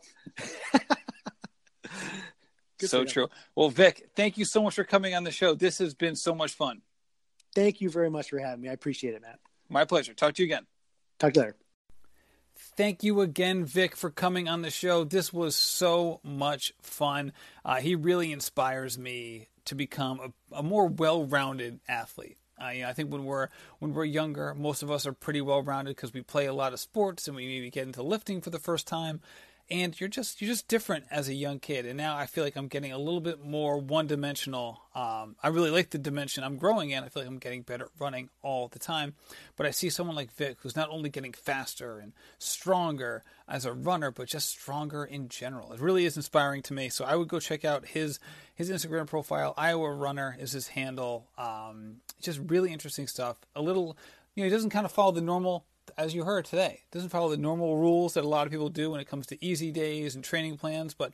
so 2.80 3.00
him. 3.02 3.06
true. 3.06 3.28
Well, 3.56 3.70
Vic, 3.70 4.08
thank 4.14 4.38
you 4.38 4.44
so 4.44 4.62
much 4.62 4.74
for 4.76 4.84
coming 4.84 5.14
on 5.14 5.24
the 5.24 5.30
show. 5.30 5.54
This 5.54 5.78
has 5.78 5.94
been 5.94 6.16
so 6.16 6.34
much 6.34 6.52
fun. 6.52 6.82
thank 7.54 7.80
you 7.80 7.90
very 7.90 8.10
much 8.10 8.30
for 8.30 8.38
having 8.38 8.62
me. 8.62 8.68
I 8.68 8.72
appreciate 8.72 9.14
it, 9.14 9.22
Matt. 9.22 9.38
My 9.68 9.84
pleasure. 9.84 10.14
Talk 10.14 10.34
to 10.34 10.42
you 10.42 10.46
again. 10.46 10.66
Talk 11.18 11.34
to 11.34 11.40
you 11.40 11.46
later. 11.46 11.56
Thank 12.76 13.02
you 13.02 13.20
again, 13.20 13.64
Vic, 13.64 13.96
for 13.96 14.10
coming 14.10 14.48
on 14.48 14.62
the 14.62 14.70
show. 14.70 15.04
This 15.04 15.32
was 15.32 15.54
so 15.56 16.20
much 16.22 16.72
fun. 16.80 17.32
Uh, 17.64 17.76
he 17.76 17.94
really 17.94 18.32
inspires 18.32 18.98
me 18.98 19.48
to 19.66 19.74
become 19.74 20.20
a, 20.20 20.56
a 20.56 20.62
more 20.62 20.86
well-rounded 20.86 21.80
athlete. 21.88 22.38
Uh, 22.60 22.70
you 22.70 22.82
know, 22.82 22.88
I 22.88 22.92
think 22.92 23.12
when 23.12 23.24
we're 23.24 23.48
when 23.78 23.94
we're 23.94 24.04
younger, 24.04 24.54
most 24.54 24.82
of 24.82 24.90
us 24.90 25.06
are 25.06 25.12
pretty 25.12 25.40
well-rounded 25.40 25.94
because 25.94 26.12
we 26.12 26.22
play 26.22 26.46
a 26.46 26.52
lot 26.52 26.72
of 26.72 26.80
sports 26.80 27.28
and 27.28 27.36
we 27.36 27.46
maybe 27.46 27.70
get 27.70 27.86
into 27.86 28.02
lifting 28.02 28.40
for 28.40 28.50
the 28.50 28.58
first 28.58 28.86
time. 28.86 29.20
And 29.70 30.00
you're 30.00 30.08
just 30.08 30.40
you're 30.40 30.50
just 30.50 30.66
different 30.66 31.04
as 31.10 31.28
a 31.28 31.34
young 31.34 31.58
kid. 31.58 31.84
And 31.84 31.98
now 31.98 32.16
I 32.16 32.24
feel 32.24 32.42
like 32.42 32.56
I'm 32.56 32.68
getting 32.68 32.90
a 32.90 32.96
little 32.96 33.20
bit 33.20 33.44
more 33.44 33.76
one-dimensional. 33.76 34.80
Um, 34.94 35.36
I 35.42 35.48
really 35.48 35.70
like 35.70 35.90
the 35.90 35.98
dimension 35.98 36.42
I'm 36.42 36.56
growing 36.56 36.90
in. 36.90 37.04
I 37.04 37.08
feel 37.08 37.22
like 37.22 37.30
I'm 37.30 37.38
getting 37.38 37.62
better 37.62 37.84
at 37.84 37.90
running 37.98 38.30
all 38.42 38.68
the 38.68 38.78
time. 38.78 39.14
But 39.56 39.66
I 39.66 39.70
see 39.70 39.90
someone 39.90 40.16
like 40.16 40.32
Vic 40.32 40.56
who's 40.60 40.74
not 40.74 40.88
only 40.88 41.10
getting 41.10 41.34
faster 41.34 41.98
and 41.98 42.14
stronger 42.38 43.24
as 43.46 43.66
a 43.66 43.72
runner, 43.74 44.10
but 44.10 44.28
just 44.28 44.48
stronger 44.48 45.04
in 45.04 45.28
general. 45.28 45.72
It 45.72 45.80
really 45.80 46.06
is 46.06 46.16
inspiring 46.16 46.62
to 46.62 46.72
me. 46.72 46.88
So 46.88 47.04
I 47.04 47.16
would 47.16 47.28
go 47.28 47.38
check 47.38 47.64
out 47.64 47.88
his 47.88 48.18
his 48.54 48.70
Instagram 48.70 49.06
profile. 49.06 49.52
Iowa 49.56 49.92
Runner 49.92 50.34
is 50.40 50.52
his 50.52 50.68
handle. 50.68 51.28
Um, 51.36 51.96
just 52.22 52.40
really 52.46 52.72
interesting 52.72 53.06
stuff. 53.06 53.36
A 53.54 53.60
little, 53.62 53.96
you 54.34 54.42
know, 54.42 54.48
he 54.48 54.50
doesn't 54.50 54.70
kind 54.70 54.86
of 54.86 54.92
follow 54.92 55.12
the 55.12 55.20
normal, 55.20 55.64
as 55.96 56.14
you 56.14 56.24
heard 56.24 56.44
today. 56.44 56.82
It 56.84 56.90
doesn't 56.92 57.10
follow 57.10 57.30
the 57.30 57.36
normal 57.36 57.76
rules 57.76 58.14
that 58.14 58.24
a 58.24 58.28
lot 58.28 58.46
of 58.46 58.52
people 58.52 58.68
do 58.68 58.90
when 58.90 59.00
it 59.00 59.08
comes 59.08 59.26
to 59.28 59.44
easy 59.44 59.70
days 59.70 60.14
and 60.14 60.24
training 60.24 60.56
plans. 60.58 60.94
But 60.94 61.12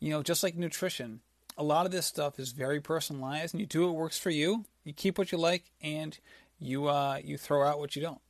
you 0.00 0.10
know, 0.10 0.22
just 0.22 0.42
like 0.42 0.56
nutrition, 0.56 1.20
a 1.56 1.62
lot 1.62 1.86
of 1.86 1.92
this 1.92 2.06
stuff 2.06 2.38
is 2.38 2.52
very 2.52 2.80
personalized, 2.80 3.54
and 3.54 3.60
you 3.60 3.66
do 3.66 3.86
what 3.86 3.94
works 3.94 4.18
for 4.18 4.30
you. 4.30 4.64
You 4.84 4.92
keep 4.92 5.16
what 5.18 5.32
you 5.32 5.38
like, 5.38 5.70
and 5.80 6.18
you 6.58 6.88
uh, 6.88 7.20
you 7.22 7.38
throw 7.38 7.66
out 7.66 7.78
what 7.78 7.94
you 7.94 8.02
don't. 8.02 8.20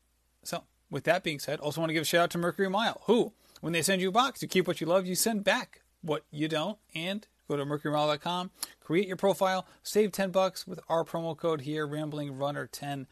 So, 0.43 0.65
with 0.91 1.05
that 1.05 1.23
being 1.23 1.39
said, 1.39 1.61
also 1.61 1.81
want 1.81 1.91
to 1.91 1.95
give 1.95 2.03
a 2.03 2.07
shout 2.07 2.25
out 2.25 2.31
to 2.31 2.39
Mercury 2.39 2.69
Mile, 2.69 3.01
who, 3.07 3.33
when 3.61 3.73
they 3.73 3.83
send 3.83 4.03
you 4.03 4.09
a 4.09 4.13
box, 4.13 4.43
you 4.43 4.49
keep 4.49 4.67
what 4.67 4.81
you 4.81 4.87
love, 4.87 5.07
you 5.07 5.15
send 5.15 5.45
back 5.45 5.81
what 6.03 6.25
you 6.31 6.49
don't, 6.49 6.79
and 6.95 7.27
go 7.49 7.57
to 7.57 7.65
mercurymile.com, 7.65 8.51
create 8.81 9.07
your 9.07 9.17
profile, 9.17 9.67
save 9.83 10.13
10 10.13 10.31
bucks 10.31 10.67
with 10.67 10.81
our 10.89 11.05
promo 11.05 11.37
code 11.37 11.63
here, 11.63 11.87
Rambling 11.87 12.37
Runner 12.37 12.67
10. 12.67 13.07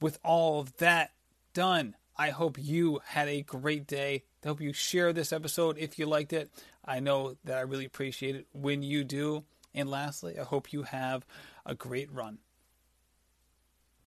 With 0.00 0.18
all 0.22 0.60
of 0.60 0.76
that 0.78 1.12
done, 1.54 1.96
I 2.16 2.30
hope 2.30 2.58
you 2.58 3.00
had 3.06 3.28
a 3.28 3.42
great 3.42 3.86
day. 3.86 4.24
I 4.44 4.48
hope 4.48 4.60
you 4.60 4.72
share 4.72 5.12
this 5.12 5.32
episode 5.32 5.78
if 5.78 5.98
you 5.98 6.06
liked 6.06 6.32
it. 6.32 6.50
I 6.84 7.00
know 7.00 7.36
that 7.44 7.56
I 7.56 7.62
really 7.62 7.86
appreciate 7.86 8.36
it 8.36 8.46
when 8.52 8.82
you 8.82 9.04
do. 9.04 9.44
And 9.74 9.88
lastly, 9.88 10.38
I 10.38 10.44
hope 10.44 10.72
you 10.72 10.82
have 10.82 11.24
a 11.64 11.74
great 11.74 12.12
run. 12.12 12.38